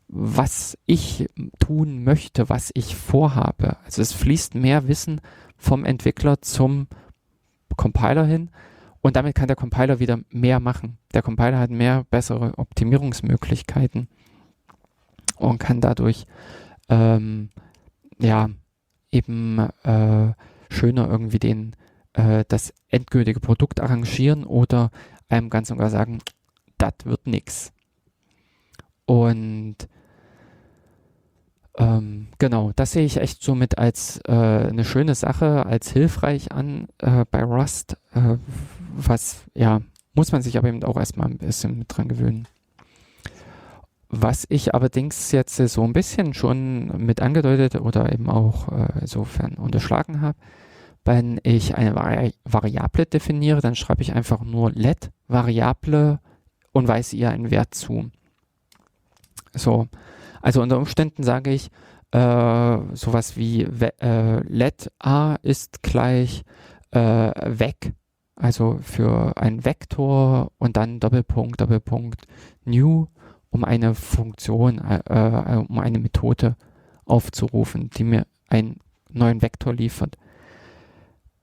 [0.09, 1.29] was ich
[1.59, 3.77] tun möchte, was ich vorhabe.
[3.85, 5.21] Also es fließt mehr Wissen
[5.55, 6.87] vom Entwickler zum
[7.77, 8.49] Compiler hin
[9.01, 10.97] und damit kann der Compiler wieder mehr machen.
[11.13, 14.07] Der Compiler hat mehr bessere Optimierungsmöglichkeiten
[15.37, 16.25] und kann dadurch
[16.89, 17.49] ähm,
[18.17, 18.49] ja
[19.11, 20.33] eben äh,
[20.69, 21.75] schöner irgendwie den
[22.13, 24.89] äh, das endgültige Produkt arrangieren oder
[25.29, 26.19] einem ganz und gar sagen,
[26.79, 27.71] das wird nix.
[29.05, 29.77] Und
[31.77, 36.87] ähm, genau, das sehe ich echt somit als äh, eine schöne Sache, als hilfreich an
[36.97, 38.37] äh, bei Rust, äh,
[38.95, 39.81] was, ja,
[40.13, 42.47] muss man sich aber eben auch erstmal ein bisschen mit dran gewöhnen.
[44.09, 49.53] Was ich allerdings jetzt so ein bisschen schon mit angedeutet oder eben auch äh, insofern
[49.53, 50.37] unterschlagen habe,
[51.05, 56.19] wenn ich eine Vari Variable definiere, dann schreibe ich einfach nur let Variable
[56.71, 58.11] und weise ihr einen Wert zu.
[59.53, 59.87] So,
[60.41, 61.69] also unter Umständen sage ich
[62.11, 66.43] äh, sowas wie äh, let a ist gleich
[66.91, 67.93] äh, weg,
[68.35, 72.25] also für ein Vektor und dann Doppelpunkt, Doppelpunkt
[72.65, 73.07] new,
[73.51, 76.55] um eine Funktion, äh, äh, um eine Methode
[77.05, 78.79] aufzurufen, die mir einen
[79.09, 80.17] neuen Vektor liefert.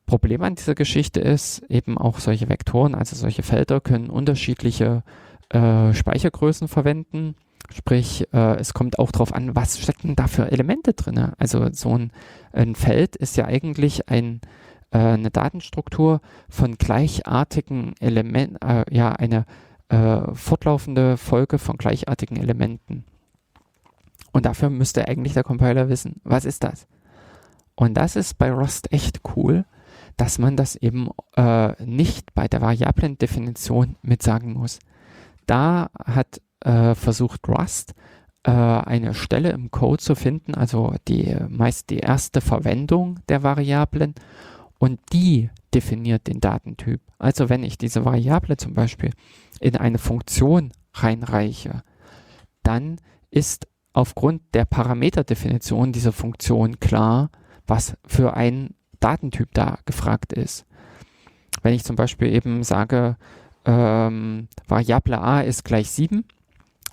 [0.07, 5.03] Problem an dieser Geschichte ist eben auch solche Vektoren, also solche Felder können unterschiedliche
[5.51, 7.35] äh, Speichergrößen verwenden.
[7.73, 11.33] Sprich, äh, es kommt auch darauf an, was stecken da für Elemente drin.
[11.39, 12.13] Also so ein,
[12.53, 14.41] ein Feld ist ja eigentlich ein,
[14.91, 19.47] äh, eine Datenstruktur von gleichartigen Elementen, äh, ja, eine
[19.89, 23.05] äh, fortlaufende Folge von gleichartigen Elementen.
[24.33, 26.87] Und dafür müsste eigentlich der Compiler wissen, was ist das?
[27.75, 29.65] Und das ist bei Rust echt cool,
[30.17, 34.79] dass man das eben äh, nicht bei der Variablen-Definition mit sagen muss.
[35.47, 37.95] Da hat äh, versucht Rust
[38.45, 44.15] äh, eine Stelle im Code zu finden, also die meist die erste Verwendung der Variablen
[44.79, 47.01] und die definiert den Datentyp.
[47.19, 49.11] Also wenn ich diese Variable zum Beispiel
[49.61, 51.83] in eine Funktion reinreiche,
[52.63, 53.01] dann
[53.31, 57.31] ist aufgrund der Parameterdefinition dieser Funktion klar,
[57.67, 60.67] was für ein Datentyp da gefragt ist.
[61.63, 63.17] Wenn ich zum Beispiel eben sage,
[63.65, 66.25] ähm, Variable a ist gleich 7,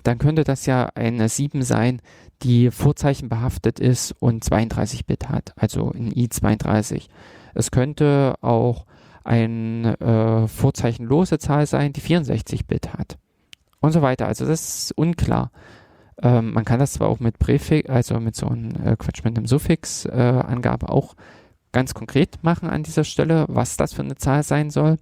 [0.03, 2.01] dann könnte das ja eine 7 sein,
[2.41, 7.07] die vorzeichenbehaftet ist und 32 Bit hat, also in i32.
[7.53, 8.85] Es könnte auch
[9.23, 13.17] eine äh, vorzeichenlose Zahl sein, die 64 Bit hat
[13.79, 14.27] und so weiter.
[14.27, 15.51] Also das ist unklar.
[16.21, 19.37] Ähm, man kann das zwar auch mit Präfix, also mit so einem äh, Quatsch, mit
[19.37, 21.15] einem Suffix-Angabe äh, auch
[21.71, 24.97] ganz konkret machen an dieser Stelle, was das für eine Zahl sein soll.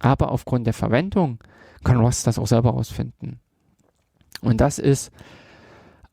[0.00, 1.38] Aber aufgrund der Verwendung
[1.84, 3.40] kann Ross das auch selber rausfinden.
[4.42, 5.10] Und das ist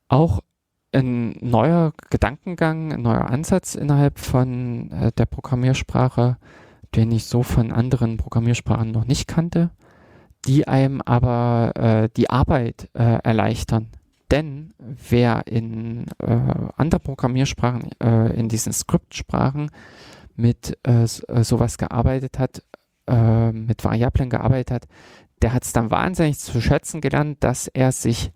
[0.08, 0.40] auch
[0.92, 6.38] ein neuer Gedankengang, ein neuer Ansatz innerhalb von äh, der Programmiersprache,
[6.96, 9.70] den ich so von anderen Programmiersprachen noch nicht kannte,
[10.46, 13.90] die einem aber äh, die Arbeit äh, erleichtern.
[14.32, 16.40] Denn wer in äh,
[16.78, 19.72] anderen Programmiersprachen, äh, in diesen Skriptsprachen
[20.36, 22.64] mit äh, sowas gearbeitet hat,
[23.52, 24.88] mit Variablen gearbeitet hat,
[25.42, 28.32] der hat es dann wahnsinnig zu schätzen gelernt, dass er sich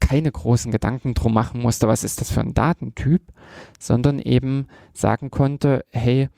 [0.00, 3.22] keine großen Gedanken drum machen musste, was ist das für ein Datentyp,
[3.78, 6.28] sondern eben sagen konnte, hey,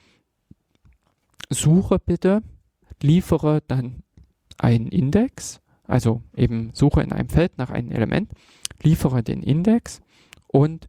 [1.51, 2.43] suche bitte,
[3.03, 4.03] liefere dann
[4.59, 8.31] einen Index, also eben suche in einem Feld nach einem Element
[8.83, 10.01] liefere den Index
[10.47, 10.87] und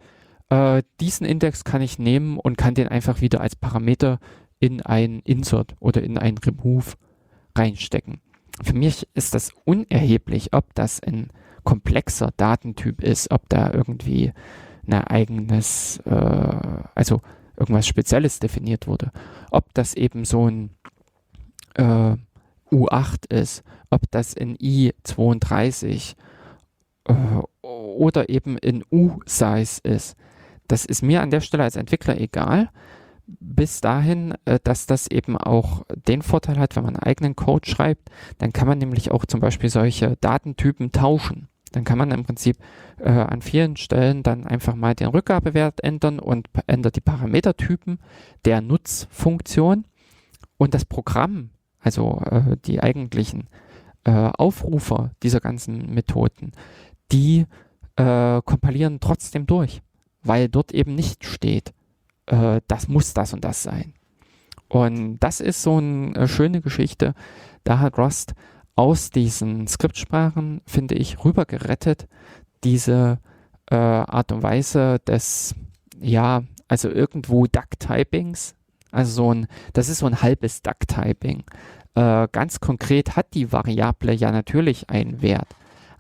[0.49, 4.19] äh, diesen Index kann ich nehmen und kann den einfach wieder als Parameter
[4.59, 6.93] in ein Insert oder in ein Remove
[7.55, 8.21] reinstecken.
[8.63, 11.29] Für mich ist das unerheblich, ob das ein
[11.63, 14.34] komplexer Datentyp ist, ob da irgendwie
[14.88, 17.21] ein eigenes, äh, also
[17.57, 19.11] irgendwas Spezielles definiert wurde,
[19.51, 20.69] ob das eben so ein
[21.75, 22.15] äh,
[22.71, 26.15] U8 ist, ob das in I32
[27.05, 27.13] äh,
[27.61, 30.15] oder eben in U-Size ist.
[30.67, 32.69] Das ist mir an der Stelle als Entwickler egal,
[33.27, 37.69] bis dahin, äh, dass das eben auch den Vorteil hat, wenn man einen eigenen Code
[37.69, 41.49] schreibt, dann kann man nämlich auch zum Beispiel solche Datentypen tauschen.
[41.73, 42.57] Dann kann man im Prinzip
[42.99, 47.99] äh, an vielen Stellen dann einfach mal den Rückgabewert ändern und ändert die Parametertypen
[48.45, 49.85] der Nutzfunktion
[50.57, 51.49] und das Programm,
[51.79, 53.49] also äh, die eigentlichen
[54.05, 56.53] äh, Aufrufer dieser ganzen Methoden,
[57.11, 57.45] die
[57.97, 59.81] äh, kompilieren trotzdem durch,
[60.23, 61.73] weil dort eben nicht steht,
[62.27, 63.93] äh, das muss das und das sein.
[64.69, 67.13] Und das ist so eine äh, schöne Geschichte.
[67.63, 68.33] Da hat Rust
[68.75, 72.07] aus diesen Skriptsprachen, finde ich, rübergerettet,
[72.63, 73.19] diese
[73.69, 75.55] äh, Art und Weise des,
[75.99, 78.55] ja, also irgendwo Duck-Typings.
[78.91, 81.43] Also so ein, das ist so ein halbes Duck-Typing.
[81.95, 85.47] Äh, ganz konkret hat die Variable ja natürlich einen Wert,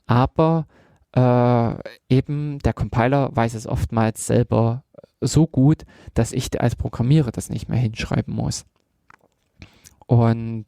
[0.05, 0.67] aber
[1.15, 1.73] äh,
[2.09, 4.83] eben der Compiler weiß es oftmals selber
[5.21, 5.83] so gut,
[6.13, 8.65] dass ich als Programmierer das nicht mehr hinschreiben muss.
[10.05, 10.65] Und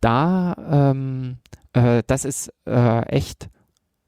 [0.00, 1.38] da, ähm,
[1.72, 3.48] äh, das ist äh, echt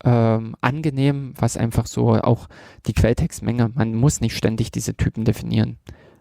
[0.04, 2.48] ähm, angenehm, was einfach so auch
[2.86, 5.78] die Quelltextmenge, man muss nicht ständig diese Typen definieren.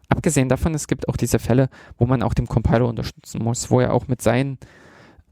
[0.09, 3.81] Abgesehen davon, es gibt auch diese Fälle, wo man auch dem Compiler unterstützen muss, wo
[3.81, 4.57] er auch mit seinen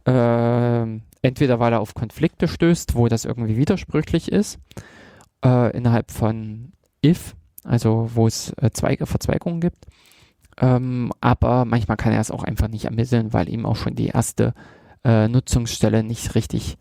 [0.05, 4.59] äh, Entweder weil er auf Konflikte stößt, wo das irgendwie widersprüchlich ist,
[5.43, 6.71] äh, innerhalb von
[7.03, 9.85] if, also wo es äh, Zweige, Verzweigungen gibt.
[10.57, 14.07] Ähm, aber manchmal kann er es auch einfach nicht ermitteln, weil ihm auch schon die
[14.07, 14.53] erste
[15.03, 16.77] äh, Nutzungsstelle nicht richtig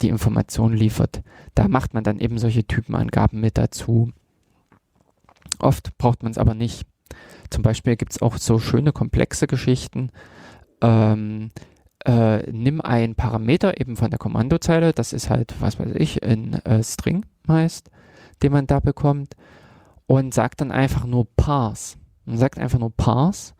[0.00, 1.22] die Information liefert.
[1.54, 4.12] Da macht man dann eben solche Typenangaben mit dazu.
[5.58, 6.86] Oft braucht man es aber nicht.
[7.50, 10.10] Zum Beispiel gibt es auch so schöne komplexe Geschichten.
[10.80, 11.50] Ähm,
[12.06, 16.54] äh, nimm einen Parameter eben von der Kommandozeile, das ist halt, was weiß ich, ein
[16.64, 17.90] äh, String meist,
[18.42, 19.34] den man da bekommt,
[20.10, 21.96] und sagt dann einfach nur parse.
[22.24, 23.54] Man sagt einfach nur parse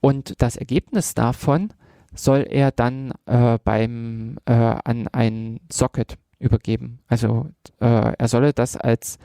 [0.00, 1.74] Und das Ergebnis davon
[2.14, 7.00] soll er dann äh, beim äh, an ein Socket übergeben.
[7.06, 7.50] Also
[7.80, 9.18] äh, er solle das als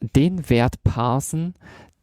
[0.00, 1.52] den Wert parsen,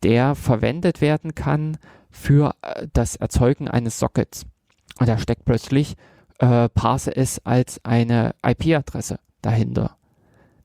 [0.04, 1.80] der verwendet werden kann
[2.12, 4.46] für äh, das Erzeugen eines Sockets.
[5.00, 5.96] Und da steckt plötzlich
[6.38, 9.97] äh, parse es als eine IP-Adresse dahinter.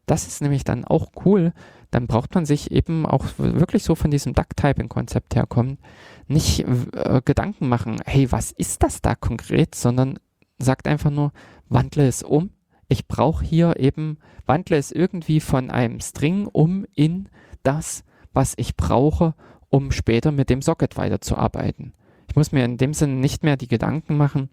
[0.06, 1.52] Das ist nämlich dann auch cool.
[1.90, 5.78] Dann braucht man sich eben auch wirklich so von diesem Duck-Typing-Konzept herkommen,
[6.26, 6.60] nicht
[6.94, 10.18] äh, Gedanken machen, hey, was ist das da konkret, sondern
[10.58, 11.32] sagt einfach nur,
[11.68, 12.50] wandle es um.
[12.88, 17.28] Ich brauche hier eben, wandle es irgendwie von einem String um in
[17.62, 19.34] das, was ich brauche,
[19.68, 21.92] um später mit dem Socket weiterzuarbeiten.
[22.28, 24.48] Ich muss mir in dem Sinne nicht mehr die Gedanken machen,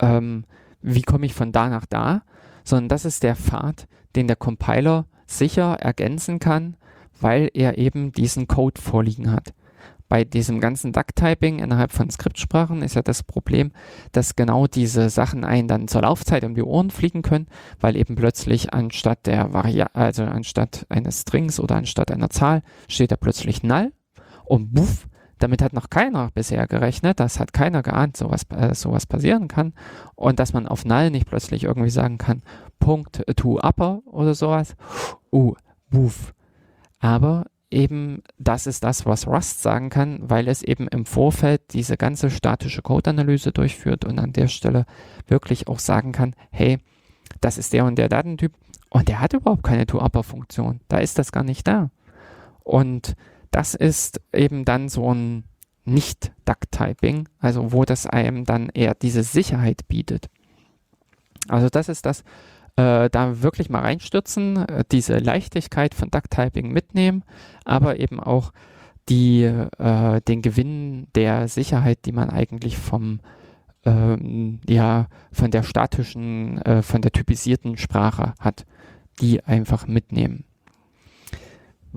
[0.00, 0.44] ähm,
[0.82, 2.22] wie komme ich von da nach da,
[2.64, 3.86] sondern das ist der Pfad,
[4.16, 6.76] den der Compiler sicher ergänzen kann,
[7.20, 9.54] weil er eben diesen Code vorliegen hat.
[10.08, 13.72] Bei diesem ganzen Duck-Typing innerhalb von Skriptsprachen ist ja das Problem,
[14.12, 17.48] dass genau diese Sachen einen dann zur Laufzeit um die Ohren fliegen können,
[17.80, 23.10] weil eben plötzlich anstatt der Varia also anstatt eines Strings oder anstatt einer Zahl steht
[23.10, 23.92] da plötzlich null
[24.44, 29.06] und buff, damit hat noch keiner bisher gerechnet, das hat keiner geahnt, sowas, äh, sowas
[29.06, 29.74] passieren kann
[30.14, 32.42] und dass man auf null nicht plötzlich irgendwie sagen kann,
[32.78, 34.76] Punkt to upper oder sowas,
[35.32, 35.54] uh,
[35.90, 36.34] buff.
[36.98, 41.96] Aber eben das ist das, was Rust sagen kann, weil es eben im Vorfeld diese
[41.96, 44.86] ganze statische Code-Analyse durchführt und an der Stelle
[45.26, 46.78] wirklich auch sagen kann, hey,
[47.40, 48.52] das ist der und der Datentyp
[48.88, 50.80] und der hat überhaupt keine To-Upper-Funktion.
[50.88, 51.90] Da ist das gar nicht da.
[52.62, 53.14] Und
[53.50, 55.44] das ist eben dann so ein
[55.84, 60.28] Nicht-Duck-Typing, also wo das einem dann eher diese Sicherheit bietet.
[61.48, 62.22] Also das ist das,
[62.76, 67.24] äh, da wirklich mal reinstürzen, äh, diese Leichtigkeit von Duck-Typing mitnehmen,
[67.64, 68.52] aber eben auch
[69.08, 73.20] die, äh, den Gewinn der Sicherheit, die man eigentlich vom
[73.86, 78.66] ähm, ja, von der statischen, äh, von der typisierten Sprache hat,
[79.20, 80.44] die einfach mitnehmen.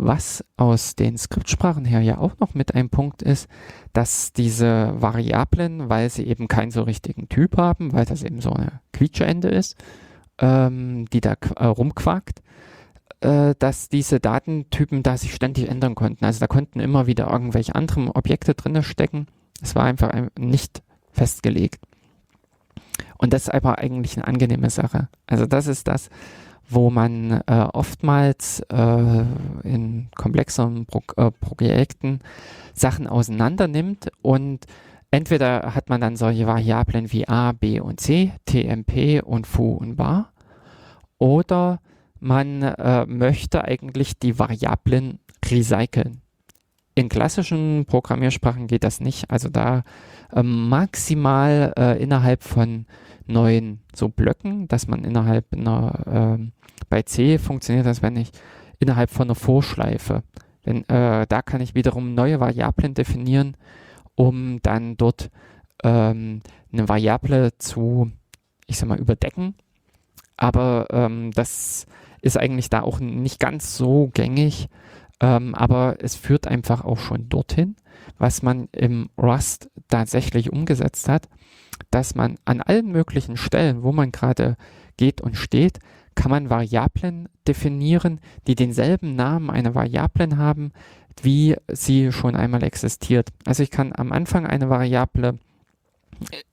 [0.02, 3.50] Was aus den Skriptsprachen her ja auch noch mit einem Punkt ist,
[3.92, 8.54] dass diese Variablen, weil sie eben keinen so richtigen Typ haben, weil das eben so
[8.54, 9.76] eine Quietscheende ist,
[10.38, 12.42] ähm, die da äh, rumquakt,
[13.20, 16.24] äh, dass diese Datentypen da sich ständig ändern konnten.
[16.24, 19.28] Also da konnten immer wieder irgendwelche anderen Objekte drin stecken.
[19.62, 20.82] Es war einfach nicht
[21.12, 21.82] festgelegt.
[23.18, 25.10] Und das ist aber eigentlich eine angenehme Sache.
[25.28, 26.10] Also das ist das,
[26.70, 29.24] wo man äh, oftmals äh,
[29.64, 32.20] in komplexeren Pro äh, Projekten
[32.74, 34.66] Sachen auseinander nimmt und
[35.12, 39.96] Entweder hat man dann solche Variablen wie a, b und c, tmp und foo und
[39.96, 40.32] bar,
[41.18, 41.80] oder
[42.20, 46.22] man äh, möchte eigentlich die Variablen recyceln.
[46.94, 49.32] In klassischen Programmiersprachen geht das nicht.
[49.32, 49.84] Also da
[50.34, 52.86] äh, maximal äh, innerhalb von
[53.30, 56.52] neuen so Blöcken, dass man innerhalb einer, äh,
[56.90, 58.32] bei C funktioniert das, wenn ich
[58.80, 60.24] innerhalb von einer Vorschleife,
[60.64, 63.56] wenn, äh, da kann ich wiederum neue Variablen definieren,
[64.16, 65.30] um dann dort
[65.84, 66.42] ähm,
[66.72, 68.12] eine Variable zu,
[68.68, 69.56] ich sag mal, überdecken.
[70.38, 71.86] Aber ähm, das
[72.22, 74.70] ist eigentlich da auch nicht ganz so gängig.
[75.22, 77.76] Ähm, aber es führt einfach auch schon dorthin,
[78.20, 81.28] was man im Rust tatsächlich umgesetzt hat,
[81.90, 84.58] dass man an allen möglichen Stellen, wo man gerade
[84.98, 85.80] geht und steht,
[86.14, 90.74] kann man Variablen definieren, die denselben Namen einer Variablen haben,
[91.22, 93.30] wie sie schon einmal existiert.
[93.46, 95.40] Also ich kann am Anfang eine Variable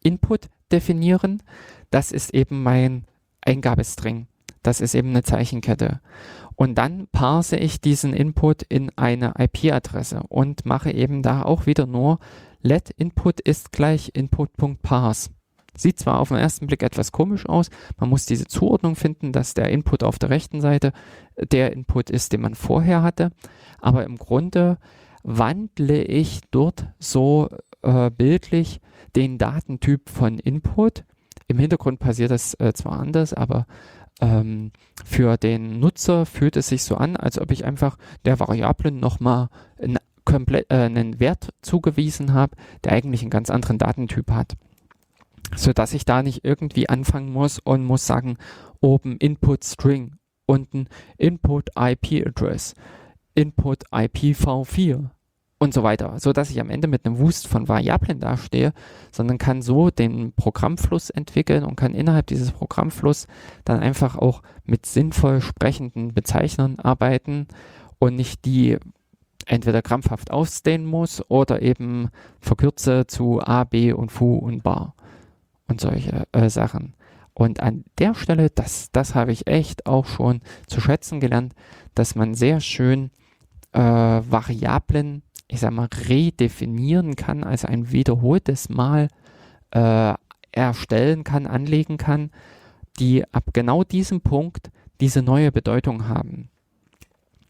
[0.02, 1.42] Input definieren.
[1.90, 3.04] Das ist eben mein
[3.40, 4.28] Eingabestring.
[4.62, 6.00] Das ist eben eine Zeichenkette.
[6.56, 11.86] Und dann parse ich diesen Input in eine IP-Adresse und mache eben da auch wieder
[11.86, 12.18] nur
[12.62, 15.30] let input ist gleich input.parse.
[15.76, 17.68] Sieht zwar auf den ersten Blick etwas komisch aus,
[17.98, 20.92] man muss diese Zuordnung finden, dass der Input auf der rechten Seite
[21.36, 23.30] der Input ist, den man vorher hatte,
[23.78, 24.78] aber im Grunde
[25.22, 27.50] wandle ich dort so
[27.82, 28.80] äh, bildlich
[29.16, 31.04] den Datentyp von Input.
[31.46, 33.66] Im Hintergrund passiert das äh, zwar anders, aber
[34.20, 34.72] ähm,
[35.04, 39.48] für den Nutzer fühlt es sich so an, als ob ich einfach der Variable nochmal
[39.80, 39.98] einen,
[40.28, 44.56] äh, einen Wert zugewiesen habe, der eigentlich einen ganz anderen Datentyp hat.
[45.54, 48.36] So dass ich da nicht irgendwie anfangen muss und muss sagen,
[48.80, 50.16] oben Input String,
[50.46, 50.88] unten
[51.18, 52.74] Input IP Address,
[53.34, 55.10] Input IPv4
[55.58, 58.72] und so weiter, so dass ich am Ende mit einem Wust von Variablen dastehe,
[59.10, 63.26] sondern kann so den Programmfluss entwickeln und kann innerhalb dieses Programmfluss
[63.64, 67.46] dann einfach auch mit sinnvoll sprechenden Bezeichnern arbeiten
[67.98, 68.76] und nicht die
[69.46, 72.10] entweder krampfhaft ausdehnen muss oder eben
[72.40, 74.94] verkürze zu A, B und Fu und Bar
[75.68, 76.94] und solche äh, Sachen.
[77.32, 81.54] Und an der Stelle, das, das habe ich echt auch schon zu schätzen gelernt,
[81.94, 83.10] dass man sehr schön
[83.72, 89.08] äh, Variablen, ich sag mal, redefinieren kann, also ein wiederholtes Mal
[89.70, 90.14] äh,
[90.52, 92.30] erstellen kann, anlegen kann,
[92.98, 94.70] die ab genau diesem Punkt
[95.00, 96.50] diese neue Bedeutung haben.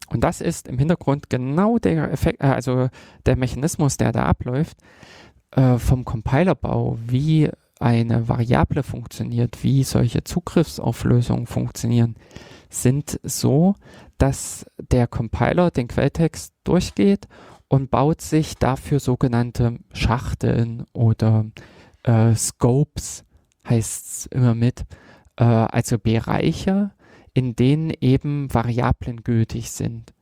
[0.09, 2.89] Und das ist im Hintergrund genau der Effekt, äh, also
[3.25, 4.77] der Mechanismus, der da abläuft,
[5.51, 7.49] äh, vom Compilerbau, wie
[7.79, 12.15] eine Variable funktioniert, wie solche Zugriffsauflösungen funktionieren,
[12.69, 13.75] sind so,
[14.17, 17.27] dass der Compiler den Quelltext durchgeht
[17.69, 21.45] und baut sich dafür sogenannte Schachteln oder
[22.03, 23.25] äh, Scopes,
[23.67, 24.85] heißt es immer mit,
[25.37, 26.91] äh, also Bereiche,
[27.33, 30.13] in denen eben Variablen gültig sind.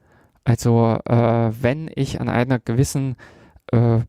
[0.43, 3.15] Also äh, wenn ich an einer gewissen
[3.71, 3.99] äh,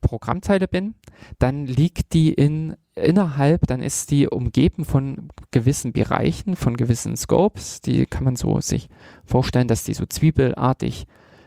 [0.00, 0.94] Programmzeile bin,
[1.38, 7.80] dann liegt die in innerhalb, dann ist die umgeben von gewissen Bereichen, von gewissen Scopes.
[7.80, 8.88] Die kann man so sich
[9.24, 11.06] vorstellen, dass die so zwiebelartig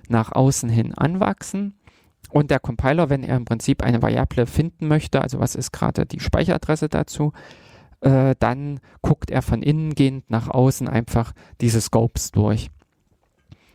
[0.09, 1.75] nach außen hin anwachsen.
[2.31, 6.05] Und der Compiler, wenn er im Prinzip eine Variable finden möchte, also was ist gerade
[6.05, 7.31] die Speicheradresse dazu,
[8.01, 12.69] äh, dann guckt er von innen gehend nach außen einfach diese Scopes durch.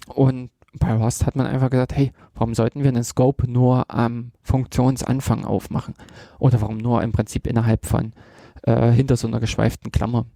[0.06, 4.32] Und bei Rust hat man einfach gesagt, hey, warum sollten wir einen Scope nur am
[4.42, 5.94] Funktionsanfang aufmachen?
[6.38, 8.12] Oder warum nur im Prinzip innerhalb von
[8.62, 10.26] äh, hinter so einer geschweiften Klammer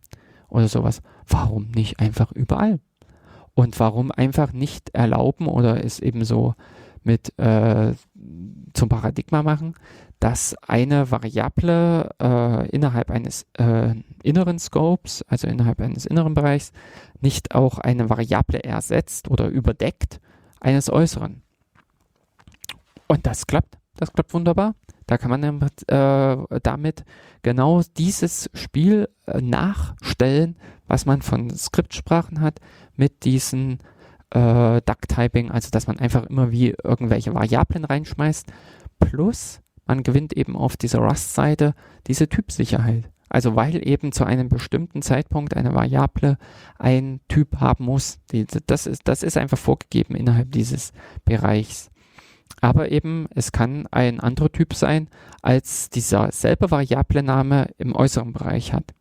[0.49, 1.03] oder sowas?
[1.29, 2.81] Warum nicht einfach überall?
[3.55, 6.55] Und warum einfach nicht erlauben oder es eben so
[7.05, 7.93] mit äh,
[8.73, 9.75] zum Paradigma machen,
[10.19, 16.73] dass eine Variable äh, innerhalb eines äh, inneren Scopes, also innerhalb eines inneren Bereichs,
[17.21, 20.21] nicht auch eine Variable ersetzt oder überdeckt
[20.61, 21.43] eines äußeren.
[23.07, 24.75] Und das klappt, das klappt wunderbar.
[25.07, 27.05] Da kann man äh, damit
[27.43, 30.57] genau dieses Spiel äh, nachstellen,
[30.95, 32.61] was man von Skriptsprachen hat,
[32.95, 33.81] mit diesen
[34.31, 38.47] äh, Duck-Typing, also dass man einfach immer wie irgendwelche Variablen reinschmeißt,
[39.01, 41.75] plus man gewinnt eben auf dieser Rust-Seite
[42.07, 43.11] diese Typsicherheit.
[43.29, 46.39] Also weil eben zu einem bestimmten Zeitpunkt eine Variable
[46.79, 48.21] ein Typ haben muss.
[48.31, 50.93] Die, das, ist, das ist einfach vorgegeben innerhalb dieses
[51.25, 51.91] Bereichs.
[52.61, 55.09] Aber eben, es kann ein anderer Typ sein,
[55.43, 58.95] als dieser selbe Variablename im äußeren Bereich hat.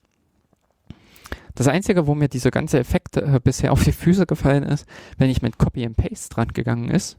[1.56, 4.86] Das Einzige, wo mir dieser ganze Effekt äh, bisher auf die Füße gefallen ist,
[5.18, 7.18] wenn ich mit Copy and Paste dran gegangen ist,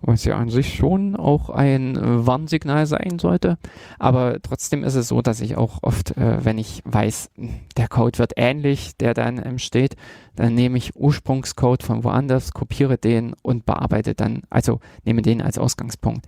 [0.00, 3.58] was ja an sich schon auch ein äh, Warnsignal sein sollte.
[3.98, 7.30] Aber trotzdem ist es so, dass ich auch oft, äh, wenn ich weiß,
[7.76, 9.94] der Code wird ähnlich, der dann entsteht,
[10.34, 15.58] dann nehme ich Ursprungscode von woanders, kopiere den und bearbeite dann, also nehme den als
[15.58, 16.26] Ausgangspunkt.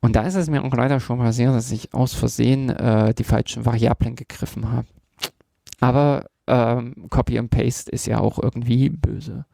[0.00, 3.24] Und da ist es mir auch leider schon passiert, dass ich aus Versehen äh, die
[3.24, 4.86] falschen Variablen gegriffen habe.
[5.80, 9.46] Aber ähm, Copy and Paste ist ja auch irgendwie böse.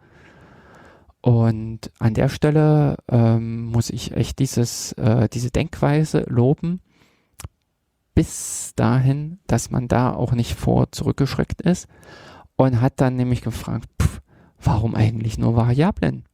[1.20, 6.80] Und an der Stelle ähm, muss ich echt dieses, äh, diese Denkweise loben,
[8.14, 11.88] bis dahin, dass man da auch nicht vor zurückgeschreckt ist
[12.56, 14.20] und hat dann nämlich gefragt, pff,
[14.60, 16.24] warum eigentlich nur Variablen?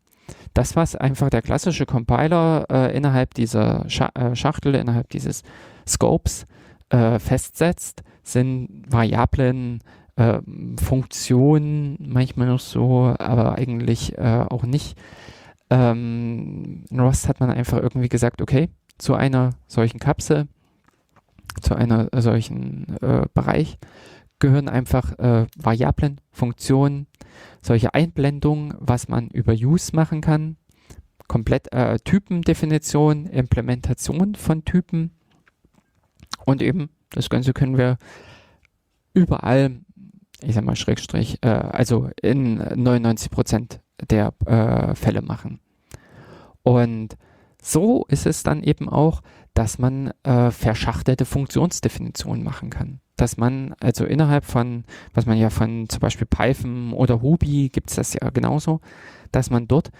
[0.54, 5.42] Das, was einfach der klassische Compiler äh, innerhalb dieser Scha äh, Schachtel, innerhalb dieses
[5.86, 6.46] Scopes
[6.90, 9.80] äh, festsetzt, sind Variablen,
[10.16, 10.40] äh,
[10.82, 14.96] Funktion manchmal noch so, aber eigentlich äh, auch nicht.
[15.70, 18.68] Ähm, in Rust hat man einfach irgendwie gesagt, okay,
[18.98, 20.46] zu einer solchen Kapsel,
[21.60, 23.78] zu einer solchen äh, Bereich
[24.38, 27.06] gehören einfach äh, Variablen, Funktionen,
[27.62, 30.56] solche Einblendungen, was man über Use machen kann,
[31.28, 35.12] komplett äh, Typendefinition, Implementation von Typen
[36.44, 37.96] und eben das Ganze können wir
[39.14, 39.80] überall
[40.46, 43.80] ich sag mal, Schrägstrich, äh, also in 99 Prozent
[44.10, 45.60] der äh, Fälle machen.
[46.62, 47.16] Und
[47.62, 49.22] so ist es dann eben auch,
[49.54, 53.00] dass man äh, verschachtelte Funktionsdefinitionen machen kann.
[53.16, 57.90] Dass man also innerhalb von, was man ja von zum Beispiel Python oder Ruby gibt
[57.90, 58.80] es das ja genauso,
[59.30, 59.90] dass man dort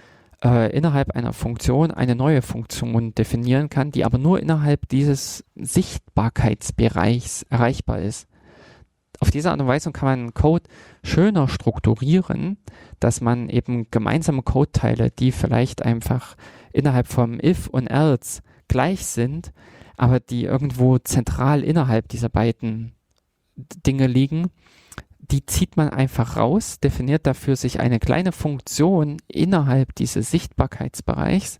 [0.43, 7.43] äh, innerhalb einer Funktion eine neue Funktion definieren kann, die aber nur innerhalb dieses Sichtbarkeitsbereichs
[7.43, 8.27] erreichbar ist
[9.25, 10.65] auf diese Art und Weise kann man Code
[11.03, 12.57] schöner strukturieren,
[12.99, 16.35] dass man eben gemeinsame Codeteile, die vielleicht einfach
[16.71, 19.51] innerhalb vom if und else gleich sind,
[19.97, 22.93] aber die irgendwo zentral innerhalb dieser beiden
[23.55, 24.51] Dinge liegen,
[25.19, 31.57] die zieht man einfach raus, definiert dafür sich eine kleine Funktion innerhalb dieses Sichtbarkeitsbereichs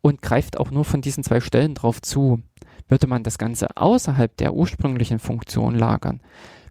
[0.00, 2.42] und greift auch nur von diesen zwei Stellen drauf zu.
[2.88, 6.20] Würde man das Ganze außerhalb der ursprünglichen Funktion lagern,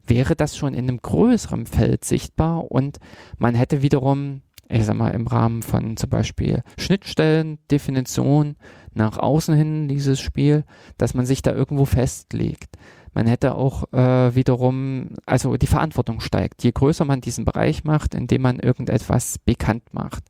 [0.10, 3.00] wäre das schon in einem größeren Feld sichtbar und
[3.38, 8.56] man hätte wiederum, ich sag mal, im Rahmen von zum Beispiel Schnittstellen, Definition
[8.94, 10.66] nach außen hin dieses Spiel,
[10.98, 12.78] dass man sich da irgendwo festlegt.
[13.14, 18.14] Man hätte auch äh, wiederum, also die Verantwortung steigt, je größer man diesen Bereich macht,
[18.14, 20.24] indem man irgendetwas bekannt macht.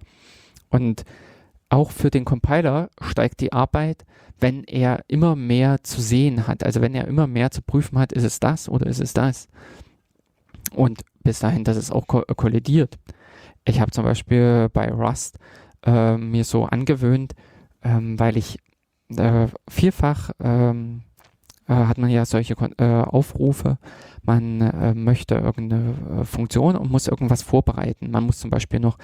[0.69, 1.03] Und
[1.69, 4.05] auch für den Compiler steigt die Arbeit,
[4.39, 6.63] wenn er immer mehr zu sehen hat.
[6.63, 9.47] Also wenn er immer mehr zu prüfen hat, ist es das oder ist es das.
[10.73, 12.97] Und bis dahin, dass es auch ko kollidiert.
[13.65, 15.39] Ich habe zum Beispiel bei Rust
[15.85, 17.33] äh, mir so angewöhnt,
[17.83, 18.59] ähm, weil ich
[19.09, 21.01] äh, vielfach ähm,
[21.67, 23.77] äh, hat man ja solche äh, Aufrufe,
[24.23, 28.11] man äh, möchte irgendeine äh, Funktion und muss irgendwas vorbereiten.
[28.11, 28.97] Man muss zum Beispiel noch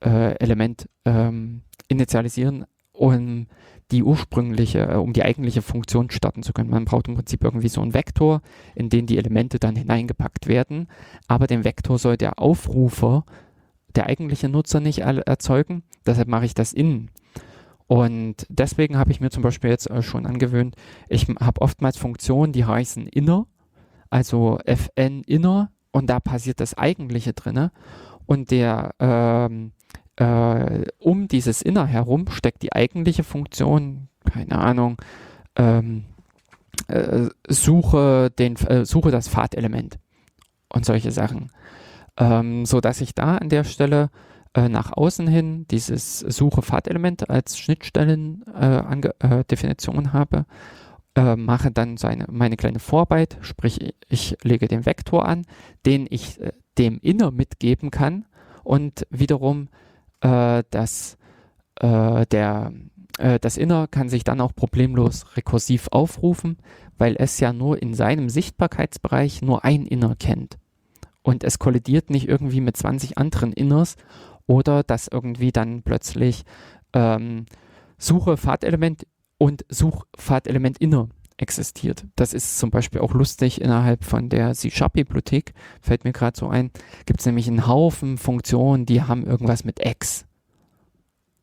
[0.00, 3.46] ein Hilfselement ähm, initialisieren, um
[3.90, 6.70] die ursprüngliche, äh, um die eigentliche Funktion starten zu können.
[6.70, 8.42] Man braucht im Prinzip irgendwie so einen Vektor,
[8.74, 10.88] in den die Elemente dann hineingepackt werden,
[11.26, 13.24] aber den Vektor soll der Aufrufer,
[13.94, 15.82] der eigentliche Nutzer nicht erzeugen.
[16.06, 17.10] Deshalb mache ich das innen.
[17.86, 20.76] Und deswegen habe ich mir zum Beispiel jetzt äh, schon angewöhnt,
[21.08, 23.46] ich habe oftmals Funktionen, die heißen inner,
[24.10, 27.72] also fn inner, und da passiert das eigentliche drinne.
[28.26, 29.72] Und der ähm,
[30.18, 34.96] äh, um dieses inner herum steckt die eigentliche Funktion, keine Ahnung,
[35.56, 36.06] ähm,
[36.88, 40.00] äh, suche den äh, suche das Pfadelement
[40.72, 41.52] und solche Sachen,
[42.16, 44.10] ähm, so dass ich da an der Stelle
[44.54, 50.46] äh, nach außen hin dieses Suche Pfadelement als Schnittstellendefinition äh, äh, habe,
[51.36, 55.46] mache dann seine, meine kleine Vorarbeit, sprich ich lege den Vektor an,
[55.84, 58.24] den ich äh, dem Inner mitgeben kann
[58.62, 59.68] und wiederum
[60.20, 61.16] äh, das,
[61.80, 62.72] der,
[63.40, 66.56] das Inner kann sich dann auch problemlos rekursiv aufrufen,
[66.96, 70.58] weil es ja nur in seinem Sichtbarkeitsbereich nur ein Inner kennt.
[71.22, 73.94] Und es kollidiert nicht irgendwie mit 20 anderen Inners
[74.48, 76.42] oder dass irgendwie dann plötzlich
[76.94, 77.46] ähm,
[77.96, 79.06] Suche Pfadelement
[79.38, 81.08] und Suchpfadelement inner
[81.38, 82.04] existiert.
[82.16, 86.70] Das ist zum Beispiel auch lustig innerhalb von der C-Sharp-Bibliothek, fällt mir gerade so ein,
[87.06, 90.26] gibt es nämlich einen Haufen Funktionen, die haben irgendwas mit X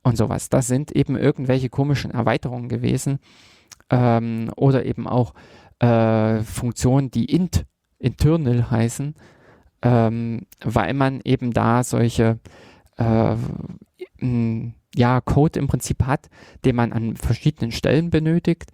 [0.03, 0.49] und sowas.
[0.49, 3.19] Das sind eben irgendwelche komischen Erweiterungen gewesen
[3.89, 5.33] ähm, oder eben auch
[5.79, 7.65] äh, Funktionen, die int,
[7.97, 9.15] internal heißen,
[9.81, 12.39] ähm, weil man eben da solche
[12.97, 13.35] äh,
[14.95, 16.29] ja, Code im Prinzip hat,
[16.63, 18.71] den man an verschiedenen Stellen benötigt,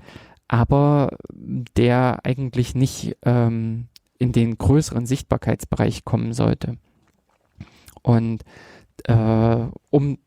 [0.52, 1.18] aber
[1.78, 3.88] der eigentlich nicht ähm,
[4.20, 6.76] in den größeren Sichtbarkeitsbereich kommen sollte.
[8.02, 8.44] Und
[9.06, 10.18] äh, um,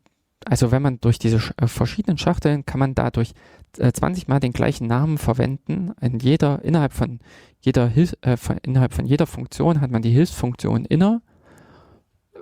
[0.43, 3.33] also wenn man durch diese äh, verschiedenen Schachteln kann man dadurch
[3.77, 5.91] äh, 20 Mal den gleichen Namen verwenden.
[6.01, 7.19] In jeder, innerhalb von
[7.61, 11.21] jeder Hilf, äh, von, innerhalb von jeder Funktion hat man die Hilfsfunktion inner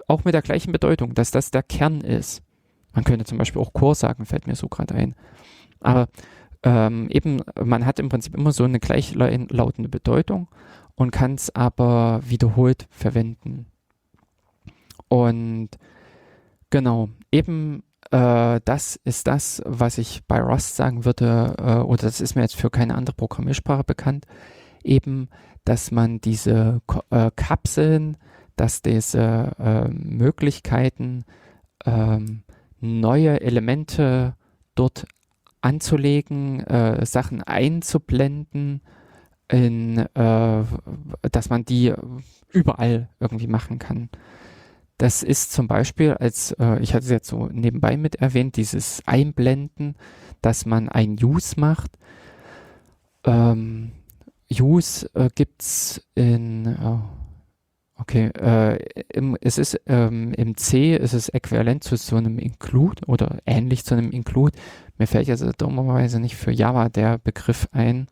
[0.07, 2.43] auch mit der gleichen Bedeutung, dass das der Kern ist.
[2.93, 5.15] Man könnte zum Beispiel auch Core sagen, fällt mir so gerade ein.
[5.81, 6.07] Aber
[6.63, 10.47] ähm, eben, man hat im Prinzip immer so eine gleichlautende Bedeutung
[10.95, 13.67] und kann es aber wiederholt verwenden.
[15.07, 15.69] Und
[16.69, 22.21] genau, eben äh, das ist das, was ich bei Rust sagen würde, äh, oder das
[22.21, 24.25] ist mir jetzt für keine andere Programmiersprache bekannt,
[24.83, 25.29] eben,
[25.65, 28.17] dass man diese äh, Kapseln
[28.55, 31.25] dass diese äh, Möglichkeiten,
[31.85, 32.43] ähm,
[32.79, 34.35] neue Elemente
[34.75, 35.05] dort
[35.63, 38.81] anzulegen, äh, Sachen einzublenden,
[39.47, 40.63] in, äh,
[41.31, 41.93] dass man die
[42.49, 44.09] überall irgendwie machen kann.
[44.97, 49.01] Das ist zum Beispiel, als äh, ich hatte es jetzt so nebenbei mit erwähnt, dieses
[49.05, 49.95] Einblenden,
[50.41, 51.97] dass man ein Use macht.
[53.23, 53.91] Ähm,
[54.51, 57.01] Use äh, gibt es in, oh,
[58.03, 58.79] Okay, äh,
[59.13, 63.85] im, es ist ähm, im C ist es äquivalent zu so einem Include oder ähnlich
[63.85, 64.59] zu einem Include.
[64.97, 68.07] Mir fällt jetzt dummerweise nicht für Java der Begriff ein.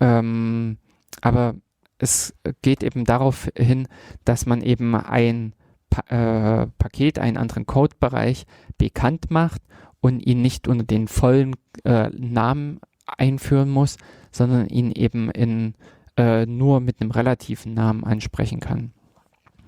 [0.00, 0.78] Ähm,
[1.20, 1.56] aber
[1.98, 3.88] es geht eben darauf hin,
[4.24, 5.54] dass man eben ein
[5.90, 8.46] pa äh, Paket, einen anderen Codebereich
[8.78, 9.60] bekannt macht
[10.00, 13.98] und ihn nicht unter den vollen äh, Namen einführen muss,
[14.32, 15.74] sondern ihn eben in,
[16.16, 18.94] äh, nur mit einem relativen Namen ansprechen kann.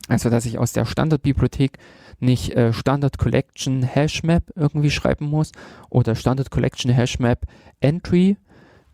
[0.08, 1.78] Also, dass ich aus der Standardbibliothek
[2.18, 5.52] nicht äh, Standard Collection Hashmap irgendwie schreiben muss
[5.90, 7.46] oder Standard Collection Hashmap
[7.80, 8.36] Entry,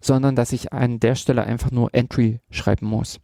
[0.01, 3.21] sondern dass ich an der Stelle einfach nur Entry schreiben muss.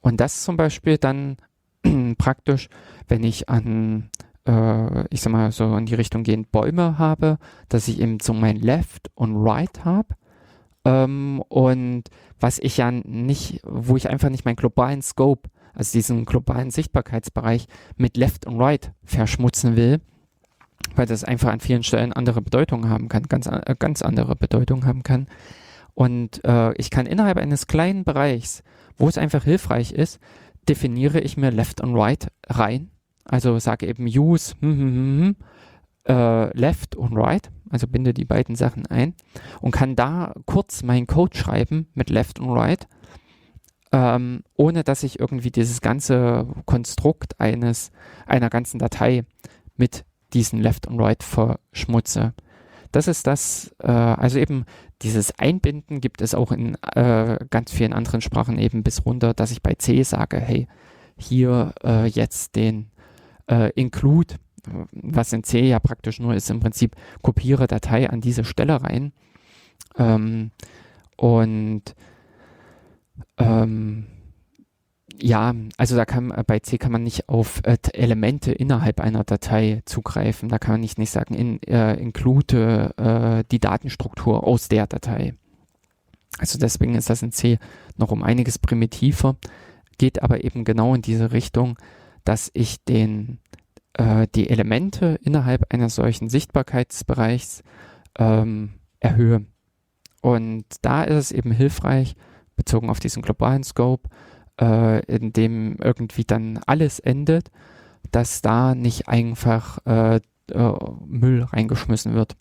[0.00, 1.36] Und das zum Beispiel dann
[2.18, 2.68] praktisch,
[3.08, 4.10] wenn ich an
[4.48, 7.38] äh, ich sag mal, so in die Richtung gehend Bäume habe,
[7.68, 10.14] dass ich eben so mein Left und Right habe.
[10.84, 12.04] Ähm, und
[12.40, 17.68] was ich ja nicht, wo ich einfach nicht meinen globalen Scope, also diesen globalen Sichtbarkeitsbereich
[17.96, 20.00] mit Left und Right verschmutzen will,
[20.96, 24.84] weil das einfach an vielen Stellen andere Bedeutungen haben kann, ganz, äh, ganz andere Bedeutungen
[24.84, 25.28] haben kann.
[25.94, 28.62] Und äh, ich kann innerhalb eines kleinen Bereichs,
[28.96, 30.18] wo es einfach hilfreich ist,
[30.68, 32.90] definiere ich mir Left und Right rein.
[33.24, 35.36] Also sage eben Use hm, hm, hm, hm
[36.08, 39.14] äh, Left und Right, also binde die beiden Sachen ein
[39.60, 42.88] und kann da kurz meinen Code schreiben mit Left und Right,
[43.92, 47.90] ähm, ohne dass ich irgendwie dieses ganze Konstrukt eines
[48.26, 49.24] einer ganzen Datei
[49.76, 52.34] mit diesen Left und Right verschmutze.
[52.92, 54.64] Das ist das, äh, also eben
[55.02, 59.50] dieses Einbinden gibt es auch in äh, ganz vielen anderen Sprachen eben bis runter, dass
[59.50, 60.66] ich bei C sage, hey,
[61.16, 62.90] hier äh, jetzt den
[63.50, 64.34] äh, Include,
[64.92, 69.12] was in C ja praktisch nur ist, im Prinzip kopiere Datei an diese Stelle rein.
[69.96, 70.50] Ähm,
[71.16, 71.94] und
[73.38, 74.06] ähm,
[75.20, 79.82] ja, also da kann bei C kann man nicht auf äh, Elemente innerhalb einer Datei
[79.84, 80.48] zugreifen.
[80.48, 85.34] Da kann man nicht, nicht sagen, in, äh, include äh, die Datenstruktur aus der Datei.
[86.38, 87.58] Also deswegen ist das in C
[87.96, 89.36] noch um einiges primitiver,
[89.98, 91.76] geht aber eben genau in diese Richtung,
[92.24, 93.38] dass ich den,
[93.94, 97.62] äh, die Elemente innerhalb eines solchen Sichtbarkeitsbereichs
[98.18, 99.46] ähm, erhöhe.
[100.20, 102.14] Und da ist es eben hilfreich,
[102.58, 104.10] bezogen auf diesen globalen Scope,
[104.60, 107.50] äh, in dem irgendwie dann alles endet,
[108.10, 110.16] dass da nicht einfach äh,
[110.50, 110.72] äh,
[111.06, 112.36] Müll reingeschmissen wird.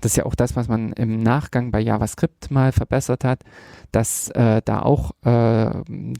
[0.00, 3.42] Das ist ja auch das, was man im Nachgang bei JavaScript mal verbessert hat,
[3.92, 5.70] dass äh, da auch äh,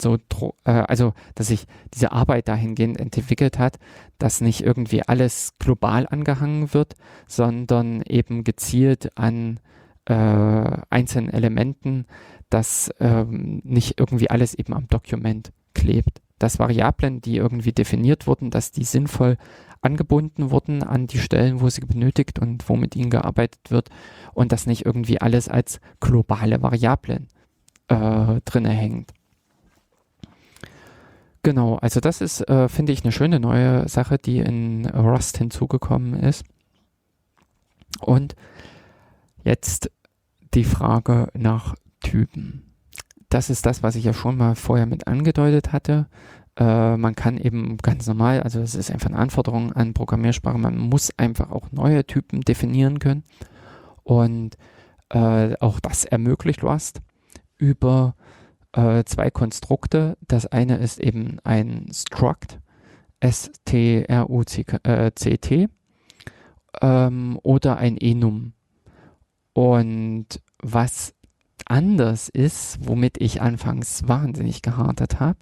[0.01, 0.17] so,
[0.65, 3.79] äh, also dass sich diese Arbeit dahingehend entwickelt hat,
[4.19, 6.95] dass nicht irgendwie alles global angehangen wird,
[7.27, 9.61] sondern eben gezielt an
[10.07, 10.15] äh,
[10.89, 12.07] einzelnen Elementen
[12.51, 16.21] dass ähm, nicht irgendwie alles eben am Dokument klebt.
[16.39, 19.37] Dass Variablen, die irgendwie definiert wurden, dass die sinnvoll
[19.81, 23.89] angebunden wurden an die Stellen, wo sie benötigt und wo mit ihnen gearbeitet wird
[24.35, 27.29] und dass nicht irgendwie alles als globale Variablen
[27.89, 29.13] äh, drinne hängt.
[31.43, 36.15] Genau, also das ist, äh, finde ich, eine schöne neue Sache, die in Rust hinzugekommen
[36.15, 36.45] ist.
[38.01, 38.35] Und
[39.45, 39.93] jetzt
[40.55, 42.75] die Frage nach Typen.
[43.29, 46.07] Das ist das, was ich ja schon mal vorher mit angedeutet hatte.
[46.57, 50.79] Äh, man kann eben ganz normal, also es ist einfach eine Anforderung an Programmiersprache, man
[50.79, 53.25] muss einfach auch neue Typen definieren können.
[54.05, 54.57] Und
[55.11, 57.01] äh, auch das ermöglicht Rust
[57.59, 58.15] über
[58.73, 60.17] äh, zwei Konstrukte.
[60.27, 62.61] Das eine ist eben ein Struct,
[63.21, 64.75] S-T-R-U-C-T,
[65.63, 65.69] äh,
[66.83, 68.53] ähm, oder ein Enum.
[69.53, 71.15] Und was
[71.67, 75.39] anders ist, womit ich anfangs wahnsinnig gehadert habe,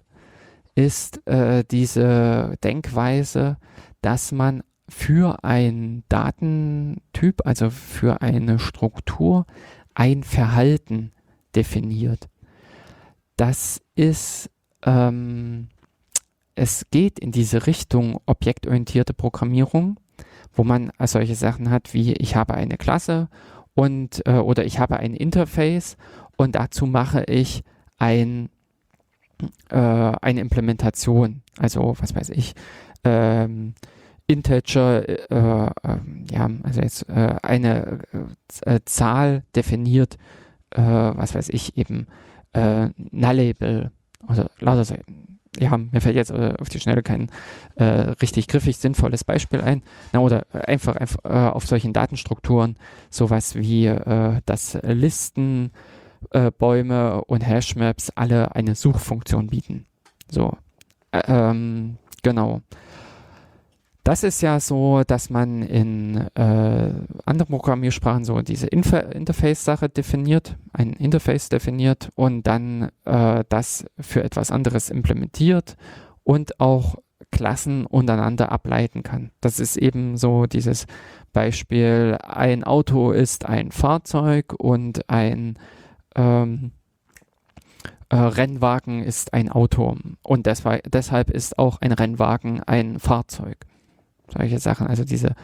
[0.75, 3.57] ist äh, diese Denkweise,
[4.01, 9.45] dass man für einen Datentyp, also für eine Struktur,
[9.93, 11.11] ein Verhalten
[11.55, 12.27] definiert.
[13.37, 14.49] Das ist,
[14.83, 15.69] ähm,
[16.55, 19.99] es geht in diese Richtung objektorientierte Programmierung,
[20.53, 23.29] wo man solche Sachen hat wie ich habe eine Klasse
[23.75, 25.97] und äh, oder ich habe ein Interface
[26.37, 27.63] und dazu mache ich
[27.97, 28.49] ein,
[29.69, 31.43] äh, eine Implementation.
[31.57, 32.53] Also was weiß ich,
[33.03, 33.75] ähm,
[34.27, 37.99] Integer, äh, ähm, ja, also jetzt äh, eine
[38.65, 40.17] äh, Zahl definiert,
[40.71, 42.07] äh, was weiß ich, eben
[42.53, 43.91] äh, Nullable,
[44.25, 44.97] also lauter
[45.59, 47.29] ja, mir fällt jetzt äh, auf die Schnelle kein
[47.75, 49.83] äh, richtig griffig sinnvolles Beispiel ein.
[50.13, 52.77] Na, oder einfach, einfach äh, auf solchen Datenstrukturen
[53.09, 55.71] sowas wie äh, dass Listen,
[56.31, 59.85] äh, Bäume und Hashmaps alle eine Suchfunktion bieten.
[60.29, 60.57] So,
[61.11, 62.61] ähm, genau.
[64.05, 66.91] Das ist ja so, dass man in äh,
[67.25, 74.51] anderen Programmiersprachen so diese Interface-Sache definiert, ein Interface definiert und dann äh, das für etwas
[74.51, 75.75] anderes implementiert
[76.23, 76.97] und auch
[77.31, 79.31] Klassen untereinander ableiten kann.
[79.41, 80.85] Das ist eben so dieses
[81.33, 85.57] Beispiel, ein Auto ist ein Fahrzeug und ein
[86.15, 86.73] ähm,
[88.09, 93.65] äh, Rennwagen ist ein Auto und deshalb ist auch ein Rennwagen ein Fahrzeug
[94.37, 95.35] solche Sachen, also diese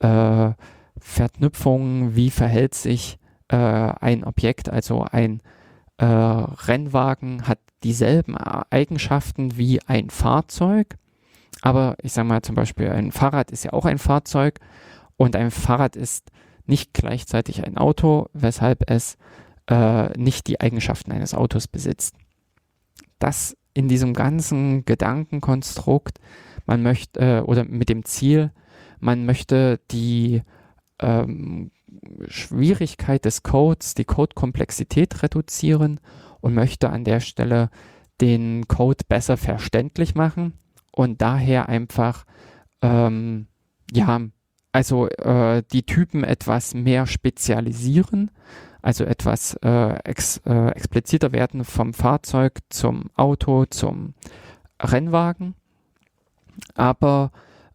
[0.00, 0.50] äh,
[0.98, 3.18] Verknüpfungen, wie verhält sich
[3.48, 5.40] äh, ein Objekt, also ein
[5.98, 10.96] äh, Rennwagen hat dieselben Eigenschaften wie ein Fahrzeug
[11.62, 14.60] Aber ich sage mal zum Beispiel, ein Fahrrad ist ja auch ein Fahrzeug
[15.16, 16.30] und ein Fahrrad ist
[16.66, 19.16] nicht gleichzeitig ein Auto, weshalb es
[19.68, 22.14] äh, nicht die Eigenschaften eines Autos besitzt.
[23.18, 26.18] Das in diesem ganzen Gedankenkonstrukt,
[26.70, 28.52] man möchte, äh, oder mit dem Ziel,
[29.00, 30.42] man möchte die
[31.00, 31.72] ähm,
[32.28, 35.98] Schwierigkeit des Codes, die Codekomplexität reduzieren
[36.40, 37.70] und möchte an der Stelle
[38.20, 40.52] den Code besser verständlich machen
[40.92, 42.24] und daher einfach,
[42.82, 43.48] ähm,
[43.90, 44.20] ja,
[44.70, 48.30] also äh, die Typen etwas mehr spezialisieren,
[48.80, 54.14] also etwas äh, ex, äh, expliziter werden vom Fahrzeug zum Auto, zum
[54.80, 55.56] Rennwagen,
[56.74, 57.30] aber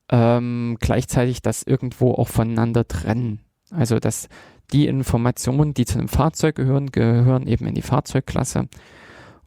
[0.10, 3.42] ähm, gleichzeitig das irgendwo auch voneinander trennen.
[3.72, 4.30] Also dass
[4.72, 8.68] die Informationen, die zu einem Fahrzeug gehören, gehören eben in die Fahrzeugklasse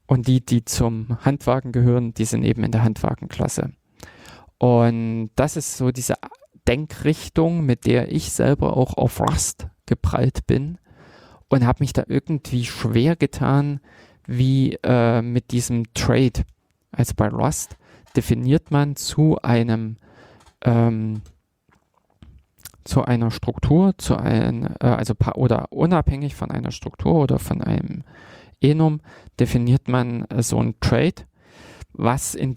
[0.06, 3.72] und die, die zum Handwagen gehören, die sind eben in der Handwagenklasse.
[4.58, 6.14] Und das ist so diese
[6.66, 10.78] Denkrichtung, mit der ich selber auch auf Rust geprallt bin
[11.48, 13.80] und habe mich da irgendwie schwer getan,
[14.26, 16.44] wie äh, mit diesem Trade.
[16.90, 17.76] Also bei Rust
[18.18, 19.96] definiert man zu einem
[20.64, 21.22] ähm,
[22.82, 28.02] zu einer Struktur, zu ein, äh, also oder unabhängig von einer Struktur oder von einem
[28.60, 29.00] Enum
[29.38, 31.26] definiert man äh, so ein Trade,
[31.92, 32.54] was in,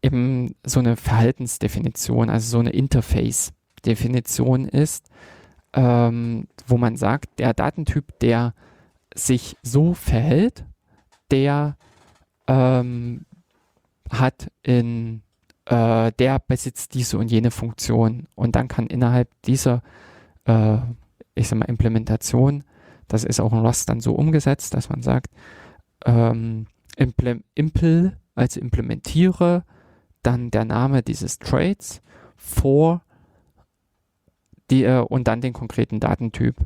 [0.00, 5.06] eben so eine Verhaltensdefinition, also so eine Interface-Definition ist,
[5.72, 8.54] ähm, wo man sagt, der Datentyp, der
[9.12, 10.64] sich so verhält,
[11.32, 11.76] der
[12.46, 13.24] ähm,
[14.10, 15.22] hat in
[15.66, 19.82] äh, der besitzt diese und jene Funktion und dann kann innerhalb dieser,
[20.44, 20.78] äh,
[21.34, 22.64] ich sag mal, Implementation,
[23.08, 25.30] das ist auch in Rust dann so umgesetzt, dass man sagt,
[26.04, 26.66] ähm,
[26.96, 29.64] Imple impl als implementiere,
[30.22, 32.02] dann der Name dieses Trades
[32.36, 33.02] vor
[34.70, 36.56] die, äh, und dann den konkreten Datentyp.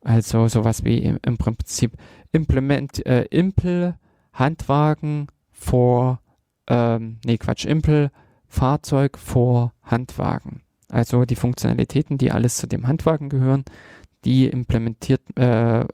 [0.00, 1.96] Also sowas wie im, im Prinzip
[2.32, 3.94] Implement, äh, Impl,
[4.32, 6.20] Handwagen vor,
[6.68, 8.10] ähm, nee Quatsch, Impl,
[8.46, 10.62] Fahrzeug vor Handwagen.
[10.88, 13.64] Also die Funktionalitäten, die alles zu dem Handwagen gehören,
[14.24, 15.86] die implementiert, äh, äh,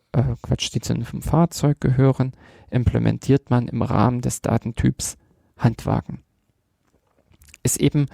[0.43, 2.33] Quatsch, die zu einem Fahrzeug gehören,
[2.71, 5.17] implementiert man im Rahmen des Datentyps
[5.57, 6.23] Handwagen.
[7.63, 8.07] Ist eben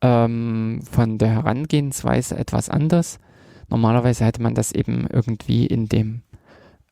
[0.00, 3.18] ähm, von der Herangehensweise etwas anders.
[3.68, 6.22] Normalerweise hätte man das eben irgendwie in dem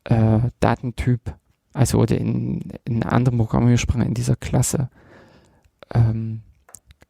[0.05, 1.35] äh, Datentyp,
[1.73, 4.89] also oder in, in anderen Programmiersprachen in dieser Klasse
[5.93, 6.41] ähm,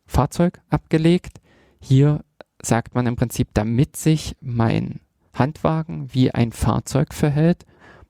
[0.06, 1.40] Fahrzeug abgelegt.
[1.82, 2.24] Hier
[2.62, 5.00] sagt man im Prinzip, damit sich mein
[5.34, 7.66] Handwagen wie ein Fahrzeug verhält,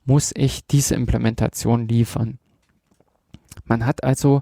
[0.06, 2.40] muss ich diese Implementation liefern.
[3.66, 4.42] Man hat also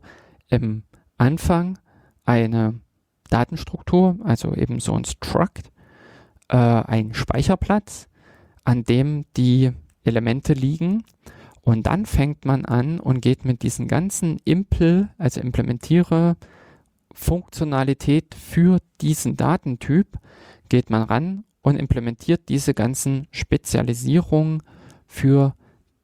[0.49, 0.83] im
[1.17, 1.77] Anfang
[2.23, 2.79] eine
[3.29, 5.71] Datenstruktur, also eben so ein Struct,
[6.49, 8.07] äh, ein Speicherplatz,
[8.63, 9.71] an dem die
[10.03, 11.03] Elemente liegen.
[11.67, 16.37] Und dann fängt man an und geht mit diesen ganzen Impl, also implementiere
[17.11, 20.17] Funktionalität für diesen Datentyp,
[20.69, 24.63] geht man ran und implementiert diese ganzen Spezialisierungen
[25.07, 25.55] für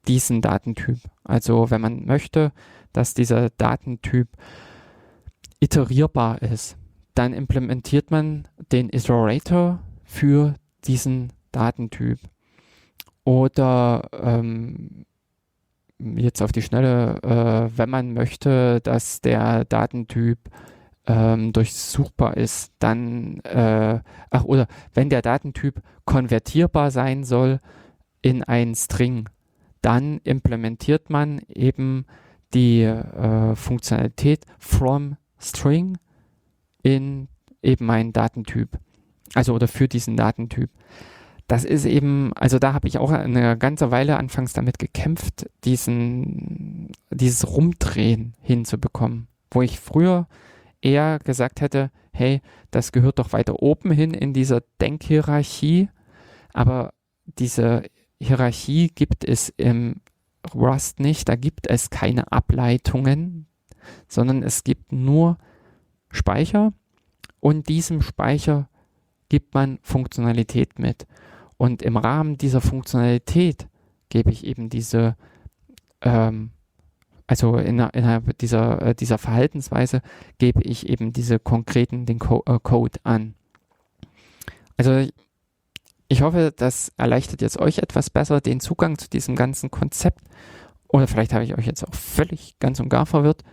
[0.06, 0.98] diesen Datentyp.
[1.24, 2.52] Also wenn man möchte,
[2.92, 4.28] dass dieser Datentyp
[5.62, 6.76] iterierbar ist,
[7.16, 12.20] dann implementiert man den Iterator für diesen Datentyp.
[13.24, 15.06] Oder ähm,
[16.18, 20.40] jetzt auf die Schnelle, äh, wenn man möchte, dass der Datentyp
[21.06, 24.00] ähm, durchsuchbar ist, dann, äh,
[24.30, 27.60] ach, oder wenn der Datentyp konvertierbar sein soll
[28.22, 29.30] in einen String,
[29.82, 32.06] dann implementiert man eben
[32.54, 35.98] die äh, Funktionalität from String
[36.84, 37.28] in
[37.62, 38.78] eben einen Datentyp.
[39.34, 40.70] Also oder für diesen Datentyp.
[41.48, 46.92] Das ist eben, also da habe ich auch eine ganze Weile anfangs damit gekämpft, diesen,
[47.12, 49.28] dieses Rumdrehen hinzubekommen.
[49.52, 50.28] Wo ich früher
[50.82, 52.42] eher gesagt hätte, hey,
[52.72, 55.90] das gehört doch weiter oben hin in dieser Denkhierarchie,
[56.54, 56.94] aber
[57.26, 57.84] diese
[58.20, 60.02] Hierarchie gibt es im
[60.54, 63.48] Rust nicht, da gibt es keine Ableitungen,
[64.08, 65.38] sondern es gibt nur
[66.10, 66.74] Speicher
[67.40, 68.70] und diesem Speicher
[69.30, 71.08] gibt man Funktionalität mit.
[71.64, 73.70] Und im Rahmen dieser Funktionalität
[74.10, 75.16] gebe ich eben diese
[76.02, 76.52] ähm,
[77.26, 80.02] also in, innerhalb dieser, äh, dieser Verhaltensweise
[80.40, 83.36] gebe ich eben diese konkreten, den Co äh, Code an.
[84.76, 85.08] Also
[86.10, 90.20] ich hoffe, das erleichtert jetzt euch etwas besser den Zugang zu diesem ganzen Konzept.
[90.90, 93.46] Oder vielleicht habe ich euch jetzt auch völlig ganz und gar verwirrt.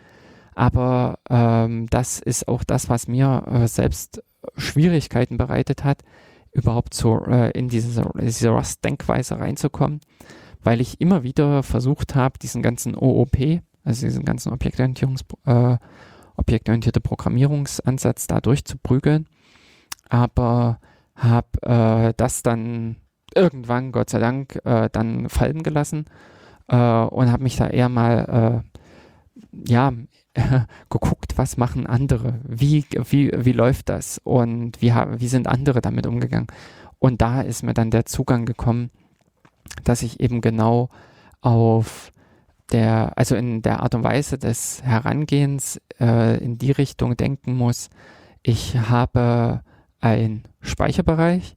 [0.56, 4.24] Aber ähm, das ist auch das, was mir äh, selbst
[4.56, 6.02] Schwierigkeiten bereitet hat,
[6.52, 10.00] überhaupt so äh, in diese, diese Rust-Denkweise reinzukommen,
[10.62, 13.36] weil ich immer wieder versucht habe, diesen ganzen OOP,
[13.84, 15.76] also diesen ganzen Objektorientierungs, äh,
[16.36, 19.28] objektorientierte Programmierungsansatz da durchzuprügeln,
[20.08, 20.80] aber
[21.14, 22.96] habe äh, das dann
[23.34, 26.06] irgendwann, Gott sei Dank, äh, dann fallen gelassen
[26.68, 28.64] äh, und habe mich da eher mal
[30.90, 36.06] geguckt, was machen andere, wie, wie, wie läuft das und wie, wie sind andere damit
[36.06, 36.46] umgegangen.
[36.98, 38.90] Und da ist mir dann der Zugang gekommen,
[39.84, 40.88] dass ich eben genau
[41.40, 42.12] auf
[42.72, 47.90] der, also in der Art und Weise des Herangehens äh, in die Richtung denken muss,
[48.42, 49.62] ich habe
[50.00, 51.56] einen Speicherbereich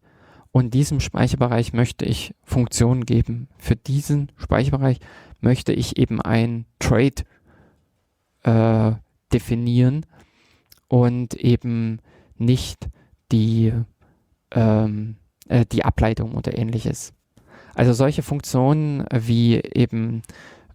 [0.52, 3.48] und diesem Speicherbereich möchte ich Funktionen geben.
[3.58, 5.00] Für diesen Speicherbereich
[5.42, 7.24] möchte ich eben ein Trade
[8.44, 8.92] äh,
[9.32, 10.06] definieren
[10.88, 12.00] und eben
[12.38, 12.90] nicht
[13.32, 13.74] die,
[14.52, 15.16] ähm,
[15.48, 17.14] äh, die Ableitung oder ähnliches.
[17.74, 20.22] Also solche Funktionen wie eben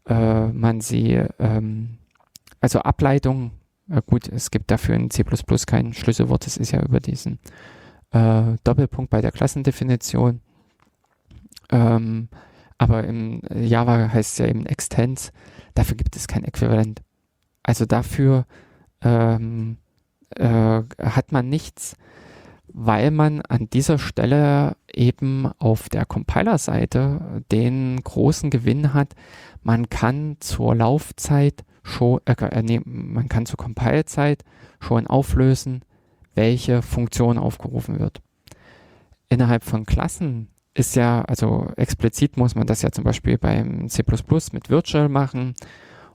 [0.07, 1.99] äh, man sie, ähm,
[2.61, 3.53] also Ableitung,
[3.89, 5.25] äh, gut, es gibt dafür in C++
[5.67, 7.39] kein Schlüsselwort, das ist ja über diesen
[8.11, 10.41] äh, Doppelpunkt bei der Klassendefinition.
[11.71, 12.29] Ähm,
[12.79, 15.33] aber im Java heißt es ja eben Extends,
[15.75, 17.03] dafür gibt es kein Äquivalent.
[17.69, 18.47] Also dafür
[19.03, 19.77] ähm,
[20.31, 21.97] äh, hat man nichts,
[22.69, 29.15] weil man an dieser Stelle eben auf der Compiler-Seite den großen Gewinn hat.
[29.63, 34.45] Man kann zur Laufzeit schon, äh, äh, nee, man kann zur Compile-Zeit
[34.81, 35.83] schon auflösen,
[36.35, 38.23] welche Funktion aufgerufen wird.
[39.29, 44.03] Innerhalb von Klassen ist ja, also explizit muss man das ja zum Beispiel beim C++
[44.53, 45.55] mit Virtual machen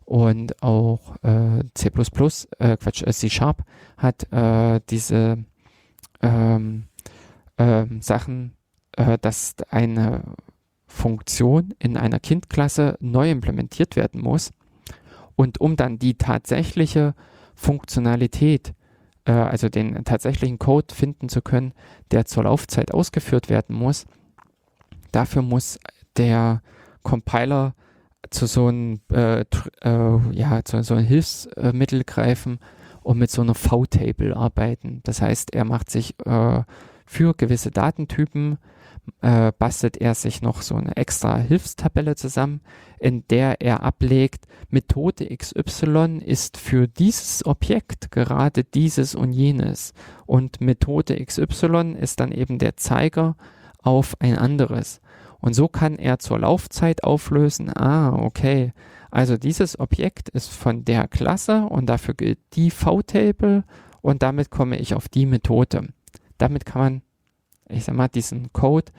[0.06, 3.64] und auch äh, C++, äh, Quatsch, äh, C Sharp
[3.98, 5.44] hat äh, diese
[6.22, 6.86] ähm,
[7.58, 8.54] äh, Sachen,
[8.94, 10.24] äh, dass eine
[10.88, 14.52] Funktion in einer Kindklasse neu implementiert werden muss.
[15.36, 17.16] Und um dann die tatsächliche
[17.56, 18.74] Funktionalität,
[19.26, 21.74] äh, also den tatsächlichen Code finden zu können,
[22.12, 24.06] der zur Laufzeit ausgeführt werden muss,
[25.12, 25.80] dafür muss
[26.18, 26.62] der
[27.02, 27.74] Compiler
[28.30, 32.60] zu so einem, äh, äh, ja, zu so einem Hilfsmittel greifen
[33.02, 35.02] und mit so einer V-Table arbeiten.
[35.04, 36.64] Das heißt, er macht sich äh,
[37.06, 38.58] für gewisse Datentypen,
[39.22, 42.62] äh, bastelt er sich noch so eine extra Hilfstabelle zusammen,
[43.00, 49.94] in der er ablegt, Methode XY ist für dieses Objekt gerade dieses und jenes.
[50.26, 53.36] Und Methode XY ist dann eben der Zeiger
[53.82, 55.02] auf ein anderes.
[55.44, 58.72] Und so kann er zur Laufzeit auflösen, ah, okay,
[59.12, 63.66] also dieses Objekt ist von der Klasse und dafür gilt die V-Table
[64.02, 65.90] und damit komme ich auf die Methode.
[66.38, 67.02] Damit kann man,
[67.68, 68.94] ich sag mal, diesen Code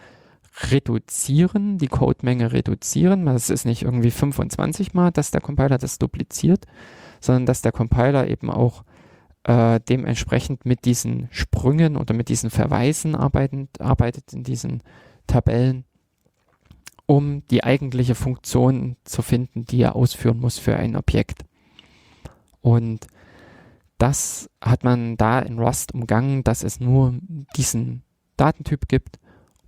[0.70, 3.24] reduzieren, die Codemenge reduzieren.
[3.24, 6.66] Das ist nicht irgendwie 25 mal, dass der Compiler das dupliziert,
[7.20, 8.84] sondern dass der Compiler eben auch
[9.44, 14.82] äh, dementsprechend mit diesen Sprüngen oder mit diesen Verweisen arbeiten, arbeitet in diesen
[15.26, 15.86] Tabellen
[17.06, 21.44] um die eigentliche Funktion zu finden, die er ausführen muss für ein Objekt.
[22.60, 23.06] Und
[23.98, 27.14] das hat man da in Rust umgangen, dass es nur
[27.56, 28.02] diesen
[28.36, 29.18] Datentyp gibt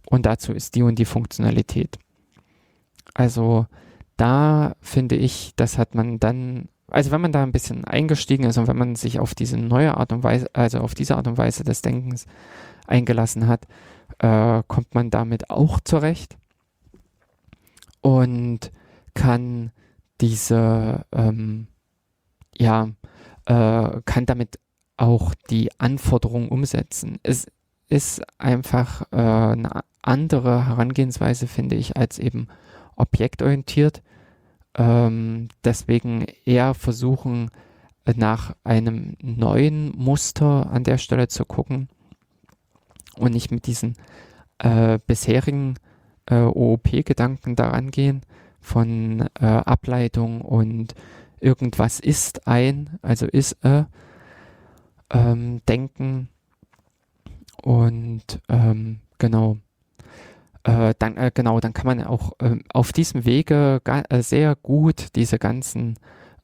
[0.06, 1.98] und dazu ist die und die Funktionalität.
[3.14, 3.66] Also
[4.16, 8.58] da finde ich, das hat man dann, also wenn man da ein bisschen eingestiegen ist
[8.58, 11.38] und wenn man sich auf diese neue Art und Weise, also auf diese Art und
[11.38, 12.26] Weise des Denkens
[12.86, 13.66] eingelassen hat,
[14.18, 16.36] äh, kommt man damit auch zurecht
[18.06, 18.70] und
[19.14, 19.72] kann
[20.20, 21.66] diese, ähm,
[22.56, 22.90] ja,
[23.46, 24.60] äh, kann damit
[24.96, 27.18] auch die Anforderungen umsetzen.
[27.24, 27.48] Es
[27.88, 32.46] ist einfach äh, eine andere Herangehensweise, finde ich, als eben
[32.94, 34.04] objektorientiert.
[34.76, 37.50] Ähm, deswegen eher versuchen,
[38.14, 41.88] nach einem neuen Muster an der Stelle zu gucken
[43.16, 43.96] und nicht mit diesen
[44.58, 45.74] äh, bisherigen
[46.26, 48.22] äh, OOP-Gedanken daran gehen,
[48.60, 50.94] von äh, Ableitung und
[51.40, 53.84] irgendwas ist ein, also ist äh,
[55.10, 56.28] ähm, denken
[57.62, 59.58] und ähm, genau.
[60.64, 65.14] Äh, dann, äh, genau, dann kann man auch äh, auf diesem Wege äh, sehr gut
[65.14, 65.96] diese ganzen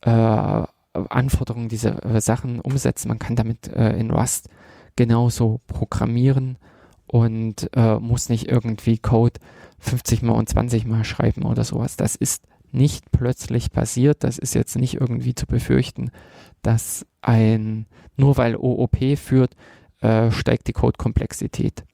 [0.03, 0.63] äh,
[1.09, 3.09] Anforderungen, diese Sachen umsetzen.
[3.09, 4.51] Man kann damit in Rust
[4.95, 6.59] genauso programmieren
[7.07, 9.41] und muss nicht irgendwie Code
[9.83, 11.97] 50 mal und 20 mal schreiben oder sowas.
[11.97, 14.25] Das ist nicht plötzlich passiert.
[14.25, 16.11] Das ist jetzt nicht irgendwie zu befürchten,
[16.63, 17.87] dass ein,
[18.17, 19.55] nur weil OOP führt,
[20.01, 21.85] äh, steigt die Codekomplexität.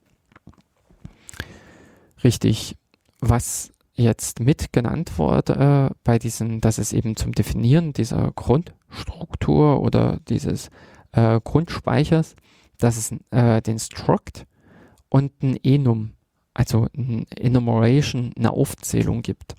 [2.22, 2.76] Richtig,
[3.20, 9.80] was jetzt mit genannt wurde äh, bei diesen, dass es eben zum Definieren dieser Grundstruktur
[9.80, 10.70] oder dieses
[11.12, 12.36] äh, Grundspeichers,
[12.78, 14.46] dass es äh, den Struct
[15.08, 16.12] und ein Enum,
[16.58, 19.54] also ein Enumeration, eine Aufzählung gibt.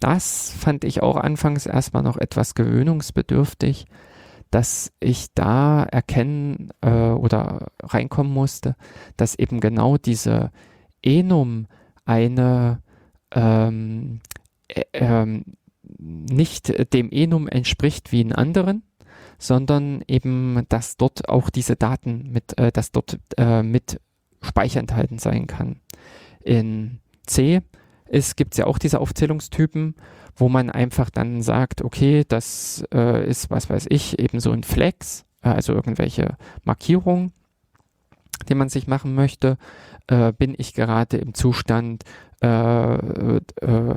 [0.00, 3.86] Das fand ich auch anfangs erstmal noch etwas gewöhnungsbedürftig,
[4.50, 8.76] dass ich da erkennen äh, oder reinkommen musste,
[9.16, 10.50] dass eben genau diese
[11.02, 11.66] Enum
[12.04, 12.82] eine
[13.32, 14.20] ähm,
[14.68, 15.44] äh, ähm,
[15.98, 18.82] nicht dem Enum entspricht wie in anderen,
[19.38, 24.00] sondern eben, dass dort auch diese Daten mit, äh, dass dort äh, mit
[24.42, 25.80] Speicher enthalten sein kann.
[26.42, 27.62] In C
[28.36, 29.94] gibt es ja auch diese Aufzählungstypen,
[30.34, 34.62] wo man einfach dann sagt, okay, das äh, ist, was weiß ich, eben so ein
[34.62, 37.32] Flex, äh, also irgendwelche Markierungen,
[38.48, 39.58] die man sich machen möchte.
[40.06, 42.04] Äh, bin ich gerade im Zustand,
[42.40, 43.94] äh, äh,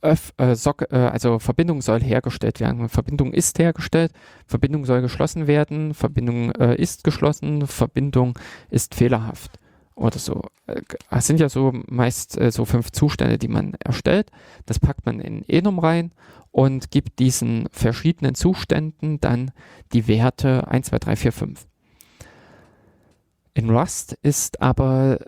[0.00, 2.88] Öff, äh, Sock, also Verbindung soll hergestellt werden.
[2.88, 4.12] Verbindung ist hergestellt,
[4.46, 8.38] Verbindung soll geschlossen werden, Verbindung ist geschlossen, Verbindung
[8.70, 9.58] ist fehlerhaft
[9.94, 10.42] oder so.
[10.66, 14.30] Äh, es sind ja so meist äh, so fünf Zustände, die man erstellt.
[14.66, 16.12] Das packt man in Enum rein
[16.50, 19.50] und gibt diesen verschiedenen Zuständen dann
[19.92, 21.66] die Werte 1, 2, 3, 4, 5.
[23.54, 25.18] In Rust ist aber,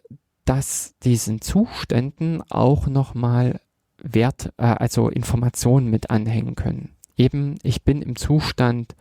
[0.45, 3.61] dass diesen Zuständen auch nochmal
[4.03, 6.97] Wert, äh, also Informationen mit anhängen können.
[7.17, 8.95] Eben, ich bin im Zustand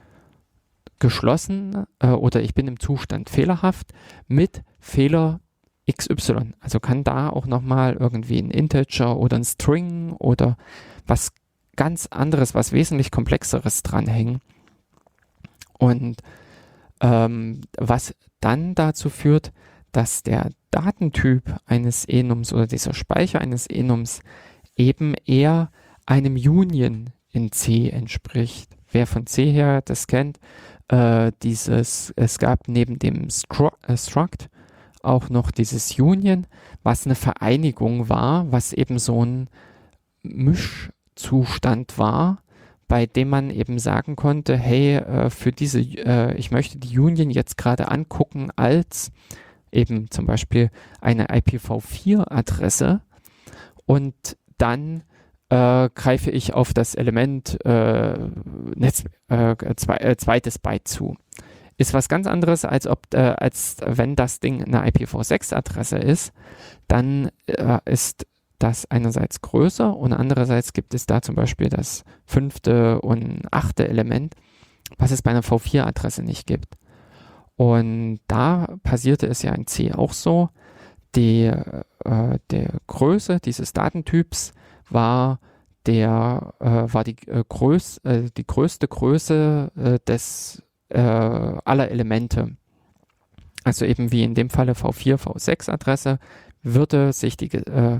[0.99, 3.91] geschlossen äh, oder ich bin im Zustand fehlerhaft
[4.27, 5.41] mit Fehler
[5.91, 6.53] XY.
[6.59, 10.57] Also kann da auch nochmal irgendwie ein Integer oder ein String oder
[11.05, 11.31] was
[11.75, 14.39] ganz anderes, was wesentlich komplexeres dranhängen.
[15.77, 16.21] Und
[17.01, 19.51] ähm, was dann dazu führt,
[19.91, 24.21] dass der Datentyp eines Enums oder dieser Speicher eines Enums
[24.75, 25.71] eben eher
[26.05, 28.75] einem Union in C entspricht.
[28.91, 30.39] Wer von C her das kennt,
[30.87, 34.49] äh, dieses, es gab neben dem Stru äh, Struct
[35.03, 36.47] auch noch dieses Union,
[36.81, 39.49] was eine Vereinigung war, was eben so ein
[40.23, 42.41] Mischzustand war,
[42.87, 47.29] bei dem man eben sagen konnte, hey, äh, für diese, äh, ich möchte die Union
[47.29, 49.11] jetzt gerade angucken als
[49.71, 50.69] eben zum Beispiel
[51.01, 53.01] eine IPv4-Adresse
[53.85, 54.13] und
[54.57, 55.03] dann
[55.49, 58.17] äh, greife ich auf das Element äh,
[58.75, 59.03] Netz,
[59.75, 61.15] zwei, zweites Byte zu.
[61.83, 66.31] Ist was ganz anderes, als, ob, äh, als wenn das Ding eine IPv6-Adresse ist.
[66.87, 68.25] Dann äh, ist
[68.57, 74.33] das einerseits größer und andererseits gibt es da zum Beispiel das fünfte und achte Element,
[74.97, 76.77] was es bei einer V4-Adresse nicht gibt.
[77.57, 80.51] Und da passierte es ja in C auch so,
[81.15, 84.53] die, äh, der Größe dieses Datentyps
[84.89, 85.41] war
[85.85, 90.63] der äh, war die, äh, größ, äh, die größte Größe äh, des
[90.93, 92.55] äh, aller Elemente.
[93.63, 96.19] Also eben wie in dem Falle V4, V6 Adresse
[96.61, 97.99] würde sich die äh,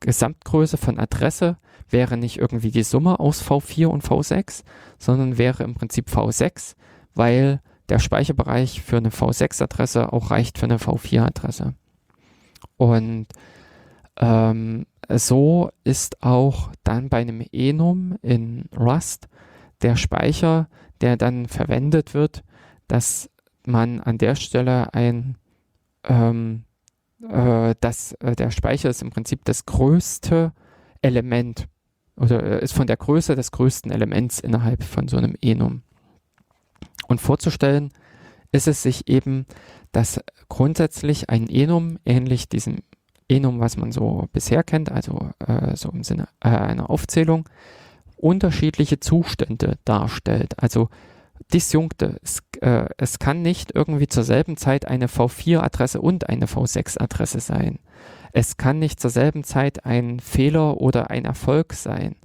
[0.00, 1.56] Gesamtgröße von Adresse
[1.88, 4.64] wäre nicht irgendwie die Summe aus V4 und V6,
[4.98, 6.74] sondern wäre im Prinzip V6,
[7.14, 11.74] weil der Speicherbereich für eine V6-Adresse auch reicht für eine V4-Adresse.
[12.76, 13.26] Und
[14.16, 19.28] ähm, so ist auch dann bei einem Enum in Rust
[19.82, 20.68] der Speicher,
[21.02, 22.42] der dann verwendet wird,
[22.88, 23.28] dass
[23.66, 25.36] man an der Stelle ein,
[26.04, 26.64] ähm,
[27.28, 30.52] äh, dass äh, der Speicher ist im Prinzip das größte
[31.02, 31.68] Element
[32.16, 35.82] oder äh, ist von der Größe des größten Elements innerhalb von so einem Enum.
[37.08, 37.92] Und vorzustellen
[38.52, 39.46] ist es sich eben,
[39.92, 42.78] dass grundsätzlich ein Enum ähnlich diesem
[43.28, 47.48] Enum, was man so bisher kennt, also äh, so im Sinne äh, einer Aufzählung,
[48.22, 50.54] unterschiedliche Zustände darstellt.
[50.62, 50.88] Also
[51.52, 52.18] Disjunkte.
[52.22, 57.78] Es, äh, es kann nicht irgendwie zur selben Zeit eine V4-Adresse und eine V6-Adresse sein.
[58.32, 62.16] Es kann nicht zur selben Zeit ein Fehler oder ein Erfolg sein.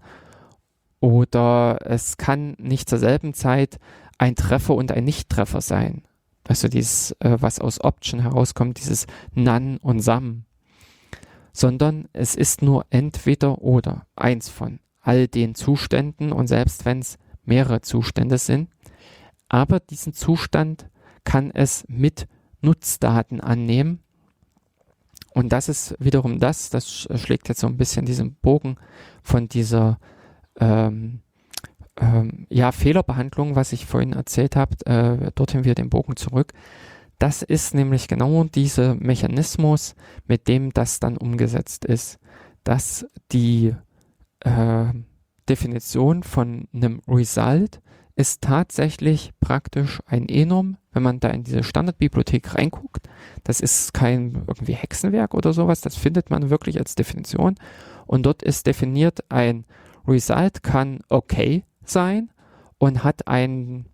[1.00, 3.78] Oder es kann nicht zur selben Zeit
[4.18, 6.04] ein Treffer und ein Nichttreffer sein.
[6.48, 10.46] Also dieses, äh, was aus Option herauskommt, dieses None und Sum.
[11.52, 17.18] Sondern es ist nur entweder oder, eins von all den Zuständen und selbst wenn es
[17.46, 18.70] mehrere Zustände sind.
[19.48, 20.90] Aber diesen Zustand
[21.24, 22.28] kann es mit
[22.62, 24.00] Nutzdaten annehmen.
[25.34, 28.76] Und das ist wiederum das, das schlägt jetzt so ein bisschen diesen Bogen
[29.24, 29.98] von dieser
[30.60, 31.22] ähm,
[31.96, 36.52] ähm, ja, Fehlerbehandlung, was ich vorhin erzählt habe, äh, dorthin wieder den Bogen zurück.
[37.18, 39.96] Das ist nämlich genau dieser Mechanismus,
[40.28, 42.20] mit dem das dann umgesetzt ist,
[42.66, 43.74] dass die
[44.42, 44.86] äh,
[45.48, 47.82] Definition von einem Result
[48.16, 53.08] ist tatsächlich praktisch ein Enum, wenn man da in diese Standardbibliothek reinguckt.
[53.44, 57.56] Das ist kein irgendwie Hexenwerk oder sowas, das findet man wirklich als Definition.
[58.08, 59.66] Und dort ist definiert, ein
[60.08, 62.32] Result kann okay sein
[62.80, 63.86] und hat einen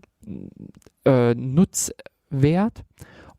[1.06, 2.84] äh, Nutzwert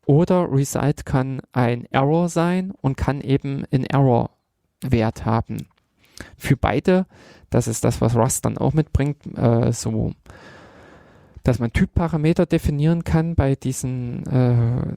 [0.05, 5.67] oder Result kann ein Error sein und kann eben einen Error-Wert haben.
[6.37, 7.05] Für beide,
[7.49, 10.13] das ist das, was Rust dann auch mitbringt, äh, so
[11.43, 14.95] dass man Typparameter definieren kann bei diesen äh,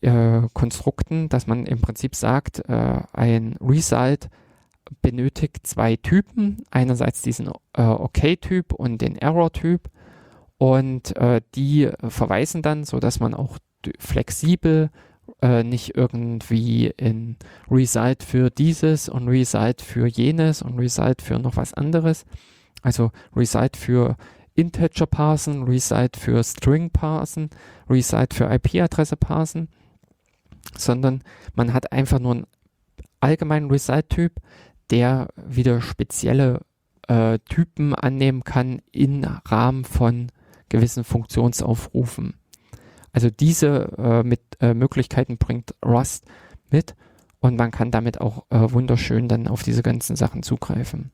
[0.00, 4.30] äh, Konstrukten, dass man im Prinzip sagt, äh, ein Result
[5.02, 6.64] benötigt zwei Typen.
[6.70, 9.90] Einerseits diesen äh, OK-Typ und den Error-Typ.
[10.56, 13.58] Und äh, die verweisen dann, sodass man auch
[13.98, 14.90] flexibel
[15.40, 17.36] äh, nicht irgendwie in
[17.70, 22.24] Result für dieses und Result für jenes und Result für noch was anderes.
[22.82, 24.16] Also Result für
[24.54, 27.50] Integer parsen, Resite für String parsen,
[27.88, 29.68] Resite für IP-Adresse parsen,
[30.76, 31.22] sondern
[31.54, 32.46] man hat einfach nur einen
[33.20, 34.34] allgemeinen Resite-Typ,
[34.90, 36.60] der wieder spezielle
[37.08, 40.30] äh, Typen annehmen kann im Rahmen von
[40.68, 42.34] gewissen Funktionsaufrufen.
[43.12, 46.24] Also diese äh, mit, äh, Möglichkeiten bringt Rust
[46.70, 46.94] mit
[47.40, 51.10] und man kann damit auch äh, wunderschön dann auf diese ganzen Sachen zugreifen.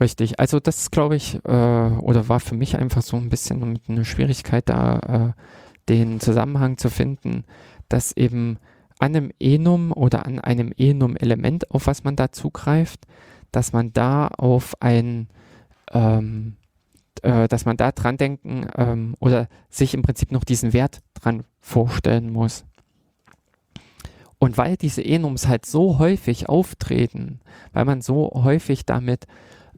[0.00, 4.04] Richtig, also das glaube ich, äh, oder war für mich einfach so ein bisschen eine
[4.04, 5.42] Schwierigkeit da, äh,
[5.88, 7.44] den Zusammenhang zu finden,
[7.88, 8.58] dass eben
[9.00, 13.06] an einem Enum oder an einem Enum-Element, auf was man da zugreift,
[13.50, 15.28] dass man da auf ein,
[15.92, 16.56] ähm,
[17.22, 21.44] äh, dass man da dran denken ähm, oder sich im Prinzip noch diesen Wert dran
[21.60, 22.64] vorstellen muss.
[24.38, 27.40] Und weil diese Enums halt so häufig auftreten,
[27.72, 29.26] weil man so häufig damit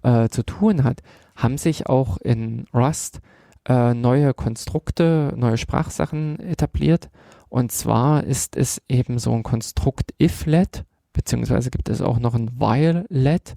[0.03, 1.01] äh, zu tun hat,
[1.35, 3.21] haben sich auch in Rust
[3.69, 7.11] äh, neue Konstrukte, neue Sprachsachen etabliert.
[7.49, 12.61] Und zwar ist es eben so ein Konstrukt if-let, beziehungsweise gibt es auch noch ein
[12.61, 13.57] while-let.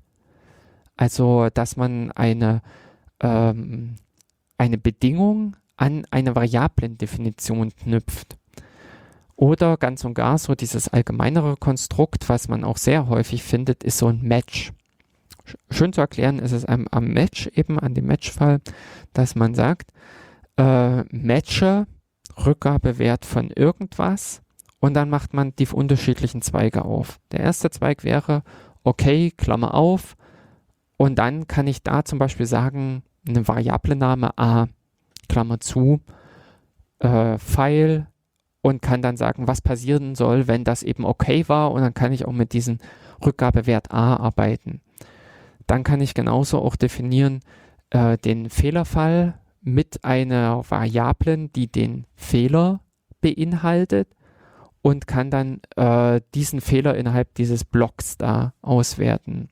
[0.95, 2.61] Also, dass man eine,
[3.23, 3.95] ähm,
[4.59, 8.37] eine Bedingung an eine Variablendefinition knüpft.
[9.35, 13.97] Oder ganz und gar so dieses allgemeinere Konstrukt, was man auch sehr häufig findet, ist
[13.97, 14.71] so ein Match
[15.69, 18.61] schön zu erklären ist es am, am Match, eben an dem Matchfall,
[19.13, 19.89] dass man sagt,
[20.57, 21.87] äh, Matcher,
[22.45, 24.41] Rückgabewert von irgendwas
[24.79, 27.19] und dann macht man die unterschiedlichen Zweige auf.
[27.31, 28.43] Der erste Zweig wäre,
[28.83, 30.15] okay, Klammer auf
[30.97, 34.67] und dann kann ich da zum Beispiel sagen, eine Variable Name a,
[35.29, 36.01] Klammer zu,
[36.99, 38.07] äh, File
[38.61, 42.13] und kann dann sagen, was passieren soll, wenn das eben okay war und dann kann
[42.13, 42.77] ich auch mit diesem
[43.23, 44.81] Rückgabewert a arbeiten.
[45.67, 47.41] Dann kann ich genauso auch definieren
[47.89, 52.81] äh, den Fehlerfall mit einer Variablen, die den Fehler
[53.21, 54.09] beinhaltet
[54.81, 59.49] und kann dann äh, diesen Fehler innerhalb dieses Blocks da auswerten,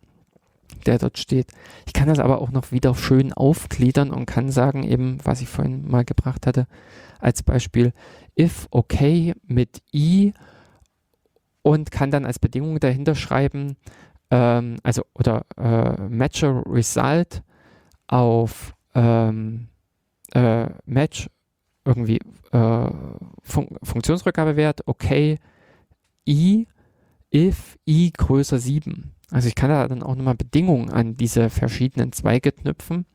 [0.82, 1.52] der dort steht.
[1.86, 5.49] Ich kann das aber auch noch wieder schön aufgliedern und kann sagen, eben, was ich
[5.49, 6.68] vorhin mal gebracht hatte,
[7.20, 7.94] als Beispiel
[8.38, 10.34] if okay mit i
[11.62, 13.78] und kann dann als Bedingung dahinter schreiben,
[14.32, 17.44] ähm, also oder äh, Match Result
[18.08, 19.68] auf ähm,
[20.34, 21.30] äh, Match
[21.86, 22.20] irgendwie
[22.52, 22.90] äh,
[23.44, 25.40] Fun Funktionsrückgabewert, okay,
[26.28, 26.68] i,
[27.34, 29.14] if i größer 7.
[29.32, 33.06] Also ich kann da dann auch nochmal Bedingungen an diese verschiedenen Zweige knüpfen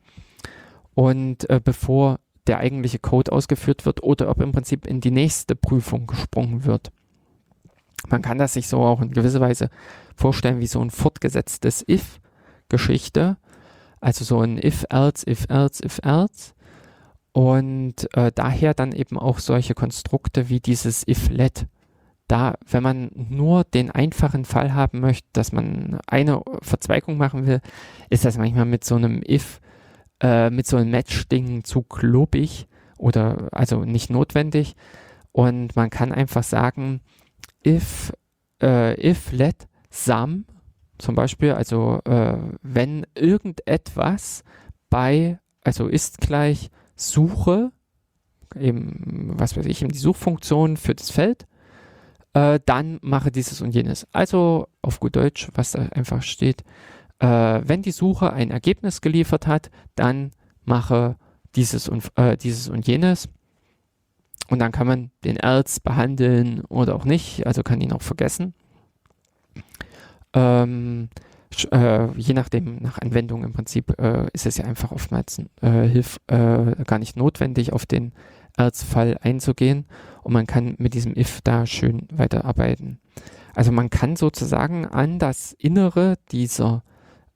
[0.94, 5.54] und äh, bevor der eigentliche Code ausgeführt wird oder ob im Prinzip in die nächste
[5.54, 6.90] Prüfung gesprungen wird.
[8.08, 9.68] Man kann das sich so auch in gewisser Weise
[10.14, 13.36] vorstellen wie so ein fortgesetztes If-Geschichte.
[14.00, 16.52] Also so ein If-Else, If-Else, If-Else.
[17.32, 21.66] Und äh, daher dann eben auch solche Konstrukte wie dieses If-Let.
[22.28, 27.60] Da, wenn man nur den einfachen Fall haben möchte, dass man eine Verzweigung machen will,
[28.10, 29.60] ist das manchmal mit so einem If,
[30.20, 32.66] äh, mit so einem Match-Ding zu klobig
[32.98, 34.74] oder also nicht notwendig.
[35.32, 37.00] Und man kann einfach sagen,
[37.64, 38.12] if,
[38.60, 40.46] äh, if let sum,
[40.98, 44.44] zum Beispiel, also äh, wenn irgendetwas
[44.88, 47.70] bei, also ist gleich Suche,
[48.58, 51.46] eben, was weiß ich, eben die Suchfunktion für das Feld,
[52.36, 54.06] äh, dann mache dieses und jenes.
[54.12, 56.64] Also auf gut Deutsch, was da einfach steht,
[57.18, 57.26] äh,
[57.64, 60.32] wenn die Suche ein Ergebnis geliefert hat, dann
[60.66, 61.16] mache
[61.54, 63.30] dieses und, äh, dieses und jenes.
[64.50, 68.52] Und dann kann man den else behandeln oder auch nicht, also kann ihn auch vergessen.
[70.34, 71.08] Ähm,
[71.70, 76.20] äh, je nachdem, nach Anwendung im Prinzip, äh, ist es ja einfach oftmals äh, hilf,
[76.26, 78.12] äh, gar nicht notwendig, auf den
[78.56, 79.86] else-Fall einzugehen
[80.22, 82.98] und man kann mit diesem if da schön weiterarbeiten.
[83.54, 86.82] Also man kann sozusagen an das Innere dieser,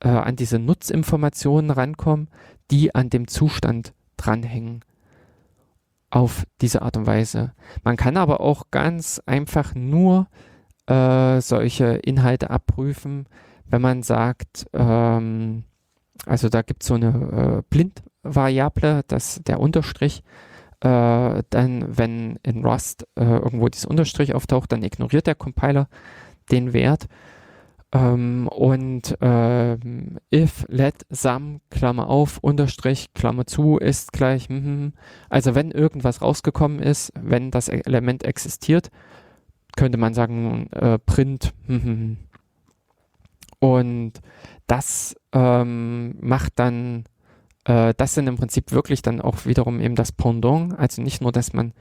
[0.00, 2.28] äh, an diese Nutzinformationen rankommen,
[2.70, 4.84] die an dem Zustand dranhängen
[6.10, 7.52] auf diese Art und Weise.
[7.84, 10.26] Man kann aber auch ganz einfach nur
[10.86, 13.26] äh, solche Inhalte abprüfen,
[13.66, 15.64] wenn man sagt, ähm,
[16.26, 20.22] also da gibt es so eine äh, Blind-Variable, dass der Unterstrich,
[20.80, 25.88] äh, dann, wenn in Rust äh, irgendwo dieses Unterstrich auftaucht, dann ignoriert der Compiler
[26.50, 27.06] den Wert.
[27.92, 34.88] Ähm, und ähm, if let sum, Klammer auf, Unterstrich, Klammer zu, ist gleich, mm,
[35.28, 38.90] also wenn irgendwas rausgekommen ist, wenn das Element existiert,
[39.76, 42.12] könnte man sagen, äh, print, mm,
[43.60, 44.12] und
[44.66, 47.04] das ähm, macht dann,
[47.64, 50.78] äh, das sind im Prinzip wirklich dann auch wiederum eben das Pendant.
[50.78, 51.72] Also nicht nur, dass man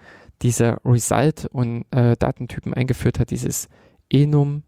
[0.42, 3.68] diese Result und äh, Datentypen eingeführt hat, dieses
[4.10, 4.64] Enum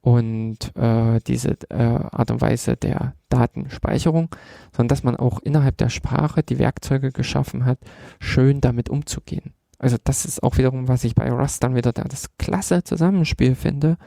[0.00, 4.28] und äh, diese äh, Art und Weise der Datenspeicherung,
[4.72, 7.78] sondern dass man auch innerhalb der Sprache die Werkzeuge geschaffen hat,
[8.20, 9.52] schön damit umzugehen.
[9.78, 13.98] Also das ist auch wiederum, was ich bei Rust dann wieder das klasse Zusammenspiel finde,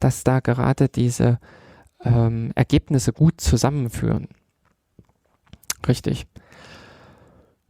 [0.00, 1.38] dass da gerade diese
[2.02, 4.28] ähm, Ergebnisse gut zusammenführen.
[5.86, 6.26] Richtig.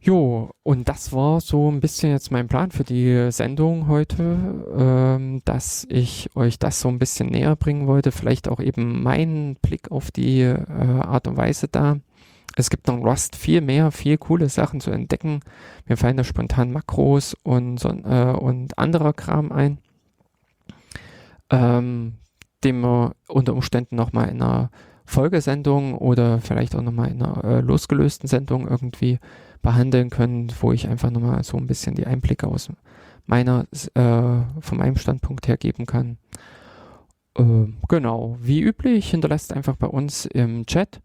[0.01, 5.41] Jo, und das war so ein bisschen jetzt mein Plan für die Sendung heute, ähm,
[5.43, 9.91] dass ich euch das so ein bisschen näher bringen wollte, vielleicht auch eben meinen Blick
[9.91, 10.55] auf die äh,
[11.01, 11.97] Art und Weise da.
[12.55, 15.41] Es gibt noch Rust viel mehr, viel coole Sachen zu entdecken.
[15.85, 19.79] Mir fallen da spontan Makros und, äh, und anderer Kram ein.
[21.49, 22.13] Ähm,
[22.63, 24.71] den wir unter Umständen nochmal in einer
[25.09, 29.19] Folgesendung oder vielleicht auch nochmal in einer äh, losgelösten Sendung irgendwie
[29.63, 32.69] behandeln können, wo ich einfach nochmal so ein bisschen die Einblicke aus
[33.25, 33.65] meiner,
[33.95, 36.17] äh, von meinem Standpunkt her geben kann.
[37.35, 41.01] Äh, genau, wie üblich, hinterlasst einfach bei uns im Chat,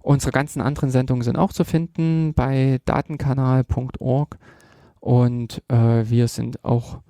[0.01, 4.39] Unsere ganzen anderen Sendungen sind auch zu finden bei datenkanal.org
[5.01, 7.01] und äh, wir sind auch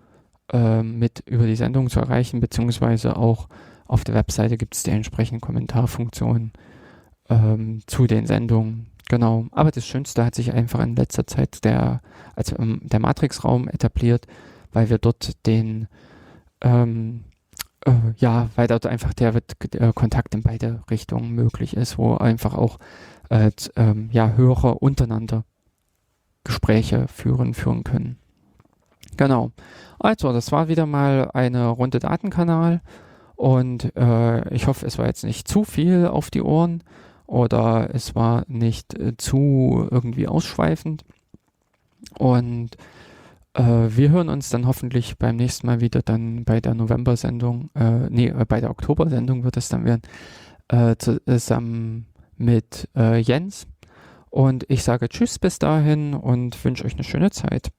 [0.52, 3.48] äh, mit über die Sendung zu erreichen, beziehungsweise auch
[3.86, 6.52] auf der Webseite gibt es die entsprechenden Kommentarfunktionen
[7.28, 8.86] ähm, zu den Sendungen.
[9.08, 12.02] Genau, aber das Schönste hat sich einfach in letzter Zeit der,
[12.36, 14.26] also ähm, der Matrix-Raum etabliert,
[14.72, 15.88] weil wir dort den
[16.60, 17.24] ähm,
[17.84, 19.40] äh, ja, weil dort einfach der,
[19.72, 22.78] der, Kontakt in beide Richtungen möglich ist, wo einfach auch
[23.30, 25.44] äh, ähm, ja, Hörer untereinander
[26.44, 28.18] Gespräche führen, führen können.
[29.16, 29.52] Genau.
[29.98, 32.80] Also, das war wieder mal eine Runde Datenkanal
[33.36, 36.82] und äh, ich hoffe, es war jetzt nicht zu viel auf die Ohren
[37.26, 41.04] oder es war nicht äh, zu irgendwie ausschweifend.
[42.18, 42.76] Und
[43.54, 48.08] äh, wir hören uns dann hoffentlich beim nächsten Mal wieder dann bei der November-Sendung, äh,
[48.10, 50.02] nee, äh, bei der Oktober-Sendung wird es dann werden,
[50.68, 52.06] äh, zusammen
[52.36, 53.66] mit äh, Jens.
[54.30, 57.70] Und ich sage Tschüss bis dahin und wünsche euch eine schöne Zeit.